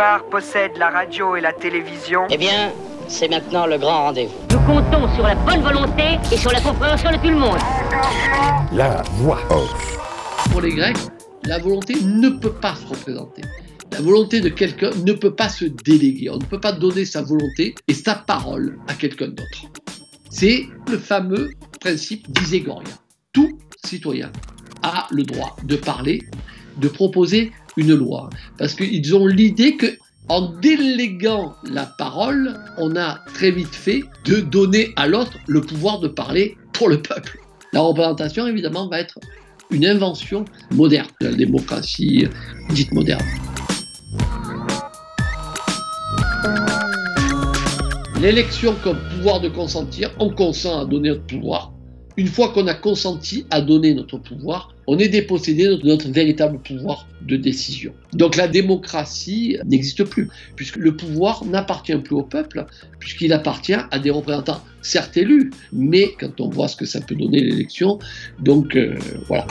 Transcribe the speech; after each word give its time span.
pouvoir 0.00 0.24
possède 0.30 0.78
la 0.78 0.88
radio 0.88 1.36
et 1.36 1.42
la 1.42 1.52
télévision. 1.52 2.22
Eh 2.30 2.38
bien, 2.38 2.72
c'est 3.06 3.28
maintenant 3.28 3.66
le 3.66 3.76
grand 3.76 4.04
rendez-vous. 4.04 4.32
Nous 4.50 4.60
comptons 4.60 5.14
sur 5.14 5.24
la 5.24 5.34
bonne 5.34 5.60
volonté 5.60 6.18
et 6.32 6.38
sur 6.38 6.50
la 6.52 6.60
compréhension 6.62 7.10
de 7.10 7.16
tout 7.16 7.28
le 7.28 7.36
monde. 7.36 7.58
La 8.72 9.02
voix 9.16 9.40
off. 9.50 9.98
Pour 10.50 10.62
les 10.62 10.70
Grecs, 10.70 10.96
la 11.44 11.58
volonté 11.58 11.96
ne 12.02 12.30
peut 12.30 12.54
pas 12.54 12.74
se 12.76 12.86
représenter. 12.86 13.42
La 13.92 14.00
volonté 14.00 14.40
de 14.40 14.48
quelqu'un 14.48 14.88
ne 15.04 15.12
peut 15.12 15.34
pas 15.34 15.50
se 15.50 15.66
déléguer. 15.66 16.30
On 16.30 16.38
ne 16.38 16.46
peut 16.46 16.60
pas 16.60 16.72
donner 16.72 17.04
sa 17.04 17.20
volonté 17.20 17.74
et 17.86 17.92
sa 17.92 18.14
parole 18.14 18.78
à 18.88 18.94
quelqu'un 18.94 19.28
d'autre. 19.28 19.70
C'est 20.30 20.64
le 20.90 20.96
fameux 20.96 21.50
principe 21.78 22.26
d'Iségoria. 22.32 22.88
Tout 23.34 23.58
citoyen 23.84 24.32
a 24.82 25.08
le 25.10 25.24
droit 25.24 25.56
de 25.62 25.76
parler, 25.76 26.22
de 26.78 26.88
proposer 26.88 27.52
une 27.76 27.94
loi. 27.94 28.30
Parce 28.58 28.74
qu'ils 28.74 29.14
ont 29.14 29.26
l'idée 29.26 29.76
que 29.76 29.86
en 30.28 30.52
déléguant 30.60 31.54
la 31.64 31.86
parole, 31.86 32.54
on 32.78 32.94
a 32.94 33.18
très 33.34 33.50
vite 33.50 33.74
fait 33.74 34.04
de 34.26 34.36
donner 34.36 34.90
à 34.94 35.08
l'autre 35.08 35.36
le 35.48 35.60
pouvoir 35.60 35.98
de 35.98 36.08
parler 36.08 36.56
pour 36.72 36.88
le 36.88 37.02
peuple. 37.02 37.40
La 37.72 37.80
représentation, 37.80 38.46
évidemment, 38.46 38.88
va 38.88 39.00
être 39.00 39.18
une 39.70 39.86
invention 39.86 40.44
moderne, 40.72 41.08
la 41.20 41.32
démocratie 41.32 42.28
dite 42.70 42.92
moderne. 42.92 43.24
L'élection 48.20 48.74
comme 48.84 48.98
pouvoir 49.16 49.40
de 49.40 49.48
consentir, 49.48 50.10
on 50.18 50.30
consent 50.30 50.80
à 50.80 50.84
donner 50.84 51.08
notre 51.08 51.26
pouvoir. 51.26 51.72
Une 52.16 52.26
fois 52.26 52.50
qu'on 52.50 52.66
a 52.66 52.74
consenti 52.74 53.46
à 53.50 53.62
donner 53.62 53.94
notre 53.94 54.18
pouvoir, 54.18 54.74
on 54.92 54.98
est 54.98 55.08
dépossédé 55.08 55.68
de 55.68 55.80
notre 55.84 56.08
véritable 56.08 56.58
pouvoir 56.58 57.06
de 57.22 57.36
décision. 57.36 57.92
Donc 58.12 58.34
la 58.34 58.48
démocratie 58.48 59.56
n'existe 59.64 60.02
plus, 60.02 60.28
puisque 60.56 60.78
le 60.78 60.96
pouvoir 60.96 61.44
n'appartient 61.44 61.94
plus 61.94 62.16
au 62.16 62.24
peuple, 62.24 62.66
puisqu'il 62.98 63.32
appartient 63.32 63.76
à 63.92 63.98
des 64.00 64.10
représentants 64.10 64.60
certes 64.82 65.16
élus, 65.16 65.52
mais 65.72 66.10
quand 66.18 66.40
on 66.40 66.48
voit 66.48 66.66
ce 66.66 66.74
que 66.74 66.86
ça 66.86 67.00
peut 67.00 67.14
donner 67.14 67.40
l'élection, 67.40 68.00
donc 68.40 68.74
euh, 68.74 68.98
voilà. 69.28 69.46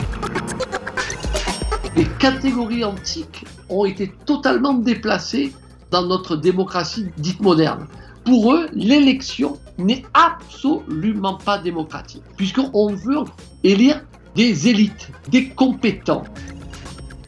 Les 1.96 2.06
catégories 2.20 2.84
antiques 2.84 3.46
ont 3.70 3.86
été 3.86 4.12
totalement 4.26 4.74
déplacées 4.74 5.54
dans 5.90 6.06
notre 6.06 6.36
démocratie 6.36 7.06
dite 7.18 7.40
moderne 7.40 7.88
pour 8.26 8.54
eux, 8.54 8.68
l'élection 8.74 9.58
n'est 9.78 10.04
absolument 10.14 11.36
pas 11.36 11.58
démocratique, 11.58 12.24
puisqu'on 12.36 12.94
veut 12.94 13.24
élire 13.64 14.04
des 14.40 14.70
élites, 14.70 15.10
des 15.28 15.50
compétents. 15.50 16.24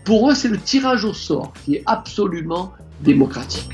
Pour 0.06 0.32
eux, 0.32 0.34
c'est 0.34 0.48
le 0.48 0.58
tirage 0.58 1.04
au 1.04 1.14
sort 1.14 1.52
qui 1.66 1.76
est 1.76 1.84
absolument 1.86 2.72
démocratique. 3.02 3.70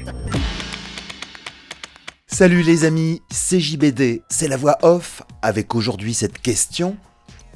Salut 2.26 2.64
les 2.64 2.84
amis, 2.84 3.22
c'est 3.30 3.60
JBD, 3.60 4.24
c'est 4.28 4.48
la 4.48 4.58
voix 4.58 4.80
off 4.82 5.22
avec 5.44 5.76
aujourd'hui 5.76 6.16
cette 6.16 6.40
question. 6.40 6.98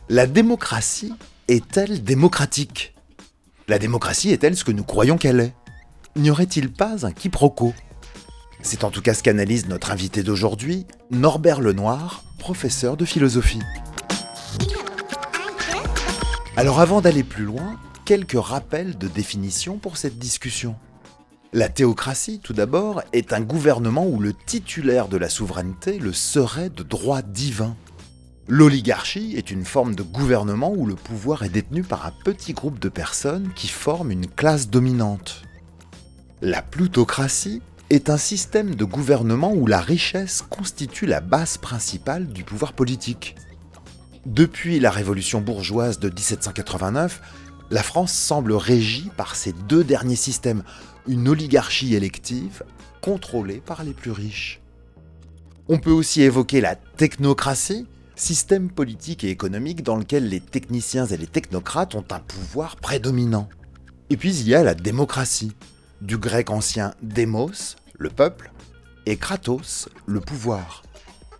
La 0.08 0.28
démocratie 0.28 1.14
est-elle 1.48 2.04
démocratique? 2.04 2.94
La 3.68 3.80
démocratie 3.80 4.30
est-elle 4.30 4.56
ce 4.56 4.64
que 4.64 4.72
nous 4.72 4.84
croyons 4.84 5.18
qu'elle 5.18 5.40
est? 5.40 5.56
N'y 6.16 6.30
aurait-il 6.30 6.72
pas 6.72 7.08
un 7.08 7.12
quiproquo? 7.12 7.74
C'est 8.62 8.84
en 8.84 8.92
tout 8.92 9.02
cas 9.02 9.16
ce 9.16 9.24
qu'analyse 9.24 9.68
notre 9.68 9.90
invité 9.90 10.22
d'aujourd'hui, 10.22 10.86
Norbert 11.09 11.59
Lenoir, 11.59 12.24
professeur 12.38 12.98
de 12.98 13.06
philosophie. 13.06 13.64
Alors 16.57 16.81
avant 16.81 16.99
d'aller 16.99 17.23
plus 17.23 17.45
loin, 17.45 17.80
quelques 18.03 18.38
rappels 18.38 18.97
de 18.97 19.07
définition 19.07 19.77
pour 19.77 19.95
cette 19.95 20.19
discussion. 20.19 20.75
La 21.53 21.69
théocratie, 21.69 22.39
tout 22.39 22.52
d'abord, 22.52 23.02
est 23.13 23.31
un 23.31 23.39
gouvernement 23.39 24.06
où 24.06 24.19
le 24.19 24.34
titulaire 24.34 25.07
de 25.07 25.16
la 25.16 25.29
souveraineté 25.29 25.97
le 25.97 26.11
serait 26.11 26.69
de 26.69 26.84
droit 26.84 27.22
divin. 27.22 27.75
L'oligarchie 28.50 29.35
est 29.38 29.50
une 29.50 29.63
forme 29.63 29.95
de 29.95 30.03
gouvernement 30.03 30.73
où 30.75 30.85
le 30.85 30.95
pouvoir 30.95 31.44
est 31.44 31.50
détenu 31.50 31.84
par 31.84 32.06
un 32.06 32.11
petit 32.25 32.51
groupe 32.51 32.79
de 32.79 32.90
personnes 32.90 33.51
qui 33.56 33.69
forment 33.69 34.11
une 34.11 34.28
classe 34.28 34.69
dominante. 34.69 35.44
La 36.41 36.61
plutocratie 36.61 37.61
est 37.90 38.09
un 38.09 38.17
système 38.17 38.75
de 38.75 38.84
gouvernement 38.84 39.53
où 39.53 39.67
la 39.67 39.79
richesse 39.79 40.41
constitue 40.41 41.06
la 41.06 41.22
base 41.22 41.57
principale 41.57 42.28
du 42.28 42.44
pouvoir 42.44 42.73
politique. 42.73 43.35
Depuis 44.26 44.80
la 44.80 44.92
révolution 44.92 45.42
bourgeoise 45.42 46.00
de 46.00 46.09
1789, 46.09 47.22
la 47.72 47.82
France 47.82 48.14
semble 48.14 48.54
régie 48.54 49.09
par 49.18 49.36
ces 49.36 49.52
deux 49.52 49.84
derniers 49.84 50.16
systèmes, 50.16 50.64
une 51.08 51.28
oligarchie 51.28 51.96
élective 51.96 52.64
contrôlée 53.02 53.62
par 53.66 53.84
les 53.84 53.94
plus 53.94 54.12
riches. 54.12 54.62
On 55.68 55.80
peut 55.80 55.92
aussi 55.92 56.22
évoquer 56.22 56.62
la 56.62 56.76
technocratie, 56.76 57.88
système 58.16 58.70
politique 58.70 59.24
et 59.24 59.30
économique 59.30 59.82
dans 59.82 59.96
lequel 59.96 60.30
les 60.30 60.40
techniciens 60.40 61.08
et 61.08 61.18
les 61.18 61.28
technocrates 61.28 61.96
ont 61.96 62.06
un 62.12 62.20
pouvoir 62.20 62.76
prédominant. 62.76 63.50
Et 64.12 64.18
puis 64.18 64.36
il 64.36 64.48
y 64.48 64.53
a 64.53 64.64
la 64.64 64.76
démocratie, 64.76 65.53
du 66.02 66.18
grec 66.18 66.52
ancien 66.52 66.94
demos, 67.02 67.76
le 67.98 68.09
peuple, 68.09 68.52
et 69.08 69.18
Kratos, 69.18 69.90
le 70.06 70.20
pouvoir. 70.20 70.84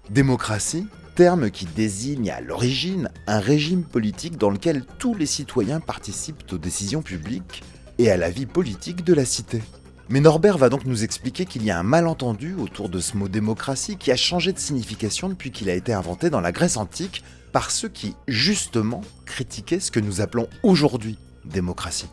Démocratie, 0.09 0.88
terme 1.16 1.51
qui 1.51 1.66
désigne 1.66 2.31
à 2.31 2.41
l'origine 2.41 3.09
un 3.27 3.39
régime 3.39 3.83
politique 3.83 4.38
dans 4.38 4.49
lequel 4.49 4.85
tous 4.97 5.13
les 5.16 5.25
citoyens 5.25 5.79
participent 5.79 6.51
aux 6.51 6.57
décisions 6.57 7.01
publiques 7.01 7.63
et 7.97 8.09
à 8.09 8.17
la 8.17 8.29
vie 8.29 8.45
politique 8.45 9.03
de 9.03 9.13
la 9.13 9.25
cité. 9.25 9.61
Mais 10.09 10.19
Norbert 10.19 10.57
va 10.57 10.69
donc 10.69 10.85
nous 10.85 11.03
expliquer 11.03 11.45
qu'il 11.45 11.63
y 11.63 11.71
a 11.71 11.79
un 11.79 11.83
malentendu 11.83 12.55
autour 12.55 12.89
de 12.89 13.00
ce 13.00 13.16
mot 13.16 13.27
démocratie 13.27 13.97
qui 13.97 14.11
a 14.11 14.17
changé 14.17 14.51
de 14.51 14.59
signification 14.59 15.29
depuis 15.29 15.51
qu'il 15.51 15.69
a 15.69 15.75
été 15.75 15.94
inventé 15.94 16.29
dans 16.29 16.41
la 16.41 16.51
Grèce 16.51 16.77
antique 16.77 17.23
par 17.51 17.71
ceux 17.71 17.89
qui, 17.89 18.16
justement, 18.27 19.01
critiquaient 19.25 19.79
ce 19.79 19.91
que 19.91 20.00
nous 20.00 20.21
appelons 20.21 20.47
aujourd'hui 20.63 21.17
démocratie. 21.45 22.09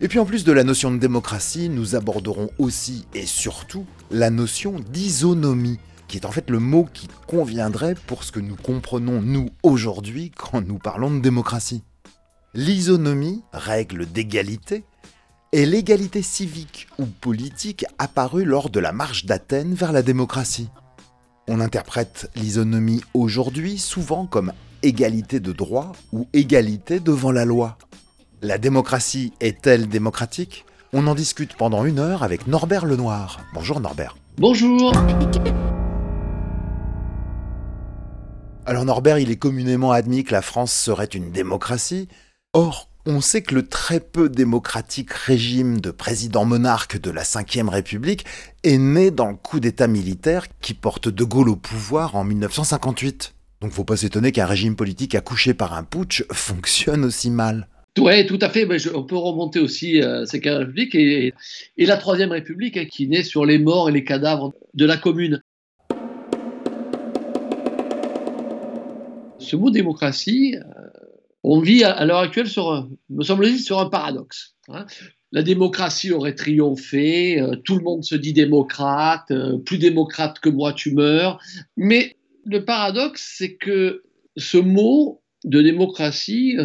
Et 0.00 0.08
puis 0.08 0.18
en 0.18 0.26
plus 0.26 0.44
de 0.44 0.52
la 0.52 0.62
notion 0.62 0.92
de 0.92 0.98
démocratie, 0.98 1.68
nous 1.68 1.94
aborderons 1.94 2.50
aussi 2.58 3.06
et 3.14 3.24
surtout 3.24 3.86
la 4.10 4.30
notion 4.30 4.78
d'isonomie, 4.92 5.78
qui 6.08 6.16
est 6.16 6.26
en 6.26 6.30
fait 6.30 6.50
le 6.50 6.58
mot 6.58 6.88
qui 6.92 7.08
conviendrait 7.26 7.94
pour 8.06 8.24
ce 8.24 8.32
que 8.32 8.40
nous 8.40 8.56
comprenons 8.56 9.20
nous 9.22 9.48
aujourd'hui 9.62 10.30
quand 10.30 10.60
nous 10.60 10.78
parlons 10.78 11.10
de 11.10 11.20
démocratie. 11.20 11.82
L'isonomie, 12.54 13.42
règle 13.52 14.06
d'égalité, 14.06 14.84
est 15.52 15.66
l'égalité 15.66 16.22
civique 16.22 16.88
ou 16.98 17.06
politique 17.06 17.84
apparue 17.98 18.44
lors 18.44 18.70
de 18.70 18.80
la 18.80 18.92
marche 18.92 19.26
d'Athènes 19.26 19.74
vers 19.74 19.92
la 19.92 20.02
démocratie. 20.02 20.68
On 21.48 21.60
interprète 21.60 22.30
l'isonomie 22.34 23.02
aujourd'hui 23.14 23.78
souvent 23.78 24.26
comme 24.26 24.52
égalité 24.82 25.40
de 25.40 25.52
droit 25.52 25.92
ou 26.12 26.26
égalité 26.32 27.00
devant 27.00 27.30
la 27.30 27.44
loi. 27.44 27.78
La 28.42 28.58
démocratie 28.58 29.32
est-elle 29.40 29.88
démocratique? 29.88 30.64
On 30.92 31.06
en 31.06 31.14
discute 31.14 31.56
pendant 31.56 31.84
une 31.84 31.98
heure 31.98 32.22
avec 32.22 32.46
Norbert 32.46 32.86
Lenoir. 32.86 33.40
Bonjour 33.54 33.80
Norbert. 33.80 34.16
Bonjour. 34.38 34.92
Alors 38.68 38.84
Norbert, 38.84 39.20
il 39.20 39.30
est 39.30 39.36
communément 39.36 39.92
admis 39.92 40.24
que 40.24 40.32
la 40.32 40.42
France 40.42 40.72
serait 40.72 41.04
une 41.04 41.30
démocratie. 41.30 42.08
Or, 42.52 42.90
on 43.06 43.20
sait 43.20 43.42
que 43.42 43.54
le 43.54 43.68
très 43.68 44.00
peu 44.00 44.28
démocratique 44.28 45.12
régime 45.12 45.80
de 45.80 45.92
président 45.92 46.44
monarque 46.44 47.00
de 47.00 47.12
la 47.12 47.22
Ve 47.22 47.68
République 47.68 48.24
est 48.64 48.78
né 48.78 49.12
dans 49.12 49.28
le 49.28 49.36
coup 49.36 49.60
d'État 49.60 49.86
militaire 49.86 50.46
qui 50.60 50.74
porte 50.74 51.08
De 51.08 51.22
Gaulle 51.22 51.48
au 51.48 51.54
pouvoir 51.54 52.16
en 52.16 52.24
1958. 52.24 53.34
Donc 53.60 53.70
faut 53.70 53.84
pas 53.84 53.96
s'étonner 53.96 54.32
qu'un 54.32 54.46
régime 54.46 54.74
politique 54.74 55.14
accouché 55.14 55.54
par 55.54 55.72
un 55.74 55.84
putsch 55.84 56.24
fonctionne 56.32 57.04
aussi 57.04 57.30
mal. 57.30 57.68
Oui, 57.98 58.26
tout 58.26 58.38
à 58.40 58.50
fait. 58.50 58.66
Mais 58.66 58.84
on 58.94 59.04
peut 59.04 59.16
remonter 59.16 59.60
aussi 59.60 60.02
à 60.02 60.22
euh, 60.22 60.26
la 60.44 60.58
République 60.58 60.94
et, 60.96 61.32
et, 61.76 61.86
la 61.86 61.96
Troisième 61.96 62.32
République 62.32 62.76
hein, 62.76 62.84
qui 62.90 63.06
naît 63.06 63.22
sur 63.22 63.46
les 63.46 63.60
morts 63.60 63.88
et 63.88 63.92
les 63.92 64.04
cadavres 64.04 64.54
de 64.74 64.84
la 64.84 64.96
Commune. 64.96 65.40
Ce 69.38 69.56
mot 69.56 69.70
démocratie, 69.70 70.56
euh, 70.56 70.88
on 71.42 71.60
vit 71.60 71.84
à, 71.84 72.04
l'heure 72.04 72.18
actuelle 72.18 72.48
sur, 72.48 72.88
me 73.10 73.22
semble-t-il, 73.22 73.60
sur 73.60 73.78
un 73.78 73.88
paradoxe. 73.88 74.54
Hein. 74.68 74.86
La 75.32 75.42
démocratie 75.42 76.12
aurait 76.12 76.34
triomphé, 76.34 77.40
euh, 77.40 77.56
tout 77.56 77.76
le 77.76 77.82
monde 77.82 78.04
se 78.04 78.14
dit 78.14 78.32
démocrate, 78.32 79.32
plus 79.64 79.78
démocrate 79.78 80.38
que 80.40 80.48
moi 80.48 80.72
tu 80.72 80.92
meurs. 80.92 81.40
Mais 81.76 82.16
le 82.44 82.64
paradoxe, 82.64 83.34
c'est 83.36 83.56
que 83.56 84.04
ce 84.36 84.58
mot 84.58 85.22
de 85.44 85.62
démocratie 85.62 86.56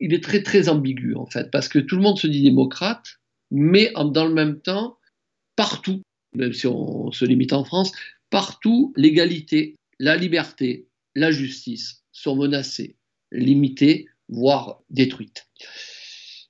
il 0.00 0.14
est 0.14 0.22
très 0.22 0.42
très 0.42 0.68
ambigu 0.68 1.14
en 1.14 1.26
fait, 1.26 1.50
parce 1.50 1.68
que 1.68 1.78
tout 1.78 1.96
le 1.96 2.02
monde 2.02 2.18
se 2.18 2.26
dit 2.26 2.42
démocrate, 2.42 3.18
mais 3.50 3.92
dans 3.94 4.26
le 4.26 4.34
même 4.34 4.60
temps, 4.60 4.98
partout, 5.56 6.02
même 6.34 6.52
si 6.52 6.66
on 6.66 7.10
se 7.10 7.24
limite 7.24 7.52
en 7.52 7.64
France, 7.64 7.92
partout, 8.30 8.92
l'égalité, 8.96 9.76
la 9.98 10.16
liberté, 10.16 10.86
la 11.14 11.30
justice 11.30 12.02
sont 12.22 12.36
menacées, 12.36 12.96
limitées, 13.32 14.06
voire 14.28 14.82
détruites. 14.90 15.48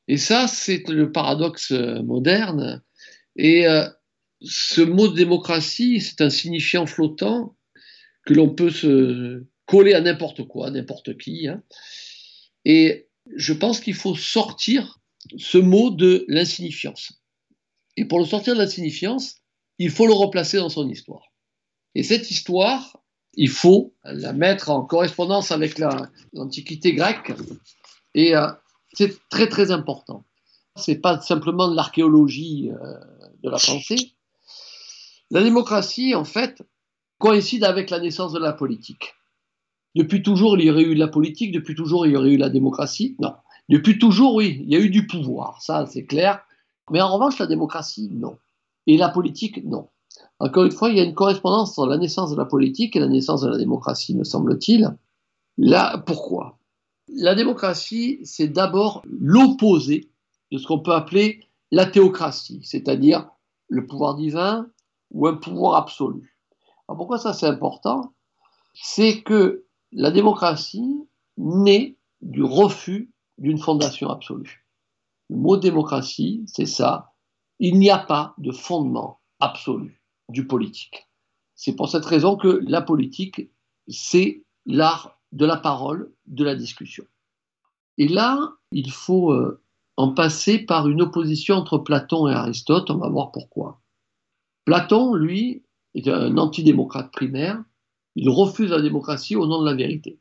Et 0.08 0.16
ça, 0.16 0.48
c'est 0.48 0.88
le 0.88 1.12
paradoxe 1.12 1.70
moderne. 1.70 2.82
Et 3.36 3.66
euh, 3.66 3.86
ce 4.40 4.80
mot 4.80 5.08
démocratie, 5.08 6.00
c'est 6.00 6.20
un 6.20 6.30
signifiant 6.30 6.86
flottant 6.86 7.56
que 8.24 8.34
l'on 8.34 8.54
peut 8.54 8.70
se 8.70 9.44
coller 9.66 9.94
à 9.94 10.00
n'importe 10.00 10.44
quoi, 10.44 10.70
n'importe 10.70 11.18
qui. 11.18 11.48
Hein. 11.48 11.62
Et 12.64 13.08
je 13.36 13.52
pense 13.52 13.80
qu'il 13.80 13.94
faut 13.94 14.16
sortir 14.16 15.00
ce 15.36 15.58
mot 15.58 15.90
de 15.90 16.24
l'insignifiance. 16.28 17.12
Et 17.96 18.06
pour 18.06 18.18
le 18.18 18.24
sortir 18.24 18.54
de 18.54 18.60
l'insignifiance, 18.60 19.36
il 19.78 19.90
faut 19.90 20.06
le 20.06 20.12
replacer 20.12 20.56
dans 20.56 20.68
son 20.68 20.88
histoire. 20.88 21.32
Et 21.94 22.02
cette 22.02 22.30
histoire, 22.30 23.02
il 23.34 23.48
faut 23.48 23.94
la 24.04 24.32
mettre 24.32 24.70
en 24.70 24.82
correspondance 24.82 25.52
avec 25.52 25.78
l'Antiquité 26.32 26.94
grecque. 26.94 27.32
Et 28.14 28.36
euh, 28.36 28.48
c'est 28.92 29.16
très 29.28 29.48
très 29.48 29.70
important. 29.70 30.24
C'est 30.76 30.96
pas 30.96 31.20
simplement 31.20 31.68
de 31.68 31.76
l'archéologie 31.76 32.70
euh, 32.70 32.94
de 33.42 33.50
la 33.50 33.58
pensée. 33.58 34.12
La 35.30 35.42
démocratie, 35.42 36.14
en 36.14 36.24
fait, 36.24 36.62
coïncide 37.18 37.64
avec 37.64 37.90
la 37.90 38.00
naissance 38.00 38.32
de 38.32 38.38
la 38.38 38.52
politique. 38.52 39.14
Depuis 39.94 40.22
toujours, 40.22 40.58
il 40.58 40.66
y 40.66 40.70
aurait 40.70 40.82
eu 40.82 40.94
la 40.94 41.08
politique, 41.08 41.52
depuis 41.52 41.74
toujours, 41.74 42.06
il 42.06 42.12
y 42.12 42.16
aurait 42.16 42.30
eu 42.30 42.36
la 42.36 42.48
démocratie. 42.48 43.16
Non. 43.20 43.34
Depuis 43.68 43.98
toujours, 43.98 44.34
oui, 44.34 44.60
il 44.62 44.72
y 44.72 44.76
a 44.76 44.80
eu 44.80 44.90
du 44.90 45.06
pouvoir, 45.06 45.60
ça 45.60 45.86
c'est 45.86 46.06
clair. 46.06 46.40
Mais 46.90 47.00
en 47.00 47.12
revanche, 47.12 47.38
la 47.38 47.46
démocratie, 47.46 48.08
non. 48.12 48.38
Et 48.86 48.96
la 48.96 49.10
politique, 49.10 49.62
non. 49.64 49.90
Encore 50.40 50.64
une 50.64 50.72
fois, 50.72 50.90
il 50.90 50.96
y 50.96 51.00
a 51.00 51.04
une 51.04 51.14
correspondance 51.14 51.76
entre 51.78 51.88
la 51.88 51.98
naissance 51.98 52.30
de 52.30 52.36
la 52.36 52.44
politique 52.44 52.94
et 52.94 53.00
la 53.00 53.08
naissance 53.08 53.40
de 53.40 53.48
la 53.48 53.58
démocratie, 53.58 54.14
me 54.14 54.24
semble-t-il. 54.24 54.96
Là, 55.56 55.98
pourquoi? 55.98 56.58
La 57.08 57.34
démocratie, 57.34 58.20
c'est 58.22 58.48
d'abord 58.48 59.02
l'opposé 59.04 60.10
de 60.52 60.58
ce 60.58 60.66
qu'on 60.66 60.78
peut 60.78 60.92
appeler 60.92 61.40
la 61.72 61.86
théocratie, 61.86 62.60
c'est-à-dire 62.62 63.28
le 63.68 63.86
pouvoir 63.86 64.14
divin 64.14 64.68
ou 65.10 65.26
un 65.26 65.34
pouvoir 65.34 65.74
absolu. 65.74 66.36
Alors 66.86 66.98
pourquoi 66.98 67.18
ça 67.18 67.32
c'est 67.32 67.46
important? 67.46 68.14
C'est 68.74 69.22
que 69.22 69.64
la 69.92 70.10
démocratie 70.10 70.94
naît 71.36 71.96
du 72.22 72.42
refus 72.42 73.10
d'une 73.38 73.58
fondation 73.58 74.08
absolue. 74.08 74.64
Le 75.28 75.36
mot 75.36 75.56
démocratie, 75.56 76.44
c'est 76.46 76.66
ça. 76.66 77.12
Il 77.58 77.78
n'y 77.78 77.90
a 77.90 77.98
pas 77.98 78.34
de 78.38 78.52
fondement 78.52 79.20
absolu 79.40 79.97
du 80.28 80.46
politique. 80.46 81.08
C'est 81.54 81.74
pour 81.74 81.88
cette 81.88 82.04
raison 82.04 82.36
que 82.36 82.60
la 82.66 82.82
politique, 82.82 83.50
c'est 83.88 84.42
l'art 84.66 85.18
de 85.32 85.46
la 85.46 85.56
parole, 85.56 86.12
de 86.26 86.44
la 86.44 86.54
discussion. 86.54 87.04
Et 87.96 88.08
là, 88.08 88.54
il 88.70 88.90
faut 88.90 89.32
euh, 89.32 89.60
en 89.96 90.12
passer 90.12 90.58
par 90.58 90.88
une 90.88 91.02
opposition 91.02 91.56
entre 91.56 91.78
Platon 91.78 92.28
et 92.28 92.32
Aristote. 92.32 92.90
On 92.90 92.98
va 92.98 93.08
voir 93.08 93.32
pourquoi. 93.32 93.80
Platon, 94.64 95.14
lui, 95.14 95.64
est 95.94 96.08
un 96.08 96.36
antidémocrate 96.38 97.10
primaire. 97.10 97.62
Il 98.14 98.28
refuse 98.28 98.70
la 98.70 98.80
démocratie 98.80 99.36
au 99.36 99.46
nom 99.46 99.60
de 99.60 99.66
la 99.66 99.74
vérité. 99.74 100.18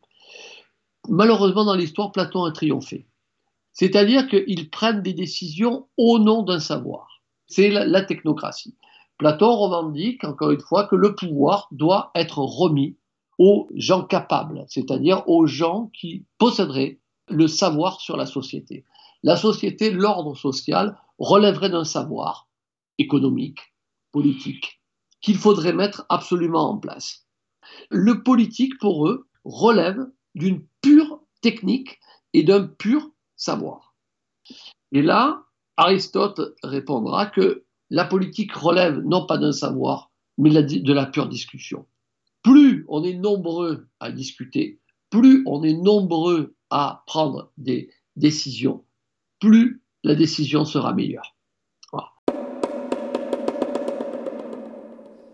Malheureusement, 1.10 1.66
dans 1.66 1.76
l'histoire, 1.76 2.12
Platon 2.12 2.44
a 2.46 2.52
triomphé. 2.52 3.08
C'est-à-dire 3.74 4.28
qu'ils 4.28 4.70
prennent 4.70 5.04
des 5.04 5.14
décisions 5.14 5.88
au 5.98 6.18
nom 6.18 6.42
d'un 6.42 6.60
savoir. 6.60 7.22
C'est 7.46 7.70
la, 7.70 8.02
technocratie. 8.02 8.76
Platon 9.18 9.56
revendique, 9.56 10.24
encore 10.24 10.52
une 10.52 10.62
fois, 10.62 10.86
que 10.86 10.96
le 10.96 11.16
pouvoir 11.16 11.68
doit 11.72 12.12
être 12.16 12.40
remis 12.40 12.98
aux 13.40 13.68
gens 13.76 14.04
capables, 14.04 14.66
c'est-à-dire 14.68 15.28
aux 15.28 15.48
gens 15.48 15.92
qui 15.94 16.26
posséderaient 16.38 17.00
le 17.30 17.48
savoir 17.48 18.00
sur 18.00 18.18
la 18.18 18.26
société. 18.26 18.86
La 19.24 19.36
société, 19.36 19.92
l'ordre 19.92 20.36
social, 20.36 20.98
relèverait 21.20 21.70
d'un 21.70 21.84
savoir 21.84 22.48
économique, 22.98 23.74
politique, 24.12 24.82
qu'il 25.22 25.38
faudrait 25.38 25.74
mettre 25.74 26.06
absolument 26.10 26.70
en 26.72 26.78
place. 26.78 27.28
Le 27.90 28.24
politique, 28.24 28.78
pour 28.80 29.08
eux, 29.08 29.28
relève 29.44 30.08
d'une 30.36 30.66
pure 30.82 31.20
technique 31.42 32.00
et 32.34 32.44
d'un 32.44 32.68
pur 32.68 33.10
savoir. 33.36 33.96
Et 34.92 35.02
là, 35.02 35.44
Aristote 35.76 36.56
répondra 36.64 37.28
que 37.28 37.66
la 37.90 38.06
politique 38.06 38.54
relève 38.54 39.00
non 39.00 39.26
pas 39.26 39.38
d'un 39.38 39.52
savoir, 39.52 40.12
mais 40.38 40.50
de 40.52 40.94
la 40.94 41.06
pure 41.06 41.28
discussion. 41.28 41.86
Plus 42.44 42.86
on 42.88 43.04
est 43.04 43.16
nombreux 43.16 43.88
à 44.00 44.12
discuter, 44.12 44.80
plus 45.10 45.44
on 45.46 45.64
est 45.64 45.74
nombreux 45.74 46.56
à 46.70 47.04
prendre 47.08 47.52
des 47.58 47.90
décisions, 48.16 48.84
plus 49.40 49.82
la 50.04 50.16
décision 50.16 50.66
sera 50.66 50.94
meilleure. 50.94 51.36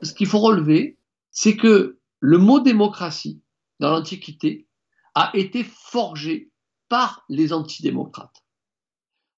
Ce 0.04 0.14
qu'il 0.14 0.28
faut 0.28 0.40
relever, 0.40 0.98
c'est 1.32 1.56
que 1.56 1.98
le 2.20 2.38
mot 2.38 2.60
démocratie, 2.60 3.42
dans 3.80 3.90
l'Antiquité, 3.90 4.68
a 5.16 5.32
été 5.34 5.64
forgé 5.64 6.52
par 6.90 7.24
les 7.30 7.54
antidémocrates. 7.54 8.44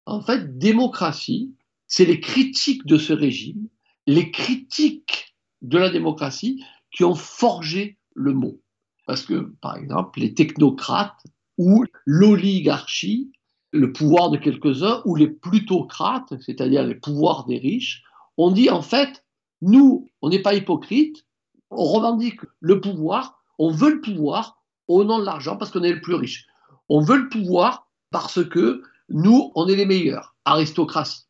En 0.06 0.20
fait, 0.20 0.58
démocratie, 0.58 1.54
c'est 1.88 2.04
les 2.04 2.20
critiques 2.20 2.86
de 2.86 2.98
ce 2.98 3.12
régime, 3.12 3.68
les 4.06 4.30
critiques 4.30 5.34
de 5.62 5.78
la 5.78 5.90
démocratie 5.90 6.62
qui 6.90 7.04
ont 7.04 7.14
forgé 7.14 7.98
le 8.14 8.32
mot. 8.32 8.60
Parce 9.06 9.22
que, 9.22 9.52
par 9.60 9.76
exemple, 9.76 10.20
les 10.20 10.34
technocrates 10.34 11.24
ou 11.58 11.84
l'oligarchie, 12.04 13.30
le 13.72 13.92
pouvoir 13.92 14.30
de 14.30 14.36
quelques-uns, 14.36 15.02
ou 15.04 15.16
les 15.16 15.28
plutocrates, 15.28 16.34
c'est-à-dire 16.40 16.84
les 16.84 16.94
pouvoirs 16.94 17.44
des 17.46 17.58
riches, 17.58 18.02
ont 18.36 18.50
dit 18.50 18.70
en 18.70 18.82
fait, 18.82 19.24
nous, 19.62 20.08
on 20.22 20.28
n'est 20.28 20.42
pas 20.42 20.54
hypocrite, 20.54 21.24
on 21.70 21.84
revendique 21.84 22.40
le 22.60 22.80
pouvoir, 22.80 23.42
on 23.58 23.70
veut 23.70 23.94
le 23.94 24.00
pouvoir 24.00 24.62
au 24.88 25.04
nom 25.04 25.18
de 25.18 25.24
l'argent 25.24 25.56
parce 25.56 25.70
qu'on 25.70 25.82
est 25.82 25.92
le 25.92 26.00
plus 26.00 26.14
riche. 26.14 26.46
On 26.88 27.00
veut 27.00 27.16
le 27.16 27.28
pouvoir 27.28 27.88
parce 28.10 28.44
que 28.44 28.82
nous, 29.08 29.50
on 29.54 29.68
est 29.68 29.76
les 29.76 29.86
meilleurs, 29.86 30.36
aristocratie. 30.44 31.25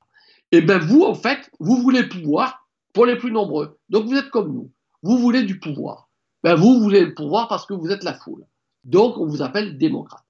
Et 0.57 0.61
eh 0.61 0.63
bien 0.63 0.79
vous, 0.79 1.03
en 1.03 1.15
fait, 1.15 1.51
vous 1.61 1.77
voulez 1.83 2.01
le 2.01 2.09
pouvoir 2.09 2.67
pour 2.95 3.05
les 3.05 3.17
plus 3.17 3.31
nombreux. 3.31 3.79
Donc 3.91 4.07
vous 4.07 4.15
êtes 4.15 4.31
comme 4.31 4.55
nous. 4.55 4.73
Vous 5.03 5.19
voulez 5.19 5.43
du 5.43 5.61
pouvoir. 5.61 6.09
Ben 6.43 6.55
vous 6.55 6.81
voulez 6.81 7.05
le 7.05 7.13
pouvoir 7.13 7.47
parce 7.49 7.67
que 7.67 7.75
vous 7.75 7.91
êtes 7.91 8.03
la 8.03 8.15
foule. 8.15 8.47
Donc 8.83 9.19
on 9.19 9.27
vous 9.27 9.43
appelle 9.43 9.77
démocrate. 9.77 10.25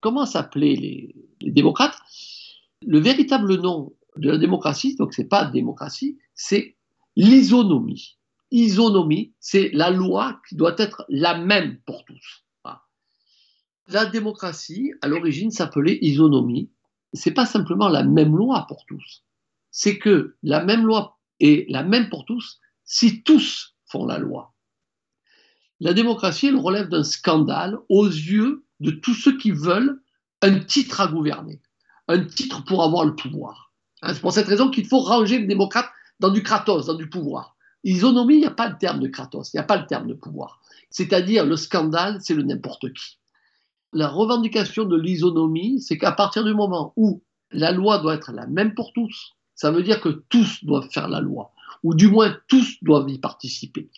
Comment 0.00 0.26
s'appelaient 0.26 0.76
les, 0.76 1.16
les, 1.40 1.50
démocrates? 1.52 1.96
Le 2.86 2.98
véritable 2.98 3.58
nom 3.62 3.94
de 4.16 4.32
la 4.32 4.36
démocratie, 4.36 4.94
donc 4.96 5.14
c'est 5.14 5.24
pas 5.24 5.46
démocratie, 5.46 6.18
c'est 6.34 6.76
l'isonomie. 7.16 8.18
Isonomie, 8.50 9.32
c'est 9.40 9.70
la 9.72 9.88
loi 9.88 10.38
qui 10.50 10.54
doit 10.54 10.74
être 10.76 11.06
la 11.08 11.38
même 11.38 11.78
pour 11.86 12.04
tous. 12.04 12.44
La 13.88 14.04
démocratie, 14.04 14.92
à 15.00 15.08
l'origine, 15.08 15.50
s'appelait 15.50 15.98
isonomie. 16.02 16.68
C'est 17.14 17.30
pas 17.30 17.46
simplement 17.46 17.88
la 17.88 18.02
même 18.02 18.36
loi 18.36 18.66
pour 18.68 18.84
tous. 18.84 19.24
C'est 19.72 19.98
que 19.98 20.36
la 20.44 20.64
même 20.64 20.86
loi 20.86 21.18
est 21.40 21.68
la 21.68 21.82
même 21.82 22.08
pour 22.08 22.24
tous 22.24 22.60
si 22.84 23.24
tous 23.24 23.74
font 23.86 24.06
la 24.06 24.18
loi. 24.18 24.54
La 25.80 25.92
démocratie, 25.92 26.46
elle 26.46 26.56
relève 26.56 26.88
d'un 26.88 27.02
scandale 27.02 27.76
aux 27.88 28.06
yeux 28.06 28.64
de 28.78 28.92
tous 28.92 29.14
ceux 29.14 29.36
qui 29.36 29.50
veulent 29.50 30.00
un 30.40 30.60
titre 30.60 31.00
à 31.00 31.08
gouverner, 31.08 31.60
un 32.06 32.24
titre 32.24 32.64
pour 32.64 32.84
avoir 32.84 33.04
le 33.04 33.16
pouvoir. 33.16 33.72
Hein, 34.02 34.14
c'est 34.14 34.20
pour 34.20 34.32
cette 34.32 34.46
raison 34.46 34.70
qu'il 34.70 34.86
faut 34.86 35.00
ranger 35.00 35.40
le 35.40 35.48
démocrate 35.48 35.90
dans 36.20 36.30
du 36.30 36.44
kratos, 36.44 36.86
dans 36.86 36.94
du 36.94 37.08
pouvoir. 37.08 37.56
Isonomie, 37.82 38.34
il 38.34 38.40
n'y 38.40 38.46
a 38.46 38.52
pas 38.52 38.68
le 38.68 38.78
terme 38.78 39.00
de 39.00 39.08
kratos, 39.08 39.52
il 39.52 39.56
n'y 39.56 39.60
a 39.60 39.64
pas 39.64 39.76
le 39.76 39.86
terme 39.86 40.06
de 40.06 40.14
pouvoir. 40.14 40.60
C'est-à-dire 40.90 41.44
le 41.44 41.56
scandale, 41.56 42.18
c'est 42.20 42.34
le 42.34 42.44
n'importe 42.44 42.92
qui 42.92 43.18
la 43.92 44.08
revendication 44.08 44.84
de 44.84 44.96
l'isonomie, 44.96 45.80
c'est 45.80 45.98
qu'à 45.98 46.12
partir 46.12 46.44
du 46.44 46.54
moment 46.54 46.92
où 46.96 47.22
la 47.50 47.72
loi 47.72 47.98
doit 47.98 48.14
être 48.14 48.32
la 48.32 48.46
même 48.46 48.74
pour 48.74 48.92
tous, 48.92 49.34
ça 49.62 49.70
veut 49.70 49.84
dire 49.84 50.00
que 50.00 50.08
tous 50.28 50.64
doivent 50.64 50.90
faire 50.90 51.08
la 51.08 51.20
loi, 51.20 51.52
ou 51.84 51.94
du 51.94 52.08
moins 52.08 52.36
tous 52.48 52.82
doivent 52.82 53.08
y 53.08 53.20
participer. 53.20 53.90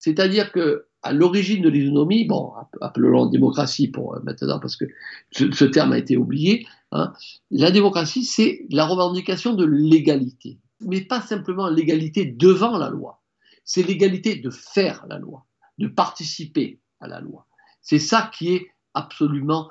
C'est-à-dire 0.00 0.50
que 0.50 0.86
à 1.00 1.12
l'origine 1.12 1.62
de 1.62 1.68
l'isonomie, 1.68 2.24
bon, 2.24 2.52
appelons 2.80 3.26
démocratie 3.26 3.86
pour 3.86 4.16
euh, 4.16 4.20
maintenant 4.24 4.58
parce 4.58 4.74
que 4.74 4.84
ce, 5.30 5.64
terme 5.64 5.92
a 5.92 5.98
été 5.98 6.16
oublié, 6.16 6.66
hein, 6.90 7.12
la 7.52 7.70
démocratie, 7.70 8.24
c'est 8.24 8.66
la 8.70 8.84
revendication 8.84 9.54
de 9.54 9.64
l'égalité, 9.64 10.58
mais 10.80 11.02
pas 11.02 11.20
simplement 11.20 11.68
l'égalité 11.68 12.24
devant 12.24 12.76
la 12.76 12.90
loi, 12.90 13.22
c'est 13.64 13.84
l'égalité 13.84 14.34
de 14.34 14.50
faire 14.50 15.06
la 15.08 15.20
loi, 15.20 15.46
de 15.78 15.86
participer 15.86 16.80
à 16.98 17.06
la 17.06 17.20
loi. 17.20 17.46
C'est 17.80 18.00
ça 18.00 18.28
qui 18.34 18.54
est 18.54 18.66
absolument 18.94 19.70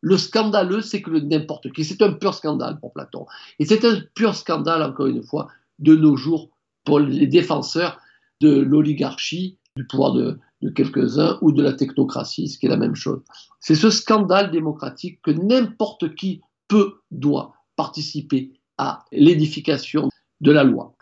Le 0.00 0.16
scandaleux, 0.16 0.80
c'est 0.80 1.02
que 1.02 1.10
le 1.10 1.20
n'importe 1.20 1.72
qui, 1.72 1.84
c'est 1.84 2.02
un 2.02 2.12
pur 2.12 2.34
scandale 2.34 2.78
pour 2.80 2.92
Platon. 2.92 3.26
Et 3.58 3.64
c'est 3.64 3.84
un 3.84 4.00
pur 4.14 4.34
scandale, 4.34 4.82
encore 4.82 5.06
une 5.06 5.22
fois, 5.22 5.48
de 5.78 5.94
nos 5.94 6.16
jours 6.16 6.50
pour 6.84 6.98
les 6.98 7.26
défenseurs 7.26 8.00
de 8.40 8.58
l'oligarchie, 8.60 9.58
du 9.76 9.86
pouvoir 9.86 10.12
de, 10.12 10.38
de 10.62 10.70
quelques-uns 10.70 11.38
ou 11.42 11.52
de 11.52 11.62
la 11.62 11.72
technocratie, 11.72 12.48
ce 12.48 12.58
qui 12.58 12.66
est 12.66 12.70
la 12.70 12.76
même 12.76 12.96
chose. 12.96 13.20
C'est 13.60 13.74
ce 13.74 13.90
scandale 13.90 14.50
démocratique 14.50 15.20
que 15.22 15.30
n'importe 15.30 16.14
qui 16.14 16.40
peut, 16.68 17.00
doit 17.10 17.54
participer 17.76 18.52
à 18.78 19.04
l'édification 19.12 20.08
de 20.40 20.52
la 20.52 20.64
loi. 20.64 20.94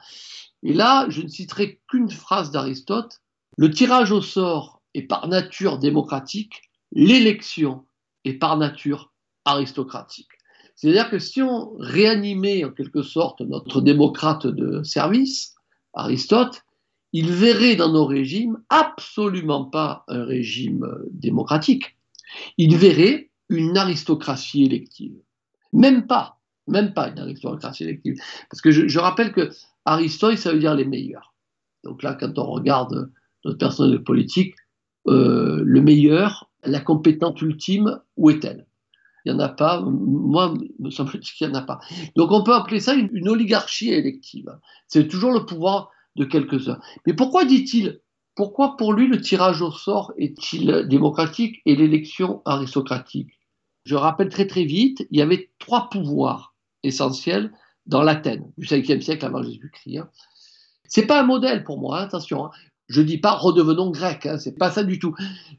Et 0.62 0.74
là, 0.74 1.06
je 1.08 1.22
ne 1.22 1.28
citerai 1.28 1.80
qu'une 1.88 2.10
phrase 2.10 2.50
d'Aristote. 2.50 3.20
Le 3.56 3.70
tirage 3.70 4.12
au 4.12 4.20
sort 4.20 4.82
est 4.94 5.02
par 5.02 5.28
nature 5.28 5.78
démocratique, 5.78 6.62
l'élection 6.92 7.84
est 8.24 8.34
par 8.34 8.56
nature 8.56 9.12
aristocratique. 9.44 10.28
C'est-à-dire 10.74 11.10
que 11.10 11.18
si 11.18 11.42
on 11.42 11.76
réanimait 11.78 12.64
en 12.64 12.70
quelque 12.70 13.02
sorte 13.02 13.40
notre 13.40 13.80
démocrate 13.80 14.46
de 14.46 14.82
service, 14.84 15.54
Aristote, 15.92 16.62
il 17.12 17.32
verrait 17.32 17.76
dans 17.76 17.92
nos 17.92 18.04
régimes 18.04 18.58
absolument 18.68 19.64
pas 19.64 20.04
un 20.08 20.24
régime 20.24 20.86
démocratique. 21.10 21.96
Il 22.58 22.76
verrait 22.76 23.30
une 23.48 23.76
aristocratie 23.76 24.64
élective. 24.64 25.16
Même 25.72 26.06
pas, 26.06 26.38
même 26.66 26.92
pas 26.92 27.08
une 27.08 27.18
aristocratie 27.18 27.84
élective. 27.84 28.16
Parce 28.50 28.60
que 28.60 28.70
je, 28.70 28.98
rappelle 28.98 29.32
que 29.32 29.50
Aristote, 29.84 30.36
ça 30.36 30.52
veut 30.52 30.58
dire 30.58 30.74
les 30.74 30.84
meilleurs. 30.84 31.34
Donc 31.84 32.02
là, 32.02 32.14
quand 32.14 32.38
on 32.38 32.50
regarde 32.50 33.10
notre 33.44 33.58
personnel 33.58 34.02
politique, 34.02 34.54
euh, 35.06 35.62
le 35.64 35.80
meilleur, 35.80 36.50
la 36.68 36.80
compétente 36.80 37.40
ultime, 37.42 38.00
où 38.16 38.30
est-elle? 38.30 38.66
Il 39.24 39.32
n'y 39.32 39.36
en 39.36 39.44
a 39.44 39.48
pas. 39.48 39.80
Moi, 39.82 40.54
me 40.78 40.90
semble-t-il 40.90 41.32
qu'il 41.32 41.48
n'y 41.48 41.54
en 41.54 41.58
a 41.58 41.62
pas. 41.62 41.80
Donc 42.16 42.30
on 42.32 42.42
peut 42.42 42.54
appeler 42.54 42.80
ça 42.80 42.94
une, 42.94 43.28
oligarchie 43.28 43.90
élective. 43.92 44.48
C'est 44.86 45.08
toujours 45.08 45.32
le 45.32 45.44
pouvoir 45.44 45.90
de 46.16 46.24
quelques-uns. 46.24 46.80
Mais 47.06 47.14
pourquoi 47.14 47.44
dit-il 47.44 48.00
Pourquoi 48.34 48.76
pour 48.76 48.92
lui 48.92 49.06
le 49.06 49.20
tirage 49.20 49.60
au 49.60 49.70
sort 49.70 50.12
est-il 50.16 50.86
démocratique 50.88 51.60
et 51.66 51.76
l'élection 51.76 52.42
aristocratique? 52.44 53.38
Je 53.84 53.96
rappelle 53.96 54.28
très 54.28 54.46
très 54.46 54.64
vite, 54.64 55.06
il 55.10 55.18
y 55.18 55.22
avait 55.22 55.50
trois 55.58 55.88
pouvoirs 55.88 56.54
essentiels 56.82 57.52
dans 57.86 58.02
l'Athènes 58.02 58.52
du 58.58 58.66
5e 58.66 59.00
siècle 59.00 59.24
avant 59.24 59.42
Jésus-Christ. 59.42 59.98
Hein. 59.98 60.10
C'est 60.84 61.06
pas 61.06 61.20
un 61.20 61.24
modèle 61.24 61.64
pour 61.64 61.78
moi, 61.78 62.00
hein, 62.00 62.04
attention. 62.04 62.46
Hein. 62.46 62.50
Je 62.88 63.02
dis 63.02 63.18
pas 63.18 63.32
redevenons 63.32 63.90
grecs, 63.90 64.26
hein, 64.26 64.38
c'est 64.38 64.56
pas 64.56 64.70
ça 64.70 64.82
du 64.82 64.98
tout. 64.98 65.14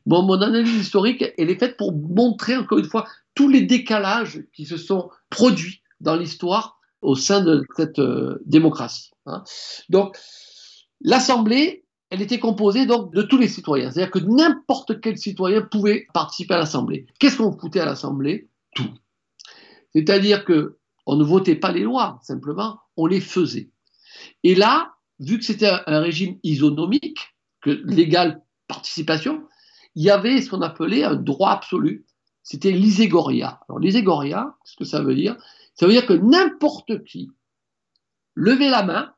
Mon 0.06 0.42
analyse 0.42 0.82
historique, 0.82 1.24
elle 1.38 1.50
est 1.50 1.60
faite 1.60 1.78
pour 1.78 1.94
montrer 1.94 2.58
encore 2.58 2.80
une 2.80 2.86
fois 2.86 3.08
tous 3.36 3.48
les 3.48 3.62
décalages 3.62 4.44
qui 4.54 4.66
se 4.66 4.78
sont 4.78 5.10
produits 5.30 5.82
dans 6.02 6.16
l'histoire 6.16 6.80
au 7.02 7.16
sein 7.16 7.42
de 7.42 7.64
cette 7.78 8.00
euh, 8.00 8.42
démocratie. 8.46 9.12
Hein. 9.26 9.44
Donc, 9.90 10.18
l'Assemblée, 11.02 11.86
elle 12.10 12.22
était 12.22 12.40
composée 12.40 12.86
donc 12.86 13.14
de 13.14 13.22
tous 13.22 13.38
les 13.38 13.48
citoyens, 13.48 13.92
c'est-à-dire 13.92 14.12
que 14.12 14.20
n'importe 14.20 15.00
quel 15.00 15.18
citoyen 15.18 15.62
pouvait 15.62 16.08
participer 16.14 16.56
à 16.56 16.58
l'Assemblée. 16.58 17.06
Qu'est-ce 17.20 17.38
qu'on 17.38 17.58
foutait 17.58 17.80
à 17.80 17.86
l'Assemblée? 17.86 18.50
Tout. 18.76 18.90
C'est-à-dire 19.94 20.46
que 20.46 20.78
on 21.06 21.16
ne 21.16 21.24
votait 21.24 21.56
pas 21.56 21.72
les 21.72 21.82
lois, 21.82 22.20
simplement, 22.24 22.80
on 22.98 23.06
les 23.06 23.22
faisait. 23.22 23.72
Et 24.44 24.56
là, 24.56 24.94
vu 25.20 25.40
que 25.40 25.46
c'était 25.46 25.70
un, 25.86 26.00
régime 26.00 26.38
isonomique, 26.44 27.36
que 27.62 27.72
l'égale 27.86 28.42
participation, 28.68 29.44
il 29.96 30.04
y 30.04 30.10
avait 30.10 30.42
ce 30.42 30.50
qu'on 30.50 30.62
appelait 30.62 31.04
un 31.04 31.16
droit 31.16 31.52
absolu. 31.52 32.06
C'était 32.44 32.72
l'iségoria. 32.72 33.60
Alors 33.68 33.80
l'iségoria, 33.80 34.56
ce 34.64 34.76
que 34.76 34.86
ça 34.86 35.02
veut 35.02 35.16
dire, 35.16 35.36
ça 35.76 35.86
veut 35.86 35.92
dire 35.92 36.06
que 36.06 36.14
n'importe 36.14 37.04
qui 37.04 37.32
levait 38.34 38.70
la 38.70 38.84
main 38.84 39.14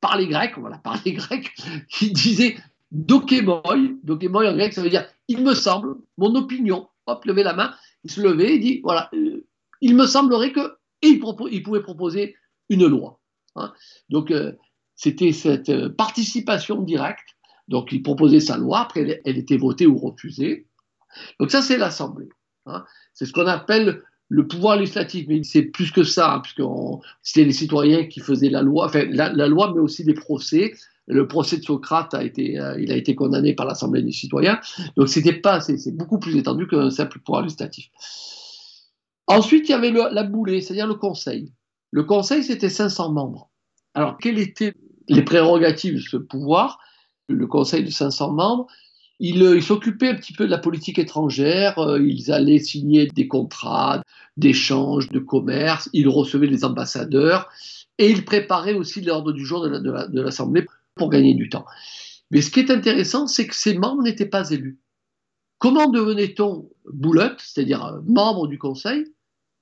par 0.00 0.16
les 0.16 0.26
Grecs, 0.26 0.58
voilà, 0.58 0.78
par 0.78 1.00
les 1.04 1.14
Grecs, 1.14 1.54
qui 1.88 2.12
disaient 2.12 2.56
dokemoi, 2.90 3.62
dokemoi 4.02 4.50
en 4.50 4.54
grec, 4.54 4.74
ça 4.74 4.82
veut 4.82 4.90
dire 4.90 5.06
il 5.28 5.42
me 5.42 5.54
semble, 5.54 5.96
mon 6.18 6.34
opinion, 6.34 6.88
hop, 7.06 7.24
levait 7.24 7.42
la 7.42 7.54
main, 7.54 7.74
il 8.04 8.10
se 8.10 8.20
levait 8.20 8.54
et 8.54 8.58
dit 8.58 8.80
voilà, 8.82 9.08
euh, 9.14 9.46
il 9.80 9.96
me 9.96 10.06
semblerait 10.06 10.52
que, 10.52 10.76
il, 11.02 11.18
pouvait 11.18 11.82
proposer 11.82 12.36
une 12.68 12.86
loi. 12.86 13.20
Hein. 13.56 13.72
Donc, 14.08 14.30
euh, 14.30 14.52
c'était 15.02 15.32
cette 15.32 15.68
euh, 15.68 15.88
participation 15.88 16.80
directe. 16.80 17.36
Donc, 17.66 17.90
il 17.90 18.04
proposait 18.04 18.38
sa 18.38 18.56
loi, 18.56 18.80
après, 18.82 19.20
elle, 19.24 19.36
était 19.36 19.56
votée 19.56 19.86
ou 19.86 19.98
refusée. 19.98 20.68
Donc, 21.40 21.50
ça, 21.50 21.60
c'est 21.60 21.76
l'Assemblée. 21.76 22.28
Hein. 22.66 22.84
C'est 23.12 23.26
ce 23.26 23.32
qu'on 23.32 23.48
appelle 23.48 24.02
le 24.28 24.46
pouvoir 24.46 24.76
législatif, 24.76 25.26
mais 25.26 25.42
c'est 25.42 25.62
plus 25.62 25.90
que 25.90 26.04
ça, 26.04 26.34
hein, 26.34 26.40
puisque 26.40 26.62
c'était 27.22 27.44
les 27.44 27.52
citoyens 27.52 28.06
qui 28.06 28.20
faisaient 28.20 28.48
la 28.48 28.62
loi, 28.62 28.86
enfin, 28.86 29.04
la, 29.10 29.48
loi, 29.48 29.72
mais 29.74 29.80
aussi 29.80 30.04
des 30.04 30.14
procès. 30.14 30.72
Le 31.08 31.26
procès 31.26 31.56
de 31.56 31.64
Socrate 31.64 32.14
a 32.14 32.22
été, 32.22 32.60
euh, 32.60 32.80
il 32.80 32.92
a 32.92 32.96
été 32.96 33.16
condamné 33.16 33.54
par 33.54 33.66
l'Assemblée 33.66 34.02
des 34.02 34.12
citoyens. 34.12 34.60
Donc, 34.96 35.08
c'était 35.08 35.32
pas, 35.32 35.60
c'est 35.60 35.96
beaucoup 35.96 36.20
plus 36.20 36.36
étendu 36.36 36.68
qu'un 36.68 36.90
simple 36.90 37.18
pouvoir 37.18 37.42
législatif. 37.42 37.90
Ensuite, 39.26 39.68
il 39.68 39.72
y 39.72 39.74
avait 39.74 39.90
la 39.90 40.22
boulée, 40.22 40.60
c'est-à-dire 40.60 40.86
le 40.86 40.94
Conseil. 40.94 41.52
Le 41.90 42.04
Conseil, 42.04 42.44
c'était 42.44 42.70
500 42.70 43.12
membres. 43.12 43.50
Alors, 43.94 44.16
quelles 44.16 44.38
étaient 44.38 44.74
les 45.08 45.22
prérogatives 45.22 45.94
de 45.94 46.00
ce 46.00 46.16
pouvoir 46.16 46.78
Le 47.28 47.46
Conseil 47.46 47.84
de 47.84 47.90
500 47.90 48.32
membres, 48.32 48.66
ils 49.20 49.62
s'occupaient 49.62 50.08
un 50.08 50.14
petit 50.16 50.32
peu 50.32 50.46
de 50.46 50.50
la 50.50 50.58
politique 50.58 50.98
étrangère, 50.98 51.78
euh, 51.78 52.00
ils 52.00 52.32
allaient 52.32 52.58
signer 52.58 53.06
des 53.06 53.28
contrats 53.28 54.02
d'échange, 54.36 55.08
de 55.10 55.20
commerce, 55.20 55.88
ils 55.92 56.08
recevaient 56.08 56.48
les 56.48 56.64
ambassadeurs 56.64 57.48
et 57.98 58.10
ils 58.10 58.24
préparaient 58.24 58.74
aussi 58.74 59.00
l'ordre 59.00 59.32
du 59.32 59.44
jour 59.44 59.62
de 59.62 60.20
l'Assemblée 60.20 60.66
pour 60.96 61.08
gagner 61.08 61.34
du 61.34 61.48
temps. 61.48 61.66
Mais 62.32 62.40
ce 62.40 62.50
qui 62.50 62.60
est 62.60 62.70
intéressant, 62.70 63.26
c'est 63.26 63.46
que 63.46 63.54
ces 63.54 63.78
membres 63.78 64.02
n'étaient 64.02 64.26
pas 64.26 64.50
élus. 64.50 64.78
Comment 65.58 65.88
devenait-on 65.88 66.68
boulotte, 66.92 67.38
c'est-à-dire 67.38 68.00
membre 68.04 68.48
du 68.48 68.58
Conseil, 68.58 69.04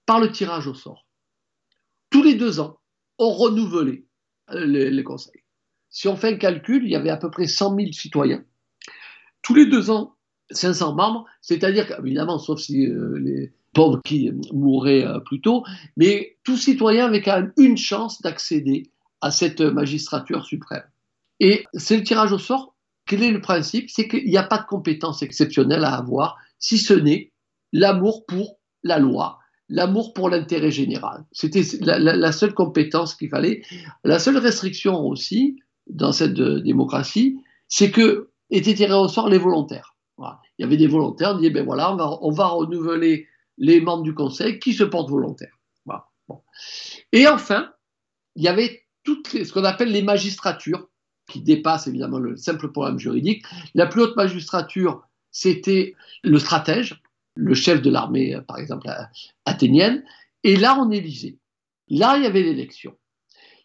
par 0.06 0.20
le 0.20 0.32
tirage 0.32 0.66
au 0.68 0.74
sort 0.74 1.04
Tous 2.08 2.22
les 2.22 2.34
deux 2.34 2.60
ans, 2.60 2.78
on 3.18 3.30
renouvelait 3.30 4.04
les, 4.52 5.02
conseils. 5.04 5.42
Si 5.88 6.08
on 6.08 6.16
fait 6.16 6.34
un 6.34 6.36
calcul, 6.36 6.84
il 6.84 6.90
y 6.90 6.96
avait 6.96 7.10
à 7.10 7.16
peu 7.16 7.30
près 7.30 7.46
100 7.46 7.76
000 7.76 7.92
citoyens. 7.92 8.44
Tous 9.42 9.54
les 9.54 9.66
deux 9.66 9.90
ans, 9.90 10.16
500 10.50 10.94
membres, 10.94 11.26
c'est-à-dire 11.40 11.98
évidemment, 12.00 12.38
sauf 12.38 12.60
si 12.60 12.86
euh, 12.86 13.18
les 13.18 13.52
pauvres 13.72 14.00
qui 14.04 14.30
mourraient 14.52 15.06
euh, 15.06 15.20
plus 15.20 15.40
tôt, 15.40 15.64
mais 15.96 16.36
tout 16.44 16.56
citoyen 16.56 17.06
avait 17.06 17.22
quand 17.22 17.36
même 17.36 17.52
une 17.56 17.76
chance 17.76 18.20
d'accéder 18.22 18.90
à 19.20 19.30
cette 19.30 19.60
magistrature 19.60 20.44
suprême. 20.44 20.84
Et 21.40 21.64
c'est 21.74 21.96
le 21.96 22.02
tirage 22.02 22.32
au 22.32 22.38
sort. 22.38 22.74
Quel 23.06 23.22
est 23.22 23.30
le 23.30 23.40
principe? 23.40 23.90
C'est 23.90 24.08
qu'il 24.08 24.26
n'y 24.26 24.36
a 24.36 24.42
pas 24.42 24.58
de 24.58 24.66
compétence 24.66 25.22
exceptionnelle 25.22 25.84
à 25.84 25.94
avoir, 25.94 26.36
si 26.58 26.78
ce 26.78 26.94
n'est 26.94 27.32
l'amour 27.72 28.26
pour 28.26 28.58
la 28.82 28.98
loi, 28.98 29.39
l'amour 29.70 30.12
pour 30.12 30.28
l'intérêt 30.28 30.70
général. 30.70 31.24
C'était 31.32 31.62
la, 31.80 32.32
seule 32.32 32.52
compétence 32.52 33.14
qu'il 33.14 33.30
fallait. 33.30 33.62
La 34.04 34.18
seule 34.18 34.36
restriction 34.36 35.00
aussi 35.06 35.60
dans 35.86 36.12
cette 36.12 36.38
euh, 36.38 36.60
démocratie, 36.60 37.38
c'est 37.68 37.90
que 37.90 38.30
étaient 38.50 38.74
tirés 38.74 38.94
au 38.94 39.08
sort 39.08 39.28
les 39.28 39.38
volontaires. 39.38 39.96
Il 40.18 40.62
y 40.62 40.64
avait 40.64 40.76
des 40.76 40.88
volontaires, 40.88 41.30
on 41.32 41.38
disait, 41.38 41.50
ben 41.50 41.64
voilà, 41.64 41.96
on 42.20 42.30
va, 42.30 42.48
renouveler 42.48 43.26
les 43.56 43.80
membres 43.80 44.02
du 44.02 44.12
conseil 44.12 44.58
qui 44.58 44.74
se 44.74 44.84
portent 44.84 45.08
volontaires. 45.08 45.56
Et 47.12 47.26
enfin, 47.26 47.72
il 48.36 48.44
y 48.44 48.48
avait 48.48 48.82
toutes 49.02 49.28
ce 49.28 49.52
qu'on 49.52 49.64
appelle 49.64 49.90
les 49.90 50.02
magistratures, 50.02 50.88
qui 51.26 51.40
dépassent 51.40 51.86
évidemment 51.86 52.18
le 52.18 52.36
simple 52.36 52.70
problème 52.70 52.98
juridique. 52.98 53.44
La 53.74 53.86
plus 53.86 54.02
haute 54.02 54.16
magistrature, 54.16 55.02
c'était 55.30 55.94
le 56.22 56.38
stratège, 56.38 57.00
le 57.40 57.54
chef 57.54 57.80
de 57.80 57.90
l'armée, 57.90 58.34
euh, 58.34 58.42
par 58.42 58.58
exemple, 58.58 58.88
athénienne. 59.46 60.04
Et 60.44 60.56
là, 60.56 60.76
on 60.78 60.90
élisait. 60.90 61.38
Là, 61.88 62.16
il 62.16 62.22
y 62.22 62.26
avait 62.26 62.42
l'élection. 62.42 62.96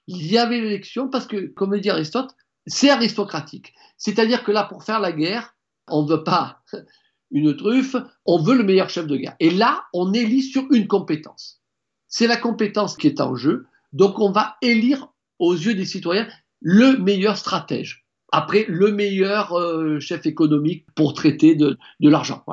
Il 0.08 0.32
y 0.32 0.38
avait 0.38 0.62
l'élection 0.62 1.10
parce 1.10 1.28
que, 1.28 1.48
comme 1.48 1.78
dit 1.80 1.90
Aristote, 1.90 2.36
c'est 2.66 2.90
aristocratique. 2.90 3.74
C'est-à-dire 3.98 4.44
que 4.44 4.52
là, 4.52 4.64
pour 4.64 4.84
faire 4.84 5.00
la 5.00 5.12
guerre, 5.12 5.56
on 5.88 6.04
ne 6.04 6.10
veut 6.10 6.24
pas 6.24 6.62
une 7.32 7.56
truffe, 7.56 7.96
on 8.26 8.42
veut 8.42 8.56
le 8.56 8.64
meilleur 8.64 8.90
chef 8.90 9.08
de 9.08 9.18
guerre. 9.18 9.36
Et 9.40 9.52
là, 9.52 9.84
on 9.94 10.14
élit 10.14 10.42
sur 10.42 10.66
une 10.72 10.88
compétence. 10.88 11.62
C'est 12.08 12.28
la 12.28 12.38
compétence 12.38 12.96
qui 12.96 13.08
est 13.08 13.20
en 13.20 13.36
jeu. 13.36 13.68
Donc, 13.94 14.20
on 14.20 14.32
va 14.32 14.56
élire 14.62 15.10
aux 15.40 15.54
yeux 15.54 15.76
des 15.76 15.86
citoyens 15.86 16.28
le 16.62 16.98
meilleur 16.98 17.38
stratège 17.38 18.05
après 18.36 18.66
le 18.68 18.92
meilleur 18.92 19.54
euh, 19.54 19.98
chef 20.02 20.26
économique 20.26 20.86
pour 20.94 21.14
traiter 21.14 21.56
de, 21.56 21.78
l'argent. 22.02 22.44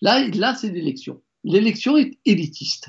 Là, 0.00 0.26
là 0.34 0.54
c'est 0.54 0.70
l'élection. 0.70 1.20
L'élection 1.44 1.98
est 1.98 2.18
élitiste. 2.24 2.88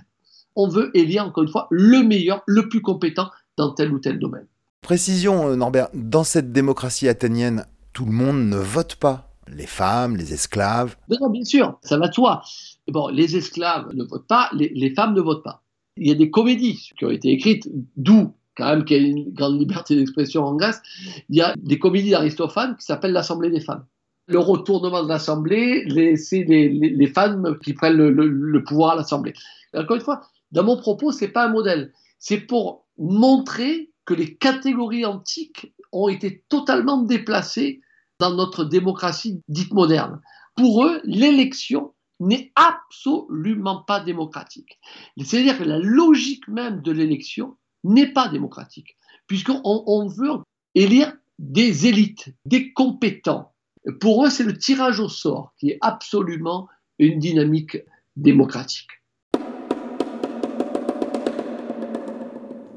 On 0.56 0.70
veut 0.70 0.90
élire, 0.98 1.26
encore 1.26 1.44
une 1.44 1.50
fois, 1.50 1.68
le 1.70 2.02
meilleur, 2.04 2.42
le 2.48 2.70
plus 2.70 2.82
compétent 2.82 3.30
dans 3.58 3.74
tel 3.74 3.92
ou 3.92 4.00
tel 4.00 4.18
domaine. 4.18 4.48
Précision, 4.82 5.50
euh, 5.50 5.56
Norbert, 5.58 5.90
dans 5.94 6.24
cette 6.24 6.54
démocratie 6.54 7.10
athénienne, 7.10 7.66
tout 7.92 8.06
le 8.06 8.14
monde 8.14 8.40
ne 8.48 8.58
vote 8.58 8.96
pas. 8.96 9.36
Les 9.50 9.68
femmes, 9.68 10.16
les 10.16 10.34
esclaves. 10.34 10.96
Non, 11.10 11.30
bien 11.30 11.44
sûr, 11.44 11.78
ça 11.82 11.98
va 11.98 12.08
de 12.08 12.14
soi. 12.14 12.44
Bon, 12.88 13.10
les 13.10 13.36
esclaves 13.36 13.94
ne 13.94 14.06
votent 14.06 14.28
pas, 14.28 14.50
les, 14.54 14.72
les 14.74 14.94
femmes 14.94 15.14
ne 15.14 15.22
votent 15.22 15.44
pas. 15.44 15.64
Il 15.98 16.08
y 16.08 16.12
a 16.12 16.16
des 16.16 16.30
comédies 16.30 16.92
qui 16.98 17.06
ont 17.06 17.12
été 17.12 17.30
écrites, 17.30 17.70
d'où 17.98 18.34
quand 18.58 18.66
même 18.66 18.86
qu'il 18.86 19.02
y 19.02 19.06
a 19.06 19.08
une 19.08 19.34
grande 19.34 19.60
liberté 19.60 19.96
d'expression 19.96 20.44
en 20.44 20.56
Grèce, 20.56 20.82
il 21.30 21.36
y 21.36 21.42
a 21.42 21.54
des 21.58 21.80
comédies 21.80 22.10
d'Aristophane 22.10 22.76
qui 22.76 22.86
s'appellent 22.86 23.14
l'Assemblée 23.14 23.52
des 23.52 23.62
femmes. 23.62 23.86
Le 24.26 24.40
retournement 24.40 25.04
de 25.04 25.08
l'Assemblée, 25.08 26.18
c'est 26.18 26.44
les, 26.44 27.08
femmes 27.08 27.58
qui 27.64 27.74
prennent 27.74 27.96
le, 27.96 28.64
pouvoir 28.64 28.94
à 28.94 28.96
l'Assemblée. 28.96 29.34
Encore 29.74 29.96
une 29.96 30.02
fois, 30.02 30.22
dans 30.52 30.64
mon 30.64 30.76
propos, 30.76 31.12
ce 31.12 31.24
n'est 31.24 31.32
pas 31.32 31.46
un 31.46 31.52
modèle. 31.52 31.94
C'est 32.20 32.40
pour 32.40 32.86
montrer 32.98 33.92
que 34.06 34.14
les 34.14 34.36
catégories 34.36 35.06
antiques 35.06 35.74
ont 35.92 36.10
été 36.10 36.44
totalement 36.50 37.04
déplacées 37.04 37.82
dans 38.20 38.34
notre 38.34 38.66
démocratie 38.66 39.42
dite 39.48 39.74
moderne. 39.74 40.20
Pour 40.56 40.84
eux, 40.84 41.00
l'élection 41.04 41.94
n'est 42.20 42.52
absolument 42.56 43.84
pas 43.84 44.00
démocratique. 44.00 44.80
C'est-à-dire 45.24 45.58
que 45.58 45.64
la 45.64 45.78
logique 45.78 46.48
même 46.48 46.82
de 46.82 46.92
l'élection 46.92 47.56
n'est 47.88 48.12
pas 48.14 48.28
démocratique, 48.28 48.98
puisqu'on 49.28 49.62
on 49.64 50.08
veut 50.08 50.44
élire 50.76 51.14
des 51.40 51.88
élites, 51.88 52.30
des 52.46 52.74
compétents. 52.74 53.54
Pour 54.00 54.26
eux, 54.26 54.30
c'est 54.30 54.44
le 54.44 54.58
tirage 54.58 55.00
au 55.00 55.10
sort 55.10 55.54
qui 55.58 55.72
est 55.72 55.78
absolument 55.82 56.68
une 57.00 57.20
dynamique 57.20 57.78
démocratique. 58.16 58.90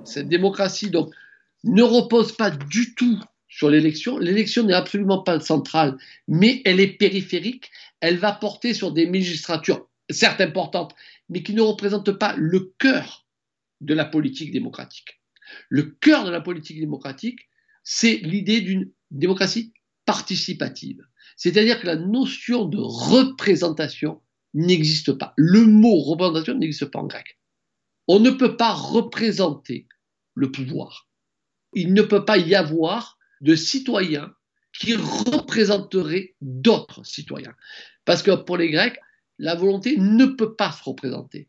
Cette 0.04 0.28
démocratie 0.28 0.90
donc, 0.90 1.12
ne 1.64 1.82
repose 1.82 2.32
pas 2.32 2.50
du 2.50 2.94
tout 2.94 3.18
sur 3.48 3.70
l'élection. 3.70 4.18
L'élection 4.18 4.64
n'est 4.64 4.74
absolument 4.74 5.22
pas 5.22 5.40
centrale, 5.40 5.96
mais 6.28 6.62
elle 6.64 6.80
est 6.80 6.96
périphérique. 6.96 7.70
Elle 8.00 8.18
va 8.18 8.32
porter 8.32 8.74
sur 8.74 8.92
des 8.92 9.06
magistratures, 9.06 9.86
certes 10.08 10.40
importantes, 10.40 10.94
mais 11.28 11.42
qui 11.42 11.54
ne 11.54 11.62
représentent 11.62 12.12
pas 12.12 12.34
le 12.36 12.72
cœur 12.78 13.24
de 13.80 13.94
la 13.94 14.04
politique 14.04 14.52
démocratique. 14.52 15.20
Le 15.68 15.82
cœur 15.82 16.24
de 16.24 16.30
la 16.30 16.40
politique 16.40 16.78
démocratique, 16.78 17.48
c'est 17.82 18.16
l'idée 18.16 18.60
d'une 18.60 18.90
démocratie 19.10 19.72
participative. 20.04 21.00
C'est-à-dire 21.36 21.80
que 21.80 21.86
la 21.86 21.96
notion 21.96 22.66
de 22.66 22.78
représentation 22.78 24.20
n'existe 24.54 25.12
pas. 25.12 25.32
Le 25.36 25.64
mot 25.64 25.98
représentation 26.00 26.54
n'existe 26.54 26.86
pas 26.86 26.98
en 26.98 27.06
grec. 27.06 27.38
On 28.08 28.20
ne 28.20 28.30
peut 28.30 28.56
pas 28.56 28.72
représenter 28.72 29.86
le 30.34 30.50
pouvoir. 30.50 31.08
Il 31.74 31.94
ne 31.94 32.02
peut 32.02 32.24
pas 32.24 32.38
y 32.38 32.54
avoir 32.54 33.18
de 33.40 33.54
citoyens 33.54 34.34
qui 34.72 34.94
représenteraient 34.94 36.34
d'autres 36.40 37.04
citoyens. 37.04 37.54
Parce 38.04 38.22
que 38.22 38.34
pour 38.34 38.56
les 38.56 38.70
Grecs, 38.70 38.98
la 39.38 39.54
volonté 39.54 39.96
ne 39.96 40.26
peut 40.26 40.54
pas 40.54 40.72
se 40.72 40.82
représenter. 40.82 41.48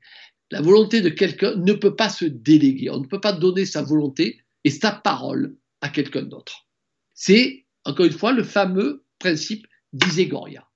La 0.51 0.62
volonté 0.62 1.00
de 1.01 1.10
quelqu'un 1.10 1.55
ne 1.55 1.74
peut 1.74 1.96
pas 1.96 2.10
se 2.10 2.25
déléguer. 2.25 2.89
On 2.89 3.00
ne 3.00 3.08
peut 3.08 3.22
pas 3.22 3.31
donner 3.31 3.65
sa 3.65 3.81
volonté 3.81 4.41
et 4.65 4.70
sa 4.70 4.91
parole 4.91 5.55
à 5.79 5.88
quelqu'un 5.88 6.24
d'autre. 6.24 6.67
C'est, 7.13 7.65
encore 7.86 8.05
une 8.05 8.12
fois, 8.12 8.34
le 8.34 8.43
fameux 8.43 9.05
principe 9.17 9.65
d'Iségoria. 9.93 10.67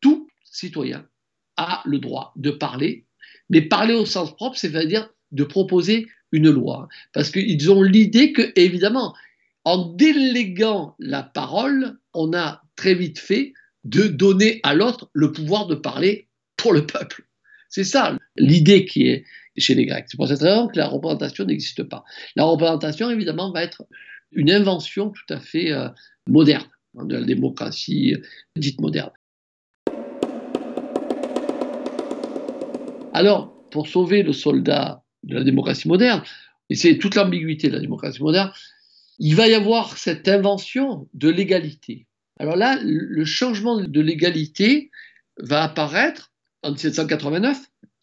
Tout 0.00 0.28
citoyen 0.44 1.08
a 1.56 1.82
le 1.86 1.98
droit 1.98 2.32
de 2.36 2.50
parler, 2.50 3.06
mais 3.48 3.62
parler 3.62 3.94
au 3.94 4.04
sens 4.04 4.36
propre, 4.36 4.58
c'est-à-dire 4.58 5.08
de 5.32 5.44
proposer 5.44 6.06
une 6.30 6.50
loi. 6.50 6.88
Parce 7.12 7.30
qu'ils 7.30 7.70
ont 7.70 7.82
l'idée 7.82 8.32
que, 8.32 8.52
évidemment, 8.56 9.14
en 9.64 9.92
déléguant 9.94 10.94
la 10.98 11.22
parole, 11.22 11.98
on 12.12 12.34
a 12.34 12.62
très 12.76 12.94
vite 12.94 13.18
fait 13.18 13.54
de 13.84 14.06
donner 14.06 14.60
à 14.64 14.74
l'autre 14.74 15.08
le 15.14 15.32
pouvoir 15.32 15.66
de 15.66 15.74
parler 15.74 16.28
pour 16.56 16.74
le 16.74 16.86
peuple. 16.86 17.26
C'est 17.70 17.84
ça 17.84 18.17
l'idée 18.38 18.84
qui 18.84 19.08
est 19.08 19.24
chez 19.56 19.74
les 19.74 19.86
Grecs. 19.86 20.06
C'est 20.08 20.16
pour 20.16 20.28
cette 20.28 20.40
raison 20.40 20.68
que 20.68 20.78
la 20.78 20.86
représentation 20.86 21.44
n'existe 21.44 21.82
pas. 21.82 22.04
La 22.36 22.44
représentation, 22.44 23.10
évidemment, 23.10 23.52
va 23.52 23.62
être 23.62 23.84
une 24.32 24.50
invention 24.50 25.10
tout 25.10 25.34
à 25.34 25.40
fait 25.40 25.72
euh, 25.72 25.88
moderne, 26.26 26.66
hein, 26.96 27.04
de 27.04 27.16
la 27.16 27.24
démocratie 27.24 28.14
euh, 28.14 28.18
dite 28.56 28.80
moderne. 28.80 29.10
Alors, 33.12 33.52
pour 33.70 33.88
sauver 33.88 34.22
le 34.22 34.32
soldat 34.32 35.02
de 35.24 35.34
la 35.34 35.44
démocratie 35.44 35.88
moderne, 35.88 36.22
et 36.70 36.74
c'est 36.74 36.98
toute 36.98 37.14
l'ambiguïté 37.14 37.68
de 37.68 37.74
la 37.74 37.80
démocratie 37.80 38.22
moderne, 38.22 38.52
il 39.18 39.34
va 39.34 39.48
y 39.48 39.54
avoir 39.54 39.96
cette 39.96 40.28
invention 40.28 41.08
de 41.14 41.28
l'égalité. 41.28 42.06
Alors 42.38 42.54
là, 42.54 42.78
le 42.80 43.24
changement 43.24 43.80
de 43.80 44.00
l'égalité 44.00 44.92
va 45.38 45.64
apparaître 45.64 46.30
en 46.62 46.70
1789, 46.70 47.58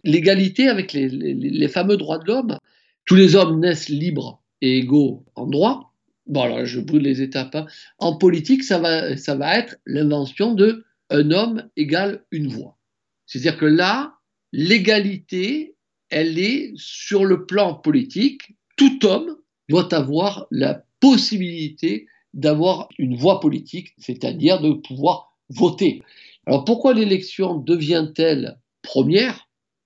l'égalité 0.05 0.69
avec 0.69 0.93
les, 0.93 1.67
fameux 1.67 1.97
droits 1.97 2.19
de 2.19 2.27
l'homme. 2.27 2.57
Tous 3.05 3.15
les 3.15 3.35
hommes 3.35 3.59
naissent 3.59 3.89
libres 3.89 4.41
et 4.61 4.77
égaux 4.77 5.25
en 5.35 5.47
droit. 5.47 5.93
Bon, 6.27 6.41
alors 6.41 6.65
je 6.65 6.79
brûle 6.79 7.03
les 7.03 7.21
étapes. 7.21 7.55
Hein. 7.55 7.65
En 7.99 8.17
politique, 8.17 8.63
ça 8.63 8.79
va, 8.79 9.17
ça 9.17 9.35
va 9.35 9.57
être 9.57 9.77
l'invention 9.85 10.53
de 10.53 10.85
un 11.09 11.31
homme 11.31 11.69
égale 11.75 12.23
une 12.31 12.47
voix. 12.47 12.77
C'est-à-dire 13.25 13.57
que 13.57 13.65
là, 13.65 14.15
l'égalité, 14.51 15.75
elle 16.09 16.39
est 16.39 16.71
sur 16.75 17.25
le 17.25 17.45
plan 17.45 17.75
politique. 17.75 18.55
Tout 18.77 19.05
homme 19.05 19.35
doit 19.69 19.93
avoir 19.93 20.47
la 20.51 20.83
possibilité 20.99 22.07
d'avoir 22.33 22.89
une 22.97 23.15
voix 23.15 23.39
politique, 23.39 23.93
c'est-à-dire 23.97 24.61
de 24.61 24.73
pouvoir 24.73 25.37
voter. 25.49 26.01
Alors 26.47 26.65
pourquoi 26.65 26.93
l'élection 26.93 27.57
devient-elle 27.57 28.59
première? 28.81 29.44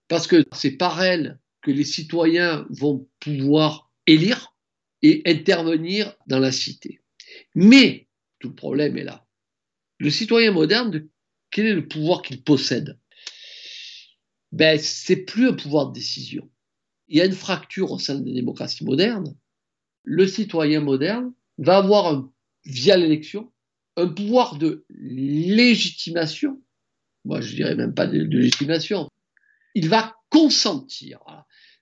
Parce 0.09 0.27
que 0.27 0.43
c'est 0.51 0.71
par 0.71 1.01
elle 1.01 1.39
que 1.61 1.71
les 1.71 1.85
citoyens 1.85 2.65
vont 2.69 3.07
pouvoir 3.19 3.91
élire 4.07 4.53
et 5.01 5.21
intervenir 5.25 6.15
dans 6.27 6.39
la 6.39 6.51
cité. 6.51 7.01
Mais 7.55 8.07
tout 8.39 8.49
le 8.49 8.55
problème 8.55 8.97
est 8.97 9.03
là. 9.03 9.25
Le 9.99 10.09
citoyen 10.09 10.51
moderne, 10.51 11.07
quel 11.51 11.67
est 11.67 11.73
le 11.73 11.87
pouvoir 11.87 12.21
qu'il 12.21 12.41
possède? 12.43 12.97
Ben, 14.51 14.79
c'est 14.79 15.17
plus 15.17 15.49
un 15.49 15.53
pouvoir 15.53 15.89
de 15.89 15.93
décision. 15.93 16.49
Il 17.07 17.17
y 17.17 17.21
a 17.21 17.25
une 17.25 17.31
fracture 17.33 17.91
au 17.91 17.99
sein 17.99 18.15
des 18.15 18.33
démocraties 18.33 18.83
modernes. 18.83 19.35
Le 20.03 20.27
citoyen 20.27 20.79
moderne 20.81 21.33
va 21.59 21.77
avoir, 21.77 22.27
via 22.65 22.97
l'élection, 22.97 23.51
un 23.95 24.07
pouvoir 24.07 24.57
de 24.57 24.85
légitimation. 24.89 26.59
Moi, 27.25 27.41
je 27.41 27.53
dirais 27.53 27.75
même 27.75 27.93
pas 27.93 28.07
de 28.07 28.19
légitimation. 28.23 29.09
Il 29.75 29.89
va 29.89 30.15
consentir. 30.29 31.19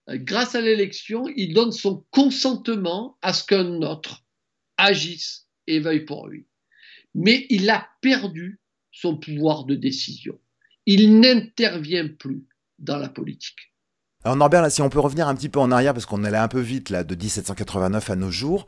Grâce 0.08 0.56
à 0.56 0.62
l'élection, 0.62 1.28
il 1.36 1.54
donne 1.54 1.71
son 1.71 2.06
consentement 2.12 3.17
à 3.21 3.34
ce 3.34 3.43
qu'un 3.43 3.82
autre 3.82 4.23
agisse 4.78 5.47
et 5.67 5.80
veuille 5.80 6.06
pour 6.06 6.28
lui. 6.28 6.47
Mais 7.13 7.45
il 7.50 7.69
a 7.69 7.88
perdu 8.02 8.62
son 8.91 9.17
pouvoir 9.17 9.65
de 9.65 9.76
décision. 9.76 10.39
Il 10.86 11.19
n'intervient 11.19 12.08
plus 12.08 12.45
dans 12.80 12.97
la 12.97 13.10
politique. 13.10 13.73
Alors 14.23 14.36
Norbert, 14.36 14.71
si 14.71 14.82
on 14.82 14.89
peut 14.89 15.00
revenir 15.00 15.28
un 15.28 15.36
petit 15.36 15.50
peu 15.50 15.60
en 15.60 15.71
arrière, 15.71 15.93
parce 15.93 16.06
qu'on 16.06 16.23
allait 16.23 16.38
un 16.38 16.47
peu 16.47 16.60
vite 16.60 16.89
là, 16.89 17.04
de 17.04 17.15
1789 17.15 18.10
à 18.10 18.15
nos 18.15 18.32
jours, 18.32 18.67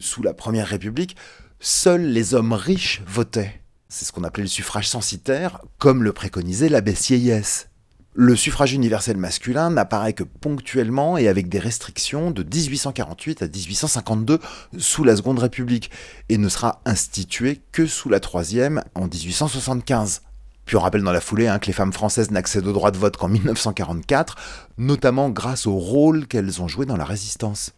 sous 0.00 0.22
la 0.22 0.34
Première 0.34 0.66
République, 0.66 1.16
seuls 1.60 2.04
les 2.04 2.34
hommes 2.34 2.52
riches 2.52 3.02
votaient. 3.06 3.60
C'est 3.88 4.04
ce 4.04 4.12
qu'on 4.12 4.24
appelait 4.24 4.44
le 4.44 4.48
suffrage 4.48 4.88
censitaire, 4.88 5.60
comme 5.78 6.02
le 6.02 6.12
préconisait 6.12 6.68
l'abbé 6.68 6.94
Sieyès. 6.94 7.68
Le 8.14 8.36
suffrage 8.36 8.74
universel 8.74 9.16
masculin 9.16 9.70
n'apparaît 9.70 10.12
que 10.12 10.22
ponctuellement 10.22 11.16
et 11.16 11.28
avec 11.28 11.48
des 11.48 11.58
restrictions 11.58 12.30
de 12.30 12.42
1848 12.42 13.40
à 13.40 13.48
1852 13.48 14.38
sous 14.76 15.02
la 15.02 15.16
Seconde 15.16 15.38
République 15.38 15.90
et 16.28 16.36
ne 16.36 16.50
sera 16.50 16.82
institué 16.84 17.62
que 17.72 17.86
sous 17.86 18.10
la 18.10 18.20
Troisième 18.20 18.84
en 18.94 19.06
1875. 19.06 20.20
Puis 20.66 20.76
on 20.76 20.80
rappelle 20.80 21.02
dans 21.02 21.10
la 21.10 21.22
foulée 21.22 21.48
hein, 21.48 21.58
que 21.58 21.68
les 21.68 21.72
femmes 21.72 21.94
françaises 21.94 22.30
n'accèdent 22.30 22.66
au 22.66 22.74
droit 22.74 22.90
de 22.90 22.98
vote 22.98 23.16
qu'en 23.16 23.28
1944, 23.28 24.36
notamment 24.76 25.30
grâce 25.30 25.66
au 25.66 25.76
rôle 25.76 26.26
qu'elles 26.26 26.60
ont 26.60 26.68
joué 26.68 26.84
dans 26.84 26.98
la 26.98 27.06
résistance. 27.06 27.72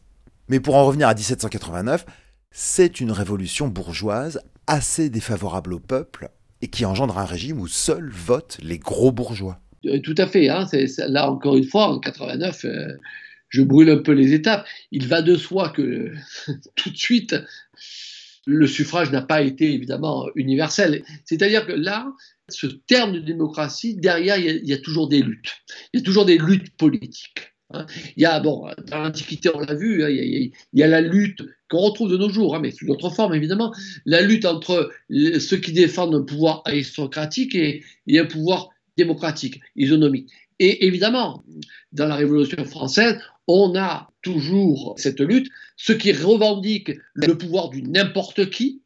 Mais 0.49 0.59
pour 0.59 0.75
en 0.75 0.85
revenir 0.85 1.07
à 1.07 1.15
1789, 1.15 2.07
c'est 2.51 2.99
une 2.99 3.13
révolution 3.13 3.69
bourgeoise 3.69 4.41
assez 4.67 5.11
défavorable 5.11 5.75
au 5.75 5.79
peuple 5.79 6.29
et 6.61 6.67
qui 6.67 6.85
engendre 6.85 7.19
un 7.19 7.25
régime 7.25 7.61
où 7.61 7.69
seuls 7.69 8.11
votent 8.11 8.59
les 8.63 8.81
gros 8.81 9.13
bourgeois. 9.13 9.61
Euh, 9.87 10.01
tout 10.01 10.15
à 10.19 10.27
fait. 10.27 10.49
Hein, 10.49 10.67
là, 11.09 11.31
encore 11.31 11.57
une 11.57 11.65
fois, 11.65 11.89
en 11.89 11.99
89, 11.99 12.65
euh, 12.65 12.89
je 13.49 13.63
brûle 13.63 13.91
un 13.91 13.99
peu 13.99 14.13
les 14.13 14.33
étapes. 14.33 14.67
Il 14.91 15.07
va 15.07 15.23
de 15.23 15.37
soi 15.37 15.71
que 15.71 16.13
tout 16.77 16.91
de 16.91 16.97
suite, 16.97 17.37
le 18.47 18.67
suffrage 18.67 19.11
n'a 19.11 19.23
pas 19.23 19.43
été 19.43 19.73
évidemment 19.73 20.29
universel. 20.35 21.03
C'est-à-dire 21.25 21.67
que 21.67 21.73
là, 21.73 22.13
ce 22.49 22.67
terme 22.67 23.13
de 23.13 23.21
démocratie, 23.21 23.97
derrière, 23.97 24.39
il 24.39 24.65
y, 24.65 24.73
a, 24.73 24.79
toujours 24.79 25.09
des 25.09 25.23
luttes. 25.23 25.53
Il 25.93 26.01
y 26.01 26.03
a 26.03 26.05
toujours 26.05 26.27
des 26.27 26.37
luttes 26.37 26.77
politiques. 26.77 27.55
Hein. 27.73 27.87
Il 28.17 28.23
y 28.23 28.27
a, 28.27 28.39
bon, 28.41 28.69
dans 28.89 28.99
l'Antiquité, 28.99 29.51
on 29.55 29.61
l'a 29.61 29.75
vu, 29.75 30.05
hein, 30.05 30.09
il, 30.11 30.53
y 30.75 30.83
a, 30.83 30.87
la 30.87 31.01
lutte 31.01 31.43
qu'on 31.71 31.79
retrouve 31.79 32.11
de 32.11 32.19
nos 32.19 32.29
jours, 32.29 32.59
mais 32.61 32.71
sous 32.71 32.87
d'autres 32.87 33.09
formes 33.09 33.35
évidemment, 33.35 33.73
la 34.05 34.21
lutte 34.21 34.45
entre 34.45 34.93
ceux 35.09 35.57
qui 35.57 35.73
défendent 35.73 36.15
un 36.15 36.23
pouvoir 36.23 36.61
aristocratique 36.67 37.55
et, 37.55 37.83
et 38.07 38.19
un 38.19 38.27
pouvoir 38.27 38.74
démocratique, 38.97 39.61
isonomique. 39.77 40.31
Et 40.59 40.87
évidemment, 40.87 41.45
dans 41.93 42.07
la 42.07 42.15
Révolution 42.15 42.65
française, 42.65 43.19
on 43.47 43.77
a 43.77 44.11
toujours 44.23 44.95
cette 44.97 45.21
lutte, 45.21 45.51
ceux 45.77 45.95
qui 45.95 46.13
revendiquent 46.13 46.93
le 47.15 47.37
pouvoir 47.37 47.71
du 47.71 47.83
n'importe 47.83 48.51
qui, 48.51 48.83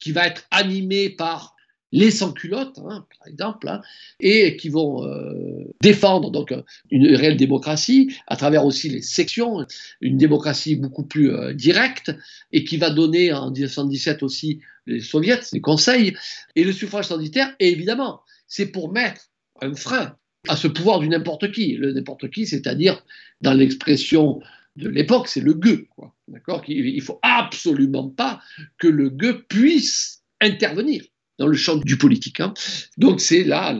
qui 0.00 0.12
va 0.12 0.26
être 0.26 0.44
animé 0.50 1.10
par 1.10 1.54
les 1.92 2.10
sans-culottes, 2.10 2.78
hein, 2.78 3.06
par 3.18 3.28
exemple, 3.28 3.68
hein, 3.68 3.82
et 4.18 4.56
qui 4.56 4.70
vont 4.70 5.06
euh, 5.06 5.70
défendre 5.82 6.30
donc 6.30 6.54
une 6.90 7.14
réelle 7.14 7.36
démocratie 7.36 8.14
à 8.26 8.36
travers 8.36 8.64
aussi 8.64 8.88
les 8.88 9.02
sections, 9.02 9.66
une 10.00 10.16
démocratie 10.16 10.76
beaucoup 10.76 11.04
plus 11.04 11.30
euh, 11.30 11.52
directe, 11.52 12.10
et 12.50 12.64
qui 12.64 12.78
va 12.78 12.90
donner 12.90 13.32
en 13.32 13.50
1917 13.50 14.22
aussi 14.22 14.60
les 14.86 15.00
soviets, 15.00 15.40
les 15.52 15.60
conseils, 15.60 16.16
et 16.56 16.64
le 16.64 16.72
suffrage 16.72 17.06
censitaire, 17.06 17.54
et 17.60 17.70
évidemment, 17.70 18.22
c'est 18.48 18.66
pour 18.66 18.90
mettre 18.90 19.28
un 19.62 19.74
frein 19.74 20.16
à 20.48 20.56
ce 20.56 20.68
pouvoir 20.68 20.98
du 20.98 21.08
n'importe 21.08 21.52
qui. 21.52 21.74
Le 21.76 21.92
n'importe 21.92 22.30
qui, 22.30 22.46
c'est-à-dire, 22.46 23.04
dans 23.40 23.54
l'expression 23.54 24.40
de 24.76 24.88
l'époque, 24.88 25.28
c'est 25.28 25.40
le 25.40 25.54
gueux. 25.54 25.86
D'accord? 26.28 26.62
Il 26.66 26.96
ne 26.96 27.00
faut 27.00 27.20
absolument 27.22 28.08
pas 28.08 28.40
que 28.78 28.88
le 28.88 29.10
gueux 29.10 29.44
puisse 29.48 30.22
intervenir 30.40 31.04
dans 31.38 31.46
le 31.46 31.56
champ 31.56 31.76
du 31.76 31.96
politique. 31.96 32.40
Hein. 32.40 32.54
Donc 32.98 33.20
c'est 33.20 33.44
là 33.44 33.72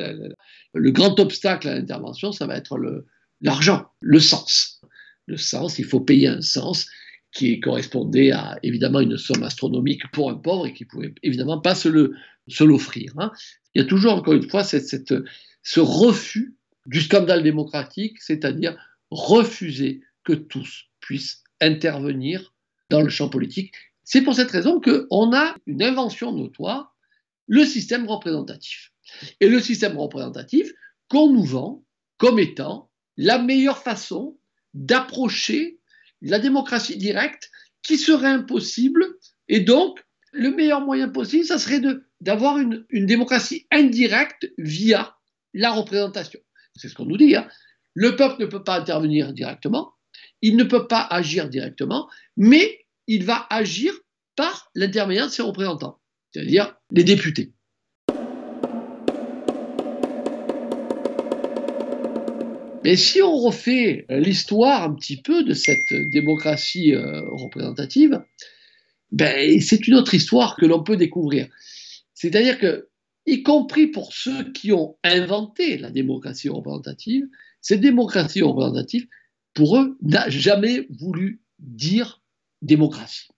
le, 0.75 0.91
grand 0.91 1.19
obstacle 1.21 1.69
à 1.69 1.75
l'intervention, 1.75 2.33
ça 2.33 2.47
va 2.47 2.57
être 2.57 2.79
l'argent, 3.41 3.87
le, 4.01 4.21
sens. 4.21 4.81
Le 5.27 5.37
sens, 5.37 5.79
il 5.79 5.85
faut 5.85 6.01
payer 6.01 6.29
un 6.29 6.41
sens 6.41 6.87
qui 7.33 7.61
correspondait 7.61 8.31
à 8.31 8.59
évidemment 8.63 9.01
une 9.01 9.17
somme 9.17 9.43
astronomique 9.43 10.03
pour 10.13 10.31
un 10.31 10.35
pauvre 10.35 10.67
et 10.67 10.75
qui 10.75 10.85
pouvait 10.85 11.15
évidemment 11.23 11.61
pas 11.61 11.75
se 11.75 11.89
l'offrir. 12.65 13.13
Hein. 13.19 13.33
Il 13.75 13.83
y 13.83 13.85
a 13.85 13.89
toujours 13.89 14.13
encore 14.13 14.35
une 14.35 14.49
fois 14.49 14.65
cette, 14.65 15.15
ce 15.63 15.81
refus 15.81 16.57
du 16.87 17.01
scandale 17.01 17.43
démocratique, 17.43 18.21
c'est-à-dire 18.21 18.77
refuser 19.11 20.01
que 20.25 20.33
tous 20.33 20.87
puissent 21.01 21.43
intervenir 21.61 22.55
dans 22.91 23.03
le 23.03 23.09
champ 23.09 23.29
politique. 23.29 23.75
C'est 24.05 24.23
pour 24.23 24.35
cette 24.35 24.51
raison 24.51 24.81
qu'on 24.81 25.33
a 25.35 25.55
une 25.67 25.83
invention 25.83 26.33
notoire, 26.33 26.97
le 27.47 27.65
système 27.65 28.09
représentatif. 28.09 28.93
Et 29.41 29.49
le 29.49 29.61
système 29.61 29.97
représentatif 29.97 30.73
qu'on 31.09 31.31
nous 31.33 31.45
vend 31.45 31.85
comme 32.19 32.39
étant 32.39 32.91
la 33.17 33.39
meilleure 33.39 33.79
façon 33.79 34.39
d'approcher 34.75 35.79
la 36.23 36.39
démocratie 36.39 36.97
directe 36.97 37.51
qui 37.83 37.99
serait 37.99 38.29
impossible. 38.29 39.05
Et 39.49 39.61
donc, 39.61 40.03
le 40.33 40.51
meilleur 40.51 40.81
moyen 40.81 41.09
possible, 41.09 41.45
ça 41.45 41.59
serait 41.59 41.83
d'avoir 42.21 42.59
une, 42.59 42.87
une, 42.89 43.07
démocratie 43.07 43.67
indirecte 43.71 44.51
via 44.57 45.17
la 45.55 45.73
représentation. 45.73 46.41
C'est 46.77 46.89
ce 46.89 46.95
qu'on 46.95 47.07
nous 47.07 47.17
dit. 47.17 47.37
Hein. 47.37 47.49
Le 47.95 48.17
peuple 48.17 48.41
ne 48.41 48.47
peut 48.47 48.65
pas 48.65 48.79
intervenir 48.79 49.33
directement, 49.33 49.93
il 50.41 50.57
ne 50.57 50.65
peut 50.65 50.87
pas 50.87 51.03
agir 51.03 51.49
directement, 51.49 52.09
mais 52.37 52.87
il 53.07 53.25
va 53.25 53.47
agir 53.51 53.93
par 54.37 54.71
l'intermédiaire 54.75 55.27
de 55.27 55.33
ses 55.33 55.43
représentants, 55.43 56.01
c'est-à-dire 56.33 56.75
les 56.91 57.05
députés. 57.05 57.53
Mais 62.85 62.97
si 62.97 63.23
on 63.23 63.37
refait 63.37 64.07
l'histoire 64.09 64.83
un 64.83 64.95
petit 64.95 65.21
peu 65.21 65.45
de 65.45 65.55
cette 65.55 65.93
démocratie 65.93 66.95
euh, 66.95 67.23
représentative, 67.31 68.21
ben, 69.13 69.61
c'est 69.61 69.87
une 69.87 69.95
autre 69.95 70.15
histoire 70.15 70.57
que 70.57 70.67
l'on 70.67 70.83
peut 70.83 70.97
découvrir. 70.97 71.49
C'est-à-dire 72.15 72.59
que, 72.59 72.89
y 73.27 73.43
compris 73.43 73.87
pour 73.87 74.13
ceux 74.13 74.53
qui 74.53 74.73
ont 74.73 74.97
inventé 75.05 75.79
la 75.79 75.91
démocratie 75.91 76.49
représentative, 76.49 77.27
cette 77.61 77.81
démocratie 77.81 78.43
représentative, 78.43 79.07
pour 79.55 79.79
eux, 79.79 79.97
n'a 80.03 80.29
jamais 80.29 80.87
voulu 80.91 81.43
dire 81.59 82.23
démocratie. 82.63 83.29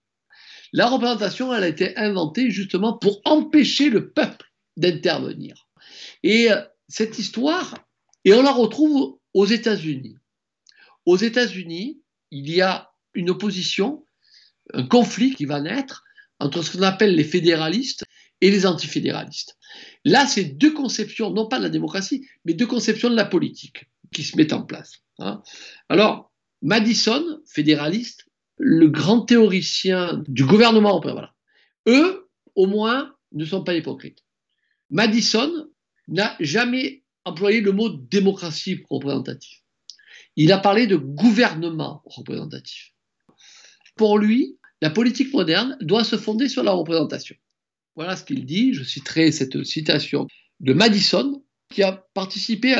La 0.73 0.87
représentation, 0.87 1.53
elle 1.53 1.63
a 1.63 1.67
été 1.67 1.95
inventée 1.97 2.49
justement 2.49 2.97
pour 2.97 3.21
empêcher 3.25 3.89
le 3.89 4.11
peuple 4.11 4.51
d'intervenir. 4.77 5.67
Et 6.23 6.51
euh, 6.51 6.61
cette 6.87 7.19
histoire, 7.19 7.77
et 8.23 8.33
on 8.33 8.41
la 8.41 8.51
retrouve 8.51 9.19
aux 9.33 9.45
États-Unis. 9.45 10.17
Aux 11.05 11.17
États-Unis, 11.17 12.01
il 12.31 12.49
y 12.49 12.61
a 12.61 12.91
une 13.13 13.29
opposition, 13.29 14.05
un 14.73 14.87
conflit 14.87 15.35
qui 15.35 15.45
va 15.45 15.61
naître 15.61 16.03
entre 16.39 16.63
ce 16.63 16.75
qu'on 16.75 16.83
appelle 16.83 17.15
les 17.15 17.23
fédéralistes 17.23 18.04
et 18.41 18.51
les 18.51 18.65
antifédéralistes. 18.65 19.57
Là, 20.03 20.27
c'est 20.27 20.43
deux 20.43 20.73
conceptions, 20.73 21.31
non 21.31 21.47
pas 21.47 21.57
de 21.57 21.63
la 21.63 21.69
démocratie, 21.69 22.27
mais 22.43 22.53
deux 22.53 22.67
conceptions 22.67 23.09
de 23.09 23.15
la 23.15 23.25
politique 23.25 23.85
qui 24.13 24.23
se 24.23 24.37
mettent 24.37 24.53
en 24.53 24.63
place. 24.63 25.01
Hein. 25.19 25.41
Alors, 25.89 26.31
Madison, 26.61 27.23
fédéraliste, 27.45 28.27
le 28.57 28.87
grand 28.87 29.21
théoricien 29.21 30.23
du 30.27 30.45
gouvernement 30.45 30.99
voilà. 31.01 31.33
eux, 31.87 32.29
au 32.55 32.67
moins, 32.67 33.13
ne 33.33 33.45
sont 33.45 33.63
pas 33.63 33.75
hypocrites. 33.75 34.23
Madison 34.89 35.67
n'a 36.07 36.35
jamais 36.39 37.03
employé 37.25 37.61
le 37.61 37.71
mot 37.71 37.89
démocratie 37.89 38.83
représentative. 38.89 39.59
Il 40.35 40.51
a 40.51 40.57
parlé 40.57 40.87
de 40.87 40.95
gouvernement 40.95 42.01
représentatif. 42.05 42.93
Pour 43.95 44.17
lui, 44.19 44.57
la 44.81 44.89
politique 44.89 45.33
moderne 45.33 45.77
doit 45.81 46.03
se 46.03 46.17
fonder 46.17 46.49
sur 46.49 46.63
la 46.63 46.71
représentation. 46.71 47.35
Voilà 47.95 48.15
ce 48.15 48.23
qu'il 48.23 48.45
dit. 48.45 48.73
Je 48.73 48.83
citerai 48.83 49.31
cette 49.31 49.63
citation 49.63 50.27
de 50.59 50.73
Madison, 50.73 51.43
qui 51.69 51.83
a 51.83 51.91
participé 52.13 52.73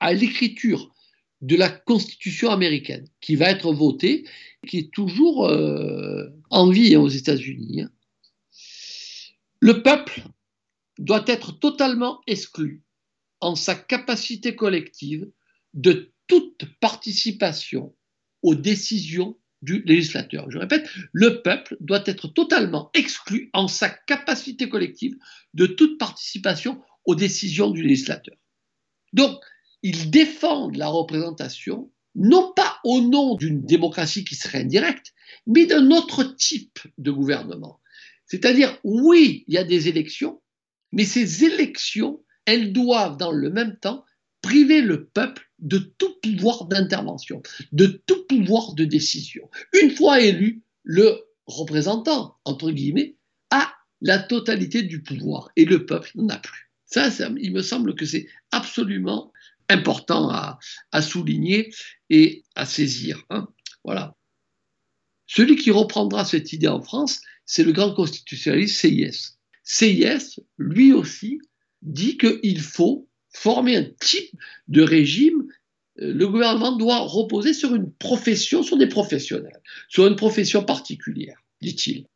à 0.00 0.12
l'écriture 0.12 0.94
de 1.40 1.56
la 1.56 1.68
Constitution 1.68 2.50
américaine, 2.50 3.06
qui 3.20 3.36
va 3.36 3.50
être 3.50 3.72
votée, 3.72 4.24
qui 4.66 4.78
est 4.78 4.92
toujours 4.92 5.46
euh, 5.46 6.26
en 6.50 6.70
vie 6.70 6.94
hein, 6.94 7.00
aux 7.00 7.08
États-Unis. 7.08 7.82
Hein. 7.82 7.90
Le 9.60 9.82
peuple 9.82 10.22
doit 10.98 11.24
être 11.26 11.52
totalement 11.52 12.20
exclu 12.26 12.82
en 13.40 13.54
sa 13.54 13.74
capacité 13.74 14.54
collective 14.54 15.30
de 15.74 16.12
toute 16.26 16.64
participation 16.80 17.94
aux 18.42 18.54
décisions 18.54 19.38
du 19.66 19.82
législateur. 19.84 20.50
Je 20.50 20.58
répète, 20.58 20.88
le 21.12 21.42
peuple 21.42 21.76
doit 21.80 22.02
être 22.06 22.28
totalement 22.28 22.90
exclu 22.94 23.50
en 23.52 23.68
sa 23.68 23.90
capacité 23.90 24.68
collective 24.68 25.16
de 25.52 25.66
toute 25.66 25.98
participation 25.98 26.80
aux 27.04 27.16
décisions 27.16 27.70
du 27.70 27.82
législateur. 27.82 28.36
Donc, 29.12 29.38
ils 29.82 30.10
défendent 30.10 30.76
la 30.76 30.88
représentation, 30.88 31.90
non 32.14 32.52
pas 32.54 32.78
au 32.84 33.00
nom 33.00 33.34
d'une 33.34 33.64
démocratie 33.64 34.24
qui 34.24 34.36
serait 34.36 34.60
indirecte, 34.60 35.12
mais 35.46 35.66
d'un 35.66 35.90
autre 35.90 36.22
type 36.22 36.78
de 36.96 37.10
gouvernement. 37.10 37.80
C'est-à-dire, 38.26 38.78
oui, 38.84 39.44
il 39.48 39.54
y 39.54 39.58
a 39.58 39.64
des 39.64 39.88
élections, 39.88 40.40
mais 40.92 41.04
ces 41.04 41.44
élections, 41.44 42.22
elles 42.44 42.72
doivent 42.72 43.16
dans 43.16 43.32
le 43.32 43.50
même 43.50 43.76
temps 43.78 44.04
priver 44.46 44.80
le 44.80 45.06
peuple 45.06 45.50
de 45.58 45.78
tout 45.78 46.14
pouvoir 46.22 46.66
d'intervention, 46.66 47.42
de 47.72 47.86
tout 48.06 48.24
pouvoir 48.28 48.74
de 48.74 48.84
décision. 48.84 49.50
Une 49.72 49.90
fois 49.90 50.20
élu, 50.20 50.62
le 50.84 51.18
représentant, 51.46 52.36
entre 52.44 52.70
guillemets, 52.70 53.16
a 53.50 53.74
la 54.00 54.20
totalité 54.20 54.84
du 54.84 55.02
pouvoir 55.02 55.50
et 55.56 55.64
le 55.64 55.84
peuple 55.84 56.12
n'en 56.14 56.28
a 56.28 56.38
plus. 56.38 56.70
Ça, 56.84 57.08
il 57.40 57.52
me 57.52 57.62
semble 57.62 57.96
que 57.96 58.06
c'est 58.06 58.28
absolument 58.52 59.32
important 59.68 60.30
à, 60.30 60.60
souligner 61.02 61.74
et 62.08 62.44
à 62.54 62.66
saisir. 62.66 63.24
Hein. 63.30 63.48
Voilà. 63.82 64.14
Celui 65.26 65.56
qui 65.56 65.72
reprendra 65.72 66.24
cette 66.24 66.52
idée 66.52 66.68
en 66.68 66.82
France, 66.82 67.20
c'est 67.46 67.64
le 67.64 67.72
grand 67.72 67.92
constitutionnaliste 67.94 68.76
CIS. 68.76 69.38
CIS, 69.64 70.38
lui 70.56 70.92
aussi, 70.92 71.40
dit 71.82 72.16
qu'il 72.16 72.60
faut 72.60 73.08
former 73.36 73.76
un 73.76 73.84
type 74.00 74.34
de 74.68 74.82
régime. 74.82 75.46
Euh, 76.00 76.12
le 76.12 76.28
gouvernement 76.28 76.76
doit 76.76 77.00
reposer 77.00 77.54
sur 77.54 77.74
une 77.74 77.92
profession, 77.92 78.62
sur 78.62 78.76
des 78.76 78.88
professionnels, 78.88 79.60
sur 79.88 80.06
une 80.06 80.16
profession 80.16 80.64
particulière, 80.64 81.42
dit-il. 81.60 82.06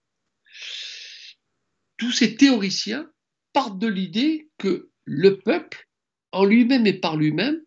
Tous 1.97 2.13
ces 2.13 2.37
théoriciens 2.37 3.11
partent 3.53 3.79
de 3.79 3.89
l'idée 3.89 4.49
que 4.59 4.91
le 5.05 5.39
peuple 5.39 5.91
en 6.33 6.45
lui-même 6.45 6.87
et 6.87 6.93
par 6.95 7.17
lui-même, 7.17 7.61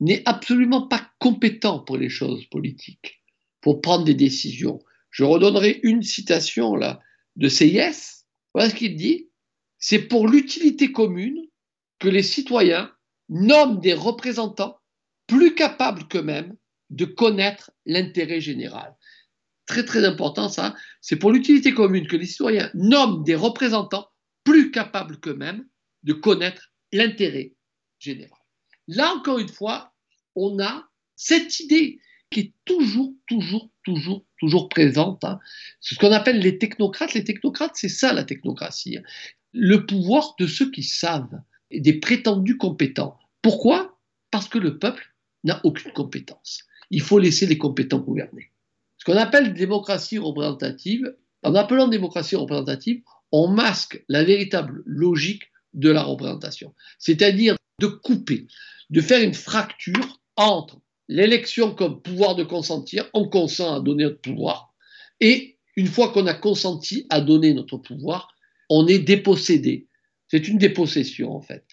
n'est 0.00 0.22
absolument 0.26 0.86
pas 0.86 1.10
compétent 1.18 1.80
pour 1.80 1.96
les 1.96 2.08
choses 2.08 2.44
politiques, 2.46 3.22
pour 3.60 3.80
prendre 3.80 4.04
des 4.04 4.14
décisions. 4.14 4.80
Je 5.10 5.24
redonnerai 5.24 5.80
une 5.82 6.02
citation 6.02 6.74
là 6.74 7.00
de 7.36 7.48
CIS. 7.48 8.24
Voilà 8.54 8.70
ce 8.70 8.74
qu'il 8.74 8.96
dit. 8.96 9.28
C'est 9.78 10.00
pour 10.00 10.28
l'utilité 10.28 10.92
commune 10.92 11.46
que 11.98 12.08
les 12.08 12.22
citoyens 12.22 12.92
nomment 13.30 13.80
des 13.80 13.94
représentants 13.94 14.78
plus 15.26 15.54
capables 15.54 16.06
qu'eux-mêmes 16.08 16.56
de 16.90 17.04
connaître 17.04 17.70
l'intérêt 17.86 18.40
général. 18.40 18.94
Très 19.66 19.84
très 19.84 20.04
important 20.04 20.48
ça. 20.48 20.74
C'est 21.00 21.16
pour 21.16 21.30
l'utilité 21.30 21.72
commune 21.72 22.08
que 22.08 22.16
les 22.16 22.26
citoyens 22.26 22.70
nomment 22.74 23.22
des 23.22 23.36
représentants 23.36 24.08
plus 24.44 24.72
capables 24.72 25.20
qu'eux-mêmes 25.20 25.64
de 26.02 26.12
connaître 26.12 26.72
l'intérêt 26.92 27.54
général. 28.00 28.38
Là, 28.88 29.14
encore 29.14 29.38
une 29.38 29.48
fois, 29.48 29.94
on 30.34 30.58
a 30.58 30.88
cette 31.14 31.60
idée 31.60 32.00
qui 32.30 32.40
est 32.40 32.54
toujours, 32.64 33.12
toujours, 33.28 33.70
toujours, 33.84 34.24
toujours 34.38 34.68
présente. 34.68 35.22
Hein. 35.22 35.38
C'est 35.80 35.94
ce 35.94 36.00
qu'on 36.00 36.12
appelle 36.12 36.40
les 36.40 36.58
technocrates. 36.58 37.14
Les 37.14 37.24
technocrates, 37.24 37.76
c'est 37.76 37.88
ça 37.88 38.12
la 38.12 38.24
technocratie. 38.24 38.98
Hein. 38.98 39.02
le 39.52 39.86
pouvoir 39.86 40.34
de 40.38 40.46
ceux 40.46 40.70
qui 40.70 40.82
savent, 40.82 41.40
des 41.70 42.00
prétendus 42.00 42.56
compétents. 42.56 43.19
Pourquoi? 43.42 43.98
Parce 44.30 44.48
que 44.48 44.58
le 44.58 44.78
peuple 44.78 45.14
n'a 45.44 45.60
aucune 45.64 45.92
compétence. 45.92 46.64
Il 46.90 47.00
faut 47.00 47.18
laisser 47.18 47.46
les 47.46 47.58
compétents 47.58 47.98
gouverner. 47.98 48.50
Ce 48.98 49.04
qu'on 49.04 49.16
appelle 49.16 49.54
démocratie 49.54 50.18
représentative, 50.18 51.14
en 51.42 51.54
appelant 51.54 51.88
démocratie 51.88 52.36
représentative, 52.36 53.02
on 53.32 53.48
masque 53.48 54.04
la 54.08 54.24
véritable 54.24 54.82
logique 54.84 55.44
de 55.72 55.90
la 55.90 56.02
représentation. 56.02 56.74
C'est-à-dire 56.98 57.56
de 57.80 57.86
couper, 57.86 58.46
de 58.90 59.00
faire 59.00 59.22
une 59.22 59.34
fracture 59.34 60.20
entre 60.36 60.80
l'élection 61.08 61.74
comme 61.74 62.02
pouvoir 62.02 62.34
de 62.34 62.44
consentir, 62.44 63.08
on 63.14 63.28
consent 63.28 63.74
à 63.74 63.80
donner 63.80 64.04
notre 64.04 64.20
pouvoir, 64.20 64.74
et 65.20 65.58
une 65.76 65.86
fois 65.86 66.12
qu'on 66.12 66.26
a 66.26 66.34
consenti 66.34 67.06
à 67.10 67.20
donner 67.20 67.54
notre 67.54 67.78
pouvoir, 67.78 68.34
on 68.68 68.86
est 68.86 68.98
dépossédé. 68.98 69.88
C'est 70.28 70.48
une 70.48 70.58
dépossession 70.58 71.32
en 71.32 71.40
fait. 71.40 71.64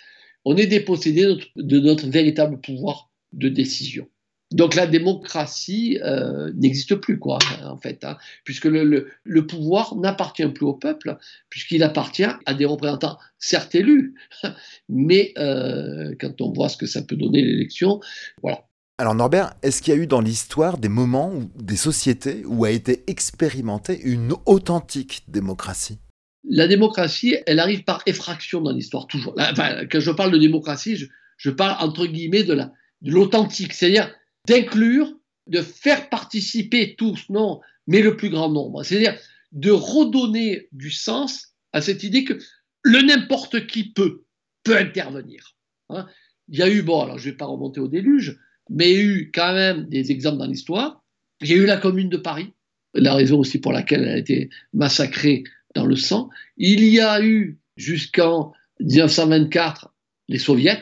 On 0.45 0.55
est 0.55 0.67
dépossédé 0.67 1.37
de 1.55 1.79
notre, 1.79 2.07
véritable 2.07 2.59
pouvoir 2.61 3.09
de 3.33 3.49
décision. 3.49 4.07
Donc 4.51 4.75
la 4.75 4.87
démocratie 4.87 5.99
euh, 6.03 6.51
n'existe 6.55 6.95
plus, 6.95 7.19
quoi, 7.19 7.37
en 7.65 7.77
fait, 7.77 8.05
hein, 8.05 8.17
puisque 8.45 8.65
le, 8.65 9.09
pouvoir 9.45 9.95
n'appartient 9.97 10.47
plus 10.47 10.65
au 10.65 10.73
peuple, 10.73 11.17
puisqu'il 11.49 11.83
appartient 11.83 12.23
à 12.45 12.53
des 12.53 12.63
représentants, 12.63 13.17
certes 13.39 13.75
élus, 13.75 14.15
mais 14.89 15.33
euh, 15.37 16.15
quand 16.19 16.39
on 16.39 16.53
voit 16.53 16.69
ce 16.69 16.77
que 16.77 16.85
ça 16.85 17.01
peut 17.01 17.17
donner 17.17 17.41
l'élection, 17.41 17.99
voilà. 18.41 18.63
Alors 18.99 19.13
Norbert, 19.13 19.53
est-ce 19.61 19.81
qu'il 19.81 19.93
y 19.93 19.97
a 19.97 19.99
eu 19.99 20.07
dans 20.07 20.21
l'histoire 20.21 20.79
des 20.79 20.89
moments 20.89 21.31
ou 21.31 21.51
des 21.61 21.75
sociétés 21.75 22.43
où 22.47 22.65
a 22.65 22.71
été 22.71 23.03
expérimentée 23.05 23.99
une 24.01 24.33
authentique 24.47 25.23
démocratie? 25.27 25.99
La 26.49 26.67
démocratie, 26.67 27.35
elle 27.45 27.59
arrive 27.59 27.83
par 27.83 28.01
effraction 28.05 28.61
dans 28.61 28.71
l'histoire, 28.71 29.07
toujours. 29.07 29.35
Quand 29.35 29.99
je 29.99 30.11
parle 30.11 30.31
de 30.31 30.37
démocratie, 30.37 30.95
je, 30.95 31.05
je 31.37 31.49
parle 31.49 31.83
entre 31.85 32.05
guillemets 32.05 32.43
de 32.43 32.57
l'authentique, 33.01 33.73
c'est-à-dire 33.73 34.13
d'inclure, 34.47 35.13
de 35.47 35.61
faire 35.61 36.09
participer 36.09 36.95
tous, 36.97 37.29
non, 37.29 37.61
mais 37.85 38.01
le 38.01 38.15
plus 38.15 38.29
grand 38.29 38.49
nombre. 38.49 38.83
C'est-à-dire 38.83 39.17
de 39.51 39.71
redonner 39.71 40.67
du 40.71 40.91
sens 40.91 41.53
à 41.73 41.81
cette 41.81 42.03
idée 42.03 42.23
que 42.23 42.37
le 42.83 43.01
n'importe 43.01 43.67
qui 43.67 43.91
peut, 43.91 44.23
peut 44.63 44.77
intervenir. 44.77 45.55
Hein. 45.89 46.07
Il 46.49 46.59
y 46.59 46.63
a 46.63 46.69
eu, 46.69 46.81
bon, 46.81 47.01
alors 47.01 47.17
je 47.17 47.27
ne 47.27 47.31
vais 47.31 47.37
pas 47.37 47.45
remonter 47.45 47.79
au 47.79 47.87
déluge, 47.87 48.39
mais 48.69 48.91
il 48.91 48.95
y 48.95 48.99
a 48.99 49.03
eu 49.03 49.31
quand 49.33 49.53
même 49.53 49.85
des 49.89 50.11
exemples 50.11 50.37
dans 50.37 50.47
l'histoire. 50.47 51.03
Il 51.41 51.49
y 51.49 51.53
a 51.53 51.57
eu 51.57 51.65
la 51.65 51.77
commune 51.77 52.09
de 52.09 52.17
Paris, 52.17 52.53
la 52.93 53.13
raison 53.13 53.39
aussi 53.39 53.59
pour 53.59 53.71
laquelle 53.71 54.03
elle 54.03 54.09
a 54.09 54.17
été 54.17 54.49
massacrée 54.73 55.43
dans 55.75 55.85
le 55.85 55.95
sang. 55.95 56.29
Il 56.57 56.83
y 56.83 56.99
a 56.99 57.21
eu 57.21 57.59
jusqu'en 57.75 58.53
1924 58.79 59.93
les 60.29 60.39
soviets 60.39 60.81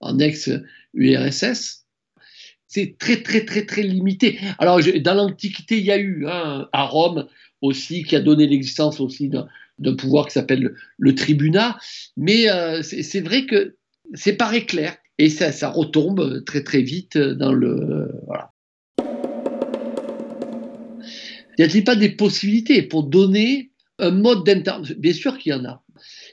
en 0.00 0.18
ex-URSS 0.18 1.86
c'est 2.76 2.96
très, 2.98 3.22
très, 3.22 3.44
très, 3.44 3.64
très 3.64 3.82
limité. 3.82 4.38
Alors, 4.58 4.80
dans 5.00 5.14
l'Antiquité, 5.14 5.78
il 5.78 5.84
y 5.84 5.92
a 5.92 5.98
eu 5.98 6.26
hein, 6.26 6.68
à 6.72 6.84
Rome 6.84 7.26
aussi, 7.62 8.02
qui 8.02 8.16
a 8.16 8.20
donné 8.20 8.46
l'existence 8.46 9.00
aussi 9.00 9.30
d'un 9.30 9.96
pouvoir 9.96 10.26
qui 10.26 10.32
s'appelle 10.32 10.74
le, 10.98 11.14
tribunat, 11.14 11.78
mais 12.16 12.50
euh, 12.50 12.82
c'est 12.82 13.20
vrai 13.20 13.46
que 13.46 13.76
c'est 14.14 14.34
pas 14.34 14.52
clair 14.60 14.96
et 15.18 15.30
ça, 15.30 15.52
ça 15.52 15.70
retombe 15.70 16.44
très, 16.44 16.62
très 16.62 16.82
vite 16.82 17.16
dans 17.16 17.52
le. 17.52 18.10
Voilà. 18.26 18.52
Y 21.58 21.62
a-t-il 21.62 21.84
pas 21.84 21.96
des 21.96 22.10
possibilités 22.10 22.82
pour 22.82 23.04
donner 23.04 23.70
un 23.98 24.10
mode 24.10 24.44
d'intervention 24.44 24.94
Bien 24.98 25.12
sûr 25.12 25.38
qu'il 25.38 25.52
y 25.52 25.54
en 25.54 25.64
a. 25.64 25.82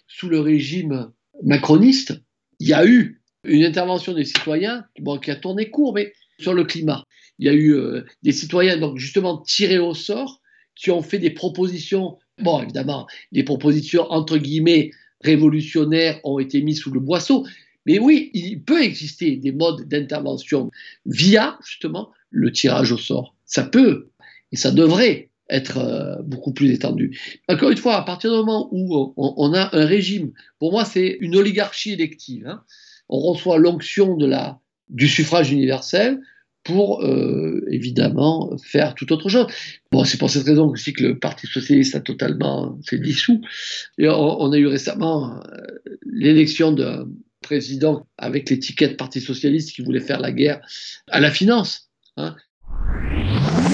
Sous 0.08 0.30
le 0.30 0.39
régime 0.39 1.12
macroniste, 1.43 2.13
il 2.60 2.67
y 2.67 2.73
a 2.73 2.86
eu 2.86 3.21
une 3.43 3.63
intervention 3.63 4.13
des 4.13 4.26
citoyens 4.26 4.86
bon, 4.99 5.17
qui 5.17 5.32
a 5.32 5.36
tourné 5.36 5.69
court, 5.69 5.93
mais 5.93 6.13
sur 6.39 6.54
le 6.54 6.63
climat. 6.63 7.04
Il 7.39 7.47
y 7.47 7.49
a 7.49 7.54
eu 7.54 7.73
euh, 7.73 8.06
des 8.21 8.32
citoyens, 8.32 8.78
donc 8.78 8.97
justement 8.97 9.38
tirés 9.38 9.80
au 9.80 9.93
sort, 9.93 10.41
qui 10.76 10.91
ont 10.91 11.02
fait 11.02 11.19
des 11.19 11.32
propositions. 11.32 12.17
Bon, 12.41 12.62
évidemment, 12.62 13.08
les 13.32 13.43
propositions 13.43 14.10
entre 14.12 14.38
guillemets 14.38 14.91
révolutionnaires 15.21 16.19
ont 16.23 16.39
été 16.39 16.62
mises 16.62 16.80
sous 16.80 16.91
le 16.91 16.99
boisseau. 16.99 17.45
Mais 17.86 17.99
oui, 17.99 18.32
il 18.34 18.63
peut 18.63 18.82
exister 18.82 19.36
des 19.36 19.52
modes 19.52 19.88
d'intervention 19.88 20.71
via 21.06 21.58
justement 21.65 22.12
le 22.30 22.52
tirage 22.52 22.91
au 22.91 22.97
sort. 22.97 23.36
Ça 23.45 23.63
peut 23.63 24.10
et 24.52 24.56
ça 24.56 24.71
devrait 24.71 25.30
être 25.49 25.77
euh, 25.77 26.21
beaucoup 26.23 26.53
plus 26.53 26.71
étendu. 26.71 27.19
Encore 27.47 27.69
une 27.69 27.77
fois, 27.77 27.95
à 27.95 28.03
partir 28.03 28.32
du 28.32 28.38
moment 28.38 28.69
où 28.71 29.13
on, 29.17 29.53
a 29.53 29.75
un 29.75 29.86
régime, 29.86 30.32
pour 30.60 30.71
moi 30.71 30.86
c'est 30.86 31.17
une 31.21 31.36
oligarchie 31.36 31.93
élective. 31.93 32.47
Hein. 32.47 32.63
On 33.10 33.19
reçoit 33.19 33.58
l'onction 33.58 34.17
du 34.89 35.08
suffrage 35.08 35.51
universel 35.51 36.19
pour 36.63 37.03
euh, 37.03 37.65
évidemment 37.69 38.56
faire 38.58 38.95
tout 38.95 39.12
autre 39.12 39.29
chose. 39.29 39.47
Bon, 39.91 40.06
c'est 40.06 40.17
pour 40.17 40.29
cette 40.29 40.45
raison 40.45 40.69
aussi 40.69 40.93
que 40.93 41.03
le 41.03 41.19
Parti 41.19 41.45
socialiste 41.45 41.95
a 41.95 41.99
totalement 41.99 42.79
s'est 42.84 42.99
dissous. 42.99 43.41
Et 43.97 44.08
on, 44.08 44.51
a 44.51 44.58
eu 44.58 44.67
récemment 44.67 45.41
euh, 45.41 45.67
l'élection 46.06 46.71
d'un 46.71 47.06
président 47.41 48.08
avec 48.17 48.49
l'étiquette 48.49 48.95
Parti 48.95 49.19
socialiste 49.19 49.75
qui 49.75 49.82
voulait 49.82 49.99
faire 49.99 50.21
la 50.21 50.32
guerre 50.32 50.62
à 51.10 51.19
la 51.19 51.32
finance. 51.32 51.89
Hein. 52.15 52.36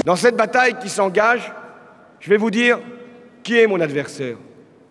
Dans 0.05 0.15
cette 0.15 0.35
bataille 0.35 0.73
qui 0.81 0.89
s'engage, 0.89 1.51
je 2.19 2.29
vais 2.29 2.37
vous 2.37 2.51
dire 2.51 2.79
qui 3.43 3.57
est 3.57 3.67
mon 3.67 3.79
adversaire, 3.79 4.37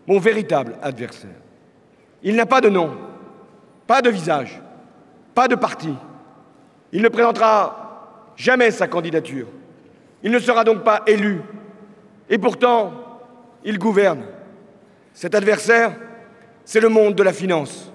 mon 0.07 0.19
véritable 0.19 0.77
adversaire. 0.83 1.31
Il 2.23 2.35
n'a 2.35 2.47
pas 2.47 2.61
de 2.61 2.69
nom, 2.69 2.97
pas 3.87 4.03
de 4.03 4.11
visage, 4.11 4.61
pas 5.35 5.49
de 5.49 5.55
parti. 5.55 5.95
Il 6.93 7.03
ne 7.03 7.09
présentera 7.09 8.33
jamais 8.37 8.71
sa 8.71 8.89
candidature. 8.89 9.47
Il 10.23 10.33
ne 10.33 10.39
sera 10.39 10.65
donc 10.65 10.83
pas 10.83 11.03
élu. 11.07 11.41
Et 12.29 12.39
pourtant, 12.39 12.93
il 13.65 13.79
gouverne. 13.79 14.25
Cet 15.13 15.35
adversaire, 15.35 15.95
c'est 16.65 16.81
le 16.81 16.89
monde 16.89 17.15
de 17.15 17.23
la 17.23 17.33
finance. 17.33 17.93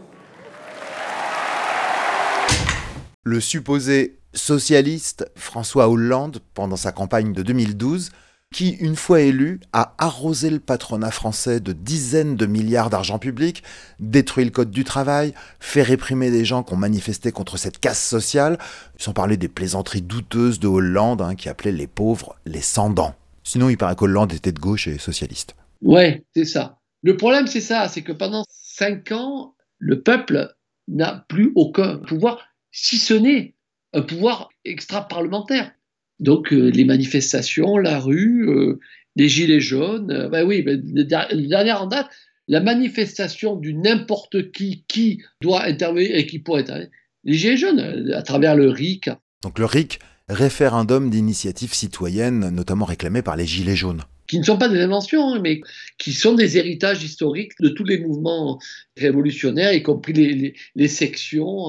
Le 3.23 3.39
supposé 3.39 4.19
socialiste 4.33 5.29
François 5.35 5.89
Hollande, 5.89 6.39
pendant 6.53 6.75
sa 6.75 6.91
campagne 6.91 7.33
de 7.33 7.41
2012, 7.43 8.11
qui, 8.53 8.69
une 8.69 8.95
fois 8.95 9.19
élu, 9.19 9.59
a 9.73 9.95
arrosé 9.97 10.49
le 10.49 10.59
patronat 10.59 11.11
français 11.11 11.59
de 11.59 11.73
dizaines 11.73 12.37
de 12.37 12.45
milliards 12.45 12.89
d'argent 12.89 13.19
public, 13.19 13.63
détruit 13.99 14.45
le 14.45 14.51
code 14.51 14.71
du 14.71 14.85
travail, 14.85 15.33
fait 15.59 15.81
réprimer 15.81 16.31
des 16.31 16.45
gens 16.45 16.63
qui 16.63 16.73
ont 16.73 16.77
manifesté 16.77 17.33
contre 17.33 17.57
cette 17.57 17.79
casse 17.79 18.01
sociale, 18.07 18.57
sans 18.97 19.11
parler 19.11 19.35
des 19.35 19.49
plaisanteries 19.49 20.01
douteuses 20.01 20.59
de 20.59 20.67
Hollande, 20.67 21.21
hein, 21.21 21.35
qui 21.35 21.49
appelait 21.49 21.73
les 21.73 21.87
pauvres 21.87 22.37
les 22.45 22.61
sans-dents. 22.61 23.15
Sinon, 23.43 23.67
il 23.67 23.77
paraît 23.77 23.95
qu'Hollande 23.95 24.31
était 24.31 24.53
de 24.53 24.59
gauche 24.59 24.87
et 24.87 24.97
socialiste. 24.97 25.55
Ouais, 25.81 26.23
c'est 26.33 26.45
ça. 26.45 26.79
Le 27.01 27.17
problème, 27.17 27.47
c'est 27.47 27.59
ça, 27.59 27.89
c'est 27.89 28.03
que 28.03 28.13
pendant 28.13 28.45
cinq 28.49 29.11
ans, 29.11 29.55
le 29.79 30.01
peuple 30.01 30.55
n'a 30.87 31.25
plus 31.27 31.51
aucun 31.55 31.97
pouvoir, 31.97 32.39
si 32.71 32.97
ce 32.97 33.13
n'est 33.13 33.55
un 33.93 34.01
pouvoir 34.01 34.49
extra-parlementaire. 34.63 35.71
Donc 36.19 36.53
euh, 36.53 36.69
les 36.69 36.85
manifestations, 36.85 37.77
la 37.77 37.99
rue, 37.99 38.47
euh, 38.49 38.79
les 39.15 39.29
gilets 39.29 39.59
jaunes, 39.59 40.29
ben 40.31 40.45
oui, 40.45 40.61
ben, 40.61 40.81
le, 40.93 41.03
dernière 41.03 41.81
en 41.81 41.87
date, 41.87 42.07
la 42.47 42.59
manifestation 42.59 43.55
du 43.55 43.73
n'importe 43.73 44.51
qui 44.51 44.85
qui 44.87 45.21
doit 45.41 45.63
intervenir 45.63 46.15
et 46.15 46.25
qui 46.25 46.39
pourrait 46.39 46.61
intervenir, 46.61 46.89
les 47.23 47.33
gilets 47.33 47.57
jaunes, 47.57 48.11
à 48.13 48.21
travers 48.21 48.55
le 48.55 48.69
RIC. 48.69 49.09
Donc 49.43 49.59
le 49.59 49.65
RIC, 49.65 49.99
référendum 50.29 51.09
d'initiative 51.09 51.73
citoyenne, 51.73 52.49
notamment 52.49 52.85
réclamé 52.85 53.21
par 53.21 53.35
les 53.35 53.45
gilets 53.45 53.75
jaunes 53.75 54.01
qui 54.25 54.39
ne 54.39 54.45
sont 54.45 54.57
pas 54.57 54.69
des 54.69 54.79
inventions, 54.79 55.33
hein, 55.33 55.41
mais 55.43 55.61
qui 55.99 56.13
sont 56.13 56.33
des 56.33 56.57
héritages 56.57 57.03
historiques 57.03 57.51
de 57.59 57.69
tous 57.69 57.83
les 57.83 57.99
mouvements 57.99 58.57
révolutionnaires, 58.97 59.73
y 59.73 59.83
compris 59.83 60.55
les, 60.75 60.87
sections 60.87 61.67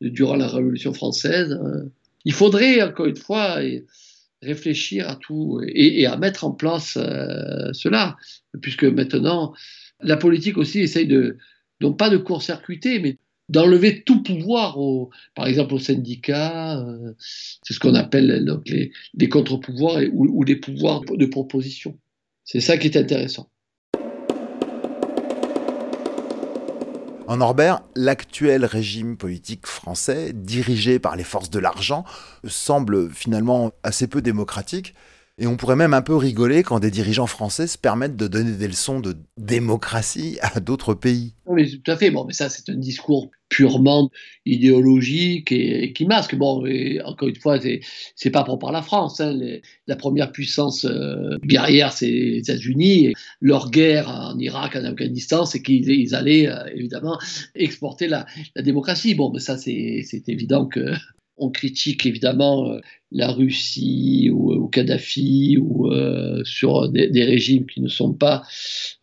durant 0.00 0.34
la 0.34 0.48
Révolution 0.48 0.92
française 0.92 1.56
il 2.24 2.32
faudrait, 2.32 2.82
encore 2.82 3.06
une 3.06 3.16
fois, 3.16 3.60
réfléchir 4.42 5.08
à 5.08 5.16
tout 5.16 5.60
et, 5.66 6.06
à 6.06 6.16
mettre 6.16 6.44
en 6.44 6.52
place 6.52 6.96
euh, 6.96 7.72
cela, 7.72 8.16
puisque 8.60 8.84
maintenant, 8.84 9.54
la 10.00 10.16
politique 10.16 10.58
aussi 10.58 10.80
essaye 10.80 11.06
de, 11.06 11.38
non 11.80 11.92
pas 11.92 12.10
de 12.10 12.16
court-circuiter, 12.16 13.00
mais 13.00 13.18
d'enlever 13.48 14.02
tout 14.04 14.22
pouvoir, 14.22 14.78
par 15.34 15.46
exemple 15.46 15.74
aux 15.74 15.78
syndicats, 15.78 16.80
euh, 16.80 17.12
c'est 17.18 17.74
ce 17.74 17.80
qu'on 17.80 17.94
appelle 17.94 18.44
donc, 18.44 18.68
les, 18.68 19.28
contre-pouvoirs 19.28 20.00
ou, 20.12 20.26
ou 20.26 20.42
les 20.44 20.56
pouvoirs 20.56 21.02
de 21.02 21.26
proposition. 21.26 21.98
C'est 22.44 22.60
ça 22.60 22.78
qui 22.78 22.86
est 22.86 22.96
intéressant. 22.96 23.50
En 27.26 27.38
Norbert, 27.38 27.80
l'actuel 27.96 28.66
régime 28.66 29.16
politique 29.16 29.66
français, 29.66 30.32
dirigé 30.34 30.98
par 30.98 31.16
les 31.16 31.24
forces 31.24 31.48
de 31.48 31.58
l'argent, 31.58 32.04
semble 32.46 33.10
finalement 33.10 33.72
assez 33.82 34.06
peu 34.06 34.20
démocratique. 34.20 34.94
Et 35.36 35.48
on 35.48 35.56
pourrait 35.56 35.74
même 35.74 35.94
un 35.94 36.02
peu 36.02 36.14
rigoler 36.14 36.62
quand 36.62 36.78
des 36.78 36.92
dirigeants 36.92 37.26
français 37.26 37.66
se 37.66 37.76
permettent 37.76 38.16
de 38.16 38.28
donner 38.28 38.52
des 38.52 38.68
leçons 38.68 39.00
de 39.00 39.16
démocratie 39.36 40.38
à 40.42 40.60
d'autres 40.60 40.94
pays. 40.94 41.34
Oui, 41.46 41.80
tout 41.82 41.90
à 41.90 41.96
fait. 41.96 42.12
Bon, 42.12 42.24
mais 42.24 42.32
ça, 42.32 42.48
c'est 42.48 42.70
un 42.70 42.76
discours 42.76 43.32
purement 43.48 44.10
idéologique 44.46 45.50
et, 45.50 45.92
qui 45.92 46.06
masque. 46.06 46.36
Bon, 46.36 46.64
encore 47.04 47.28
une 47.28 47.36
fois, 47.36 47.58
c'est 48.14 48.30
pas 48.30 48.44
propre 48.44 48.68
à 48.68 48.72
la 48.72 48.82
France. 48.82 49.20
Hein. 49.20 49.36
la 49.88 49.96
première 49.96 50.30
puissance 50.30 50.84
euh, 50.84 51.36
guerrière, 51.44 51.92
c'est 51.92 52.10
les 52.10 52.38
États-Unis. 52.38 53.12
Leur 53.40 53.72
guerre 53.72 54.08
en 54.08 54.38
Irak, 54.38 54.76
en 54.76 54.84
Afghanistan, 54.84 55.46
c'est 55.46 55.62
qu'ils 55.62 56.14
allaient 56.14 56.48
euh, 56.48 56.64
évidemment 56.76 57.18
exporter 57.56 58.06
la, 58.06 58.24
la, 58.54 58.62
démocratie. 58.62 59.16
Bon, 59.16 59.32
mais 59.32 59.40
ça, 59.40 59.58
c'est 59.58 60.04
évident 60.28 60.66
que 60.66 60.92
on 61.36 61.50
critique 61.50 62.06
évidemment 62.06 62.70
euh, 62.70 62.80
la 63.10 63.30
Russie 63.30 64.30
ou, 64.32 64.68
Kadhafi 64.68 65.56
ou 65.58 65.90
euh, 65.90 66.42
sur 66.44 66.88
des, 66.88 67.24
régimes 67.24 67.66
qui 67.66 67.80
ne 67.80 67.88
sont 67.88 68.12
pas 68.12 68.42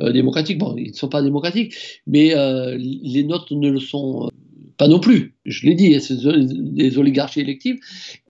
euh, 0.02 0.12
démocratiques. 0.12 0.58
Bon, 0.58 0.76
ils 0.78 0.92
ne 0.92 0.96
sont 0.96 1.10
pas 1.10 1.22
démocratiques, 1.22 1.76
mais 2.08 2.34
les 2.78 3.24
nôtres 3.24 3.56
ne 3.56 3.70
le 3.70 3.80
sont 3.80 4.30
pas 4.78 4.88
non 4.88 5.00
plus. 5.00 5.36
Je 5.46 5.66
l'ai 5.66 5.76
dit, 5.76 6.00
c'est 6.02 6.18
des 6.18 6.98
oligarchies 6.98 7.42
électives. 7.42 7.80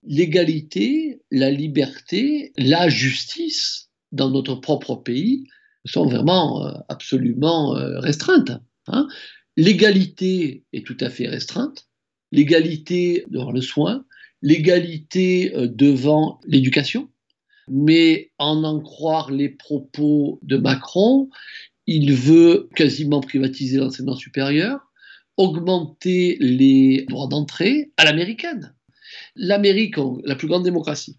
L'égalité, 0.03 1.21
la 1.31 1.49
liberté, 1.49 2.51
la 2.57 2.89
justice 2.89 3.89
dans 4.11 4.29
notre 4.29 4.55
propre 4.55 4.95
pays 4.95 5.45
sont 5.85 6.05
vraiment 6.05 6.65
absolument 6.89 7.71
restreintes. 7.99 8.51
Hein. 8.87 9.07
L'égalité 9.57 10.63
est 10.73 10.85
tout 10.85 10.97
à 10.99 11.09
fait 11.09 11.27
restreinte 11.27 11.87
l'égalité 12.31 13.25
devant 13.29 13.51
le 13.51 13.61
soin, 13.61 14.05
l'égalité 14.41 15.55
euh, 15.55 15.67
devant 15.67 16.39
l'éducation. 16.45 17.09
Mais 17.67 18.31
en 18.37 18.63
en 18.63 18.79
croire 18.79 19.31
les 19.31 19.49
propos 19.49 20.39
de 20.41 20.57
Macron, 20.57 21.29
il 21.87 22.13
veut 22.13 22.69
quasiment 22.75 23.21
privatiser 23.21 23.77
l'enseignement 23.77 24.15
supérieur, 24.15 24.79
augmenter 25.37 26.37
les 26.39 27.05
droits 27.07 27.27
d'entrée 27.27 27.91
à 27.97 28.05
l'américaine. 28.05 28.75
L'Amérique, 29.35 29.95
la 30.23 30.35
plus 30.35 30.47
grande 30.47 30.63
démocratie. 30.63 31.17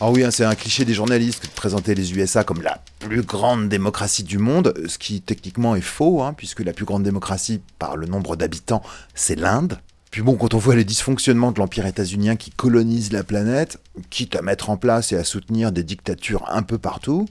Ah 0.00 0.12
oui, 0.12 0.22
hein, 0.22 0.30
c'est 0.30 0.44
un 0.44 0.54
cliché 0.54 0.84
des 0.84 0.94
journalistes 0.94 1.42
de 1.42 1.50
présenter 1.50 1.96
les 1.96 2.16
USA 2.16 2.44
comme 2.44 2.62
la 2.62 2.80
plus 3.00 3.22
grande 3.22 3.68
démocratie 3.68 4.22
du 4.22 4.38
monde, 4.38 4.72
ce 4.86 4.96
qui 4.96 5.20
techniquement 5.20 5.74
est 5.74 5.80
faux, 5.80 6.22
hein, 6.22 6.34
puisque 6.34 6.60
la 6.60 6.72
plus 6.72 6.84
grande 6.84 7.02
démocratie 7.02 7.60
par 7.80 7.96
le 7.96 8.06
nombre 8.06 8.36
d'habitants, 8.36 8.80
c'est 9.16 9.34
l'Inde. 9.34 9.80
Puis 10.12 10.22
bon, 10.22 10.36
quand 10.36 10.54
on 10.54 10.58
voit 10.58 10.76
les 10.76 10.84
dysfonctionnements 10.84 11.50
de 11.50 11.58
l'Empire 11.58 11.84
états-unien 11.84 12.36
qui 12.36 12.52
colonise 12.52 13.10
la 13.10 13.24
planète, 13.24 13.80
quitte 14.08 14.36
à 14.36 14.42
mettre 14.42 14.70
en 14.70 14.76
place 14.76 15.10
et 15.10 15.16
à 15.16 15.24
soutenir 15.24 15.72
des 15.72 15.82
dictatures 15.82 16.48
un 16.48 16.62
peu 16.62 16.78
partout, 16.78 17.26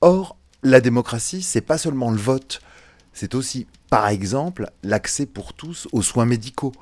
or, 0.00 0.36
la 0.62 0.80
démocratie, 0.80 1.42
c'est 1.42 1.62
pas 1.62 1.78
seulement 1.78 2.12
le 2.12 2.16
vote, 2.16 2.60
c'est 3.12 3.34
aussi, 3.34 3.66
par 3.90 4.06
exemple, 4.06 4.70
l'accès 4.84 5.26
pour 5.26 5.52
tous 5.52 5.88
aux 5.90 6.02
soins 6.02 6.26
médicaux, 6.26 6.72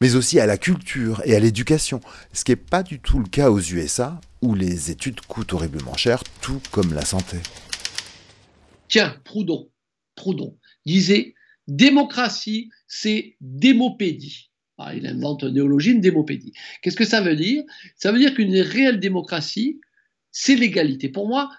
mais 0.00 0.14
aussi 0.14 0.40
à 0.40 0.46
la 0.46 0.56
culture 0.56 1.20
et 1.26 1.36
à 1.36 1.40
l'éducation, 1.40 2.00
ce 2.32 2.44
qui 2.44 2.52
n'est 2.52 2.56
pas 2.56 2.82
du 2.82 3.00
tout 3.00 3.18
le 3.18 3.28
cas 3.28 3.50
aux 3.50 3.60
USA, 3.60 4.18
où 4.42 4.54
les 4.54 4.90
études 4.90 5.20
coûtent 5.22 5.52
horriblement 5.52 5.96
cher, 5.96 6.22
tout 6.40 6.60
comme 6.70 6.94
la 6.94 7.04
santé. 7.04 7.38
Tiens, 8.88 9.16
Proudhon, 9.24 9.70
Proudhon 10.14 10.58
disait 10.86 11.34
démocratie, 11.66 12.70
c'est 12.86 13.36
démopédie. 13.40 14.50
Ah, 14.78 14.94
il 14.94 15.06
invente 15.06 15.42
un 15.42 15.50
néologisme, 15.50 16.00
démopédie. 16.00 16.52
Qu'est-ce 16.82 16.96
que 16.96 17.04
ça 17.04 17.20
veut 17.20 17.36
dire? 17.36 17.64
Ça 17.96 18.12
veut 18.12 18.18
dire 18.18 18.32
qu'une 18.34 18.56
réelle 18.60 19.00
démocratie, 19.00 19.80
c'est 20.30 20.54
l'égalité. 20.54 21.08
Pour 21.08 21.26
moi, 21.26 21.50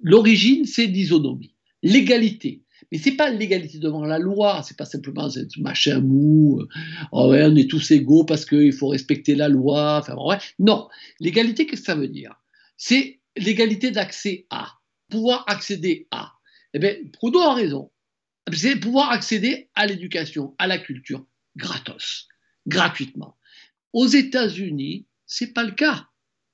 l'origine, 0.00 0.64
c'est 0.64 0.86
l'isonomie. 0.86 1.54
L'égalité. 1.82 2.62
Mais 2.90 2.98
c'est 2.98 3.16
pas 3.16 3.30
l'égalité 3.30 3.78
devant 3.78 4.04
la 4.04 4.18
loi, 4.18 4.62
c'est 4.62 4.76
pas 4.76 4.84
simplement 4.84 5.28
ce 5.28 5.40
machin 5.60 6.00
mou, 6.00 6.60
euh, 6.60 6.68
oh 7.12 7.32
on 7.34 7.56
est 7.56 7.70
tous 7.70 7.90
égaux 7.90 8.24
parce 8.24 8.44
qu'il 8.44 8.72
faut 8.72 8.88
respecter 8.88 9.34
la 9.34 9.48
loi. 9.48 9.98
Enfin, 9.98 10.14
ouais. 10.16 10.38
Non, 10.58 10.88
l'égalité, 11.20 11.66
qu'est-ce 11.66 11.82
que 11.82 11.86
ça 11.86 11.94
veut 11.94 12.08
dire? 12.08 12.34
C'est 12.76 13.20
l'égalité 13.36 13.90
d'accès 13.90 14.46
à, 14.50 14.78
pouvoir 15.08 15.44
accéder 15.48 16.06
à. 16.10 16.32
Eh 16.74 16.78
bien, 16.78 16.94
Proudhon 17.12 17.40
a 17.40 17.54
raison. 17.54 17.90
C'est 18.52 18.76
pouvoir 18.76 19.10
accéder 19.10 19.68
à 19.74 19.86
l'éducation, 19.86 20.54
à 20.58 20.66
la 20.66 20.78
culture, 20.78 21.26
gratos, 21.56 22.28
gratuitement. 22.66 23.36
Aux 23.92 24.06
États-Unis, 24.06 25.06
c'est 25.26 25.52
pas 25.52 25.64
le 25.64 25.72
cas. 25.72 26.06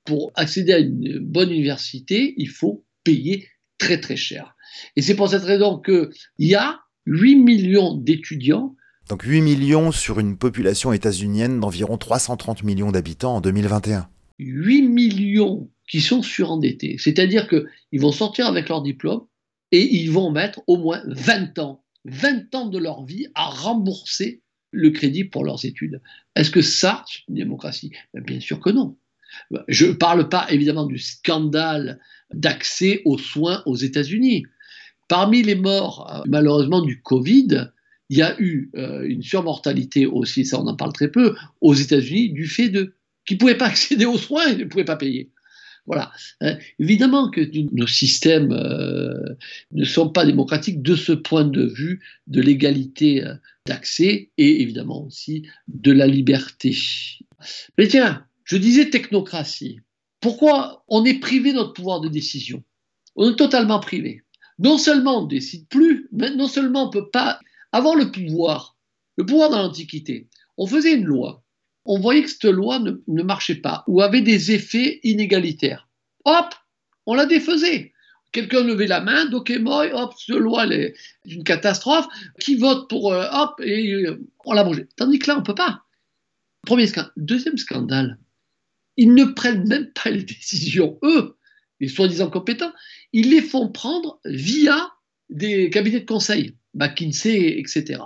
Pour 0.03 0.31
accéder 0.35 0.73
à 0.73 0.79
une 0.79 1.17
bonne 1.19 1.51
université, 1.51 2.35
il 2.37 2.49
faut 2.49 2.85
payer 3.03 3.47
très 3.77 3.99
très 3.99 4.15
cher. 4.15 4.55
Et 4.95 5.01
c'est 5.01 5.15
pour 5.15 5.29
cette 5.29 5.43
raison 5.43 5.79
qu'il 5.79 6.09
y 6.39 6.55
a 6.55 6.79
8 7.05 7.35
millions 7.35 7.95
d'étudiants. 7.95 8.75
Donc 9.09 9.23
8 9.23 9.41
millions 9.41 9.91
sur 9.91 10.19
une 10.19 10.37
population 10.37 10.91
états-unienne 10.91 11.59
d'environ 11.59 11.97
330 11.97 12.63
millions 12.63 12.91
d'habitants 12.91 13.35
en 13.35 13.41
2021. 13.41 14.07
8 14.39 14.81
millions 14.81 15.69
qui 15.87 16.01
sont 16.01 16.21
surendettés. 16.21 16.97
C'est-à-dire 16.97 17.47
qu'ils 17.47 18.01
vont 18.01 18.11
sortir 18.11 18.47
avec 18.47 18.69
leur 18.69 18.81
diplôme 18.81 19.25
et 19.71 19.95
ils 19.95 20.11
vont 20.11 20.31
mettre 20.31 20.61
au 20.67 20.77
moins 20.77 21.01
20 21.07 21.59
ans, 21.59 21.83
20 22.05 22.55
ans 22.55 22.67
de 22.67 22.77
leur 22.77 23.05
vie 23.05 23.27
à 23.35 23.45
rembourser 23.45 24.41
le 24.71 24.89
crédit 24.89 25.23
pour 25.23 25.43
leurs 25.43 25.65
études. 25.65 26.01
Est-ce 26.35 26.51
que 26.51 26.61
ça, 26.61 27.05
c'est 27.07 27.27
une 27.29 27.35
démocratie? 27.35 27.91
Ben, 28.13 28.23
Bien 28.23 28.39
sûr 28.39 28.59
que 28.59 28.69
non. 28.69 28.97
Je 29.67 29.85
ne 29.85 29.93
parle 29.93 30.29
pas 30.29 30.47
évidemment 30.49 30.85
du 30.85 30.97
scandale 30.97 31.99
d'accès 32.33 33.01
aux 33.05 33.17
soins 33.17 33.61
aux 33.65 33.75
États-Unis. 33.75 34.45
Parmi 35.07 35.43
les 35.43 35.55
morts, 35.55 36.11
euh, 36.11 36.23
malheureusement, 36.27 36.81
du 36.81 37.01
Covid, 37.01 37.69
il 38.09 38.17
y 38.17 38.21
a 38.21 38.39
eu 38.39 38.71
euh, 38.75 39.03
une 39.07 39.21
surmortalité 39.21 40.05
aussi, 40.05 40.45
ça 40.45 40.59
on 40.59 40.67
en 40.67 40.75
parle 40.75 40.93
très 40.93 41.09
peu, 41.09 41.35
aux 41.61 41.73
États-Unis 41.73 42.31
du 42.31 42.47
fait 42.47 42.69
de 42.69 42.95
qu'ils 43.25 43.37
ne 43.37 43.39
pouvaient 43.39 43.57
pas 43.57 43.65
accéder 43.67 44.05
aux 44.05 44.17
soins, 44.17 44.47
ils 44.49 44.59
ne 44.59 44.65
pouvaient 44.65 44.85
pas 44.85 44.95
payer. 44.97 45.31
Voilà. 45.87 46.11
Hein. 46.41 46.57
évidemment 46.79 47.29
que 47.29 47.41
nos 47.71 47.85
systèmes 47.85 48.51
euh, 48.51 49.35
ne 49.71 49.85
sont 49.85 50.09
pas 50.09 50.25
démocratiques 50.25 50.81
de 50.81 50.95
ce 50.95 51.11
point 51.11 51.45
de 51.45 51.63
vue 51.63 52.01
de 52.25 52.41
l'égalité 52.41 53.23
d'accès 53.67 54.31
et 54.39 54.61
évidemment 54.63 55.05
aussi 55.05 55.43
de 55.67 55.91
la 55.91 56.07
liberté. 56.07 56.75
Mais 57.77 57.87
tiens, 57.87 58.25
je 58.45 58.57
disais 58.57 58.89
technocratie. 58.89 59.81
Pourquoi 60.21 60.83
on 60.87 61.03
est 61.03 61.19
privé 61.19 61.51
de 61.51 61.57
notre 61.57 61.73
pouvoir 61.73 61.99
de 61.99 62.09
décision? 62.09 62.63
On 63.15 63.31
est 63.31 63.35
totalement 63.35 63.79
privé. 63.79 64.21
Non 64.59 64.77
seulement 64.77 65.19
on 65.19 65.23
ne 65.23 65.29
décide 65.29 65.67
plus, 65.67 66.07
mais 66.11 66.33
non 66.33 66.47
seulement 66.47 66.83
on 66.83 66.87
ne 66.87 66.91
peut 66.91 67.09
pas 67.09 67.39
avoir 67.71 67.95
le 67.95 68.11
pouvoir, 68.11 68.77
le 69.17 69.25
pouvoir 69.25 69.49
dans 69.49 69.61
l'Antiquité. 69.61 70.29
On 70.57 70.67
faisait 70.67 70.93
une 70.93 71.05
loi, 71.05 71.43
on 71.85 71.99
voyait 71.99 72.23
que 72.23 72.29
cette 72.29 72.45
loi 72.45 72.79
ne, 72.79 73.23
marchait 73.23 73.55
pas 73.55 73.83
ou 73.87 74.01
avait 74.01 74.21
des 74.21 74.51
effets 74.51 74.99
inégalitaires. 75.03 75.87
Hop, 76.25 76.53
on 77.05 77.13
la 77.13 77.25
défaisait. 77.25 77.93
Quelqu'un 78.31 78.63
levait 78.63 78.87
la 78.87 79.01
main, 79.01 79.25
Dokemoy, 79.25 79.91
hop, 79.93 80.13
cette 80.17 80.35
loi 80.35 80.65
est 80.67 80.93
une 81.25 81.43
catastrophe. 81.43 82.07
Qui 82.39 82.55
vote 82.55 82.89
pour, 82.89 83.13
euh, 83.13 83.27
hop, 83.31 83.61
et 83.61 83.93
euh, 83.93 84.19
on 84.45 84.53
l'a 84.53 84.63
mangé. 84.63 84.87
Tandis 84.97 85.19
que 85.19 85.27
là, 85.27 85.35
on 85.35 85.39
ne 85.41 85.45
peut 85.45 85.55
pas. 85.55 85.83
Premier 86.65 86.87
scandale. 86.87 87.11
Deuxième 87.15 87.57
scandale, 87.57 88.17
ils 88.97 89.13
ne 89.13 89.25
prennent 89.25 89.67
même 89.67 89.91
pas 89.91 90.09
les 90.09 90.23
décisions, 90.23 90.97
eux, 91.03 91.37
les 91.79 91.87
soi-disant 91.87 92.29
compétents, 92.29 92.73
ils 93.13 93.29
les 93.29 93.41
font 93.41 93.69
prendre 93.69 94.19
via 94.25 94.91
des 95.29 95.69
cabinets 95.69 96.01
de 96.01 96.05
conseil, 96.05 96.55
McKinsey, 96.73 97.59
etc. 97.59 98.01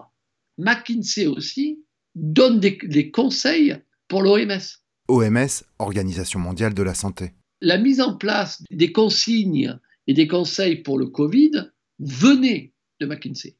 McKinsey 0.57 1.27
aussi 1.27 1.83
donne 2.15 2.59
des, 2.59 3.11
conseils 3.11 3.77
pour 4.07 4.21
l'OMS. 4.21 4.59
OMS, 5.07 5.63
Organisation 5.79 6.39
mondiale 6.39 6.73
de 6.73 6.83
la 6.83 6.93
santé. 6.93 7.31
La 7.61 7.77
mise 7.77 8.01
en 8.01 8.15
place 8.15 8.63
des 8.71 8.91
consignes 8.91 9.77
et 10.07 10.13
des 10.13 10.27
conseils 10.27 10.77
pour 10.77 10.97
le 10.97 11.07
Covid 11.07 11.71
venait 11.99 12.73
de 12.99 13.05
McKinsey. 13.05 13.57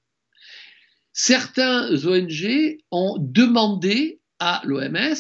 Certains 1.14 1.90
ONG 2.06 2.78
ont 2.92 3.18
demandé 3.20 4.22
à 4.40 4.62
l'OMS 4.64 5.16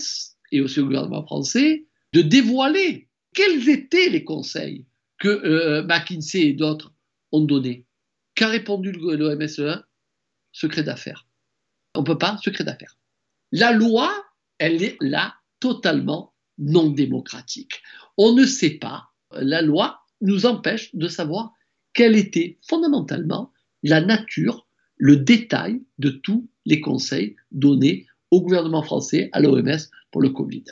et 0.51 0.61
aussi 0.61 0.79
au 0.79 0.85
gouvernement 0.85 1.25
français 1.25 1.87
de 2.13 2.21
dévoiler 2.21 3.07
quels 3.33 3.69
étaient 3.69 4.09
les 4.09 4.23
conseils 4.23 4.85
que 5.19 5.27
euh, 5.27 5.83
McKinsey 5.83 6.41
et 6.47 6.53
d'autres 6.53 6.93
ont 7.31 7.43
donnés. 7.43 7.85
Qu'a 8.35 8.47
répondu 8.47 8.91
l'OMSE 8.91 9.83
Secret 10.51 10.83
d'affaires. 10.83 11.27
On 11.95 12.01
ne 12.01 12.05
peut 12.05 12.17
pas, 12.17 12.37
secret 12.43 12.63
d'affaires. 12.63 12.97
La 13.51 13.71
loi, 13.71 14.11
elle 14.57 14.83
est 14.83 14.97
là 15.01 15.35
totalement 15.59 16.33
non 16.57 16.89
démocratique. 16.89 17.81
On 18.17 18.33
ne 18.33 18.45
sait 18.45 18.77
pas, 18.77 19.09
la 19.31 19.61
loi 19.61 20.01
nous 20.21 20.45
empêche 20.45 20.93
de 20.95 21.07
savoir 21.07 21.53
quelle 21.93 22.15
était 22.15 22.57
fondamentalement 22.67 23.51
la 23.83 24.01
nature, 24.01 24.67
le 24.97 25.17
détail 25.17 25.81
de 25.97 26.09
tous 26.09 26.49
les 26.65 26.81
conseils 26.81 27.35
donnés 27.51 28.07
au 28.31 28.41
gouvernement 28.41 28.83
français, 28.83 29.29
à 29.31 29.39
l'OMS 29.39 29.77
pour 30.11 30.21
le 30.21 30.29
Covid 30.29 30.65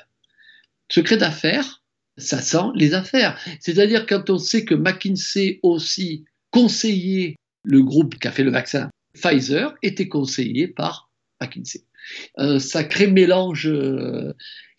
secret 0.89 1.17
d'affaires, 1.17 1.83
ça 2.17 2.41
sent 2.41 2.71
les 2.75 2.93
affaires. 2.93 3.39
C'est-à-dire 3.59 4.05
quand 4.05 4.29
on 4.29 4.37
sait 4.37 4.65
que 4.65 4.75
McKinsey 4.75 5.59
aussi 5.63 6.25
conseillait 6.51 7.35
le 7.63 7.83
groupe 7.83 8.17
qui 8.19 8.27
a 8.27 8.31
fait 8.31 8.43
le 8.43 8.51
vaccin, 8.51 8.89
Pfizer 9.13 9.75
était 9.83 10.07
conseillé 10.07 10.67
par 10.67 11.11
McKinsey. 11.41 11.83
Un 12.37 12.59
sacré 12.59 13.07
mélange 13.07 13.67
euh, 13.67 14.33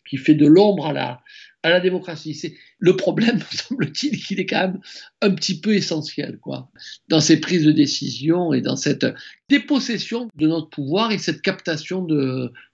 qui 0.08 0.16
fait 0.16 0.34
de 0.34 0.46
l'ombre 0.46 0.86
à 0.86 0.92
la, 0.92 1.80
démocratie. 1.80 2.34
C'est 2.34 2.54
le 2.78 2.96
problème, 2.96 3.40
semble-t-il, 3.50 4.18
qu'il 4.18 4.40
est 4.40 4.46
quand 4.46 4.60
même 4.60 4.80
un 5.20 5.30
petit 5.32 5.60
peu 5.60 5.74
essentiel, 5.74 6.38
quoi, 6.38 6.70
dans 7.08 7.20
ces 7.20 7.40
prises 7.40 7.64
de 7.64 7.72
décision 7.72 8.54
et 8.54 8.62
dans 8.62 8.76
cette 8.76 9.06
dépossession 9.50 10.30
de 10.36 10.46
notre 10.46 10.70
pouvoir 10.70 11.12
et 11.12 11.18
cette 11.18 11.42
captation 11.42 12.06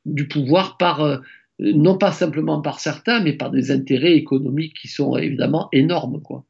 du 0.04 0.28
pouvoir 0.28 0.76
par 0.76 1.00
euh, 1.00 1.18
non 1.58 1.96
pas 1.96 2.12
simplement 2.12 2.60
par 2.60 2.80
certains, 2.80 3.20
mais 3.20 3.32
par 3.32 3.50
des 3.50 3.70
intérêts 3.70 4.14
économiques 4.14 4.76
qui 4.80 4.88
sont 4.88 5.16
évidemment 5.16 5.68
énormes, 5.72 6.20
quoi. 6.20 6.44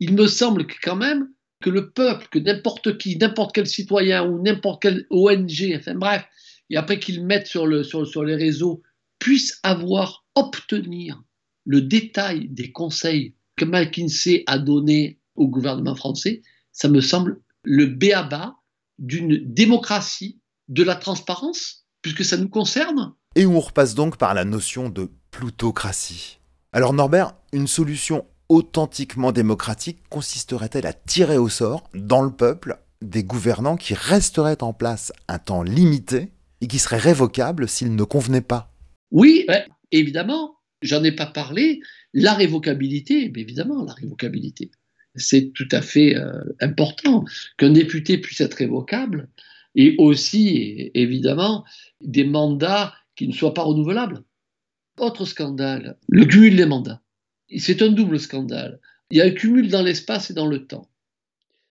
Il 0.00 0.14
me 0.14 0.26
semble 0.26 0.66
que 0.66 0.74
quand 0.82 0.96
même 0.96 1.28
que 1.60 1.70
le 1.70 1.90
peuple, 1.90 2.26
que 2.30 2.38
n'importe 2.38 2.98
qui, 2.98 3.16
n'importe 3.16 3.54
quel 3.54 3.66
citoyen 3.66 4.28
ou 4.28 4.42
n'importe 4.42 4.82
quelle 4.82 5.06
ONG, 5.10 5.72
enfin 5.76 5.94
bref, 5.94 6.24
et 6.68 6.76
après 6.76 6.98
qu'ils 6.98 7.24
mettent 7.24 7.46
sur, 7.46 7.66
le, 7.66 7.84
sur 7.84 8.24
les 8.24 8.34
réseaux, 8.34 8.82
puisse 9.18 9.60
avoir, 9.62 10.24
obtenir 10.34 11.22
le 11.64 11.80
détail 11.80 12.48
des 12.48 12.72
conseils 12.72 13.34
que 13.56 13.64
McKinsey 13.64 14.42
a 14.46 14.58
donnés 14.58 15.20
au 15.36 15.48
gouvernement 15.48 15.94
français, 15.94 16.42
ça 16.72 16.88
me 16.88 17.00
semble 17.00 17.40
le 17.62 17.86
béaba 17.86 18.56
d'une 18.98 19.38
démocratie, 19.52 20.40
de 20.68 20.82
la 20.82 20.96
transparence, 20.96 21.86
puisque 22.02 22.24
ça 22.24 22.36
nous 22.36 22.48
concerne. 22.48 23.14
Et 23.36 23.46
on 23.46 23.58
repasse 23.58 23.96
donc 23.96 24.16
par 24.16 24.32
la 24.32 24.44
notion 24.44 24.88
de 24.88 25.10
plutocratie. 25.32 26.38
Alors 26.72 26.92
Norbert, 26.92 27.34
une 27.52 27.66
solution 27.66 28.26
authentiquement 28.48 29.32
démocratique 29.32 29.98
consisterait-elle 30.08 30.86
à 30.86 30.92
tirer 30.92 31.36
au 31.36 31.48
sort, 31.48 31.90
dans 31.94 32.22
le 32.22 32.30
peuple, 32.30 32.78
des 33.02 33.24
gouvernants 33.24 33.76
qui 33.76 33.94
resteraient 33.94 34.62
en 34.62 34.72
place 34.72 35.12
un 35.26 35.38
temps 35.38 35.64
limité 35.64 36.30
et 36.60 36.68
qui 36.68 36.78
seraient 36.78 36.98
révocables 36.98 37.68
s'ils 37.68 37.96
ne 37.96 38.04
convenaient 38.04 38.40
pas? 38.40 38.72
Oui, 39.10 39.46
évidemment, 39.90 40.56
j'en 40.82 41.02
ai 41.02 41.12
pas 41.12 41.26
parlé. 41.26 41.80
La 42.12 42.34
révocabilité, 42.34 43.32
évidemment, 43.36 43.84
la 43.84 43.94
révocabilité. 43.94 44.70
C'est 45.16 45.52
tout 45.52 45.68
à 45.72 45.82
fait 45.82 46.16
euh, 46.16 46.32
important 46.60 47.24
qu'un 47.58 47.70
député 47.70 48.18
puisse 48.18 48.40
être 48.40 48.54
révocable 48.54 49.28
et 49.74 49.96
aussi, 49.98 50.90
évidemment, 50.94 51.64
des 52.00 52.24
mandats 52.24 52.94
qui 53.16 53.28
ne 53.28 53.32
soient 53.32 53.54
pas 53.54 53.62
renouvelables. 53.62 54.22
Autre 54.98 55.24
scandale, 55.24 55.98
le 56.08 56.24
cumul 56.24 56.56
des 56.56 56.66
mandats. 56.66 57.02
C'est 57.56 57.82
un 57.82 57.90
double 57.90 58.20
scandale. 58.20 58.80
Il 59.10 59.18
y 59.18 59.20
a 59.20 59.24
un 59.24 59.30
cumul 59.30 59.68
dans 59.68 59.82
l'espace 59.82 60.30
et 60.30 60.34
dans 60.34 60.46
le 60.46 60.66
temps. 60.66 60.88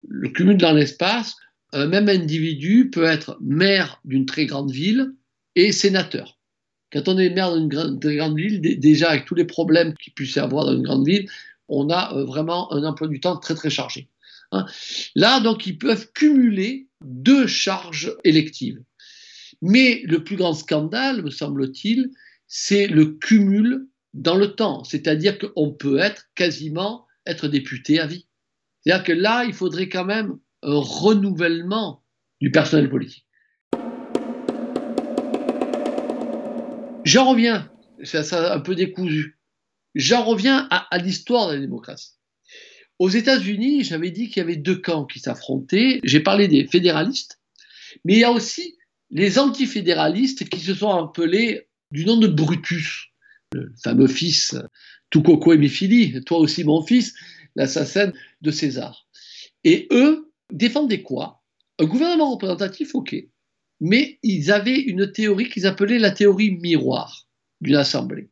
Le 0.07 0.29
cumul 0.29 0.57
dans 0.57 0.73
l'espace, 0.73 1.35
un 1.71 1.87
même 1.87 2.09
individu 2.09 2.89
peut 2.89 3.05
être 3.05 3.37
maire 3.41 3.99
d'une 4.05 4.25
très 4.25 4.45
grande 4.45 4.71
ville 4.71 5.13
et 5.55 5.71
sénateur. 5.71 6.39
Quand 6.91 7.07
on 7.07 7.17
est 7.17 7.31
maire 7.31 7.55
d'une 7.55 7.99
très 7.99 8.17
grande 8.17 8.37
ville, 8.37 8.61
déjà 8.79 9.09
avec 9.09 9.25
tous 9.25 9.35
les 9.35 9.45
problèmes 9.45 9.95
qu'il 9.95 10.13
puisse 10.13 10.35
y 10.35 10.39
avoir 10.39 10.65
dans 10.65 10.75
une 10.75 10.83
grande 10.83 11.05
ville, 11.05 11.27
on 11.67 11.89
a 11.89 12.15
euh, 12.15 12.25
vraiment 12.25 12.71
un 12.73 12.83
emploi 12.83 13.07
du 13.07 13.19
temps 13.19 13.37
très 13.37 13.55
très 13.55 13.69
chargé. 13.69 14.09
Hein. 14.51 14.65
Là, 15.15 15.39
donc, 15.39 15.65
ils 15.65 15.77
peuvent 15.77 16.11
cumuler 16.13 16.87
deux 17.03 17.47
charges 17.47 18.15
électives. 18.23 18.79
Mais 19.65 20.01
le 20.03 20.25
plus 20.25 20.35
grand 20.35 20.53
scandale, 20.53 21.23
me 21.23 21.29
semble-t-il, 21.29 22.11
c'est 22.47 22.85
le 22.85 23.05
cumul 23.05 23.87
dans 24.13 24.35
le 24.35 24.55
temps. 24.55 24.83
C'est-à-dire 24.83 25.37
qu'on 25.39 25.71
peut 25.71 25.99
être 25.99 26.25
quasiment 26.35 27.07
être 27.25 27.47
député 27.47 27.97
à 28.01 28.05
vie. 28.05 28.27
C'est-à-dire 28.81 29.05
que 29.05 29.13
là, 29.13 29.45
il 29.45 29.53
faudrait 29.53 29.87
quand 29.87 30.03
même 30.03 30.37
un 30.63 30.75
renouvellement 30.75 32.03
du 32.41 32.51
personnel 32.51 32.89
politique. 32.89 33.25
J'en 37.05 37.29
reviens, 37.29 37.71
c'est 38.03 38.33
un 38.33 38.59
peu 38.59 38.75
décousu, 38.75 39.39
j'en 39.95 40.25
reviens 40.25 40.67
à 40.71 40.97
l'histoire 40.97 41.47
de 41.47 41.53
la 41.53 41.61
démocratie. 41.61 42.15
Aux 42.99 43.09
États-Unis, 43.09 43.85
j'avais 43.85 44.11
dit 44.11 44.27
qu'il 44.27 44.41
y 44.41 44.43
avait 44.43 44.57
deux 44.57 44.81
camps 44.81 45.05
qui 45.05 45.19
s'affrontaient. 45.19 46.01
J'ai 46.03 46.19
parlé 46.19 46.49
des 46.49 46.67
fédéralistes, 46.67 47.39
mais 48.03 48.15
il 48.15 48.19
y 48.19 48.25
a 48.25 48.31
aussi 48.31 48.75
les 49.13 49.37
antifédéralistes 49.37 50.49
qui 50.49 50.59
se 50.59 50.73
sont 50.73 50.89
appelés 50.89 51.67
du 51.91 52.05
nom 52.05 52.17
de 52.17 52.27
Brutus, 52.27 53.09
le 53.53 53.71
fameux 53.81 54.07
fils 54.07 54.55
tout 55.11 55.21
coco 55.21 55.53
et 55.53 55.57
Mifili, 55.59 56.23
toi 56.23 56.39
aussi 56.39 56.63
mon 56.63 56.81
fils, 56.83 57.13
l'assassin 57.55 58.11
de 58.41 58.51
César. 58.51 59.07
Et 59.63 59.87
eux 59.91 60.31
défendaient 60.51 61.03
quoi? 61.03 61.43
Un 61.77 61.85
gouvernement 61.85 62.31
représentatif, 62.31 62.95
ok, 62.95 63.15
mais 63.79 64.17
ils 64.23 64.51
avaient 64.51 64.79
une 64.79 65.11
théorie 65.11 65.49
qu'ils 65.49 65.67
appelaient 65.67 65.99
la 65.99 66.09
théorie 66.09 66.57
miroir 66.57 67.27
d'une 67.61 67.75
assemblée. 67.75 68.31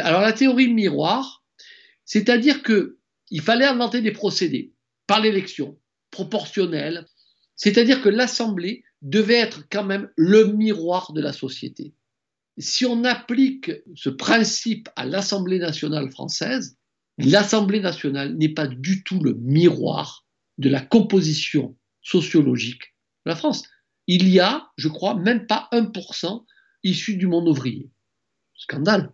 Alors 0.00 0.20
la 0.20 0.32
théorie 0.32 0.68
miroir, 0.68 1.44
c'est-à-dire 2.04 2.62
que 2.62 2.98
il 3.30 3.40
fallait 3.40 3.66
inventer 3.66 4.00
des 4.00 4.10
procédés 4.10 4.72
par 5.06 5.20
l'élection 5.20 5.78
proportionnelle, 6.10 7.06
c'est-à-dire 7.54 8.02
que 8.02 8.08
l'assemblée 8.08 8.82
devait 9.02 9.34
être 9.34 9.64
quand 9.70 9.84
même 9.84 10.10
le 10.16 10.52
miroir 10.52 11.12
de 11.12 11.20
la 11.20 11.32
société. 11.32 11.94
Si 12.58 12.84
on 12.84 13.04
applique 13.04 13.70
ce 13.94 14.10
principe 14.10 14.88
à 14.96 15.06
l'Assemblée 15.06 15.58
nationale 15.58 16.10
française, 16.10 16.76
l'Assemblée 17.18 17.80
nationale 17.80 18.34
n'est 18.36 18.48
pas 18.48 18.66
du 18.66 19.04
tout 19.04 19.20
le 19.22 19.34
miroir 19.34 20.26
de 20.58 20.68
la 20.68 20.80
composition 20.80 21.76
sociologique 22.02 22.94
de 23.26 23.30
la 23.30 23.36
France. 23.36 23.64
Il 24.06 24.28
y 24.28 24.40
a, 24.40 24.68
je 24.76 24.88
crois, 24.88 25.14
même 25.14 25.46
pas 25.46 25.68
1% 25.72 26.44
issu 26.82 27.16
du 27.16 27.26
monde 27.26 27.48
ouvrier. 27.48 27.90
Scandale. 28.56 29.12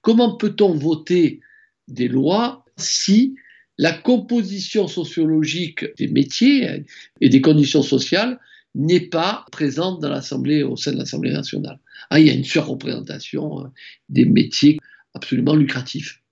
Comment 0.00 0.36
peut-on 0.36 0.74
voter 0.74 1.40
des 1.86 2.08
lois 2.08 2.64
si 2.76 3.36
la 3.78 3.92
composition 3.92 4.88
sociologique 4.88 5.84
des 5.96 6.08
métiers 6.08 6.84
et 7.20 7.28
des 7.28 7.40
conditions 7.40 7.82
sociales 7.82 8.40
n'est 8.74 9.00
pas 9.00 9.44
présente 9.52 10.00
dans 10.00 10.08
l'Assemblée, 10.08 10.62
au 10.62 10.76
sein 10.76 10.92
de 10.92 10.98
l'Assemblée 10.98 11.32
nationale. 11.32 11.78
Ah, 12.10 12.20
il 12.20 12.26
y 12.26 12.30
a 12.30 12.34
une 12.34 12.44
surreprésentation 12.44 13.64
euh, 13.64 13.68
des 14.08 14.24
métiers 14.24 14.78
absolument 15.14 15.54
lucratifs. 15.54 16.22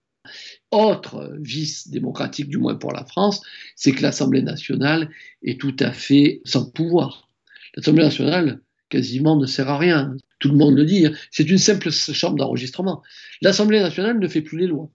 Autre 0.71 1.37
vice 1.41 1.89
démocratique, 1.89 2.49
du 2.49 2.59
moins 2.59 2.77
pour 2.77 2.93
la 2.93 3.05
France, 3.05 3.43
c'est 3.77 3.93
que 3.93 4.03
l'Assemblée 4.03 4.43
nationale 4.43 5.11
est 5.43 5.61
tout 5.61 5.77
à 5.81 5.93
fait 5.93 6.41
sans 6.45 6.71
pouvoir. 6.71 7.29
L'Assemblée 7.75 8.05
nationale 8.05 8.61
quasiment 8.89 9.37
ne 9.37 9.47
sert 9.47 9.69
à 9.69 9.79
rien. 9.79 10.17
Tout 10.39 10.51
le 10.51 10.57
monde 10.57 10.77
le 10.77 10.85
dit. 10.85 11.07
Hein. 11.07 11.13
C'est 11.31 11.49
une 11.49 11.59
simple 11.59 11.91
chambre 11.91 12.37
d'enregistrement. 12.37 13.03
L'Assemblée 13.43 13.81
nationale 13.81 14.19
ne 14.19 14.29
fait 14.29 14.43
plus 14.43 14.59
les 14.59 14.67
lois. 14.67 14.91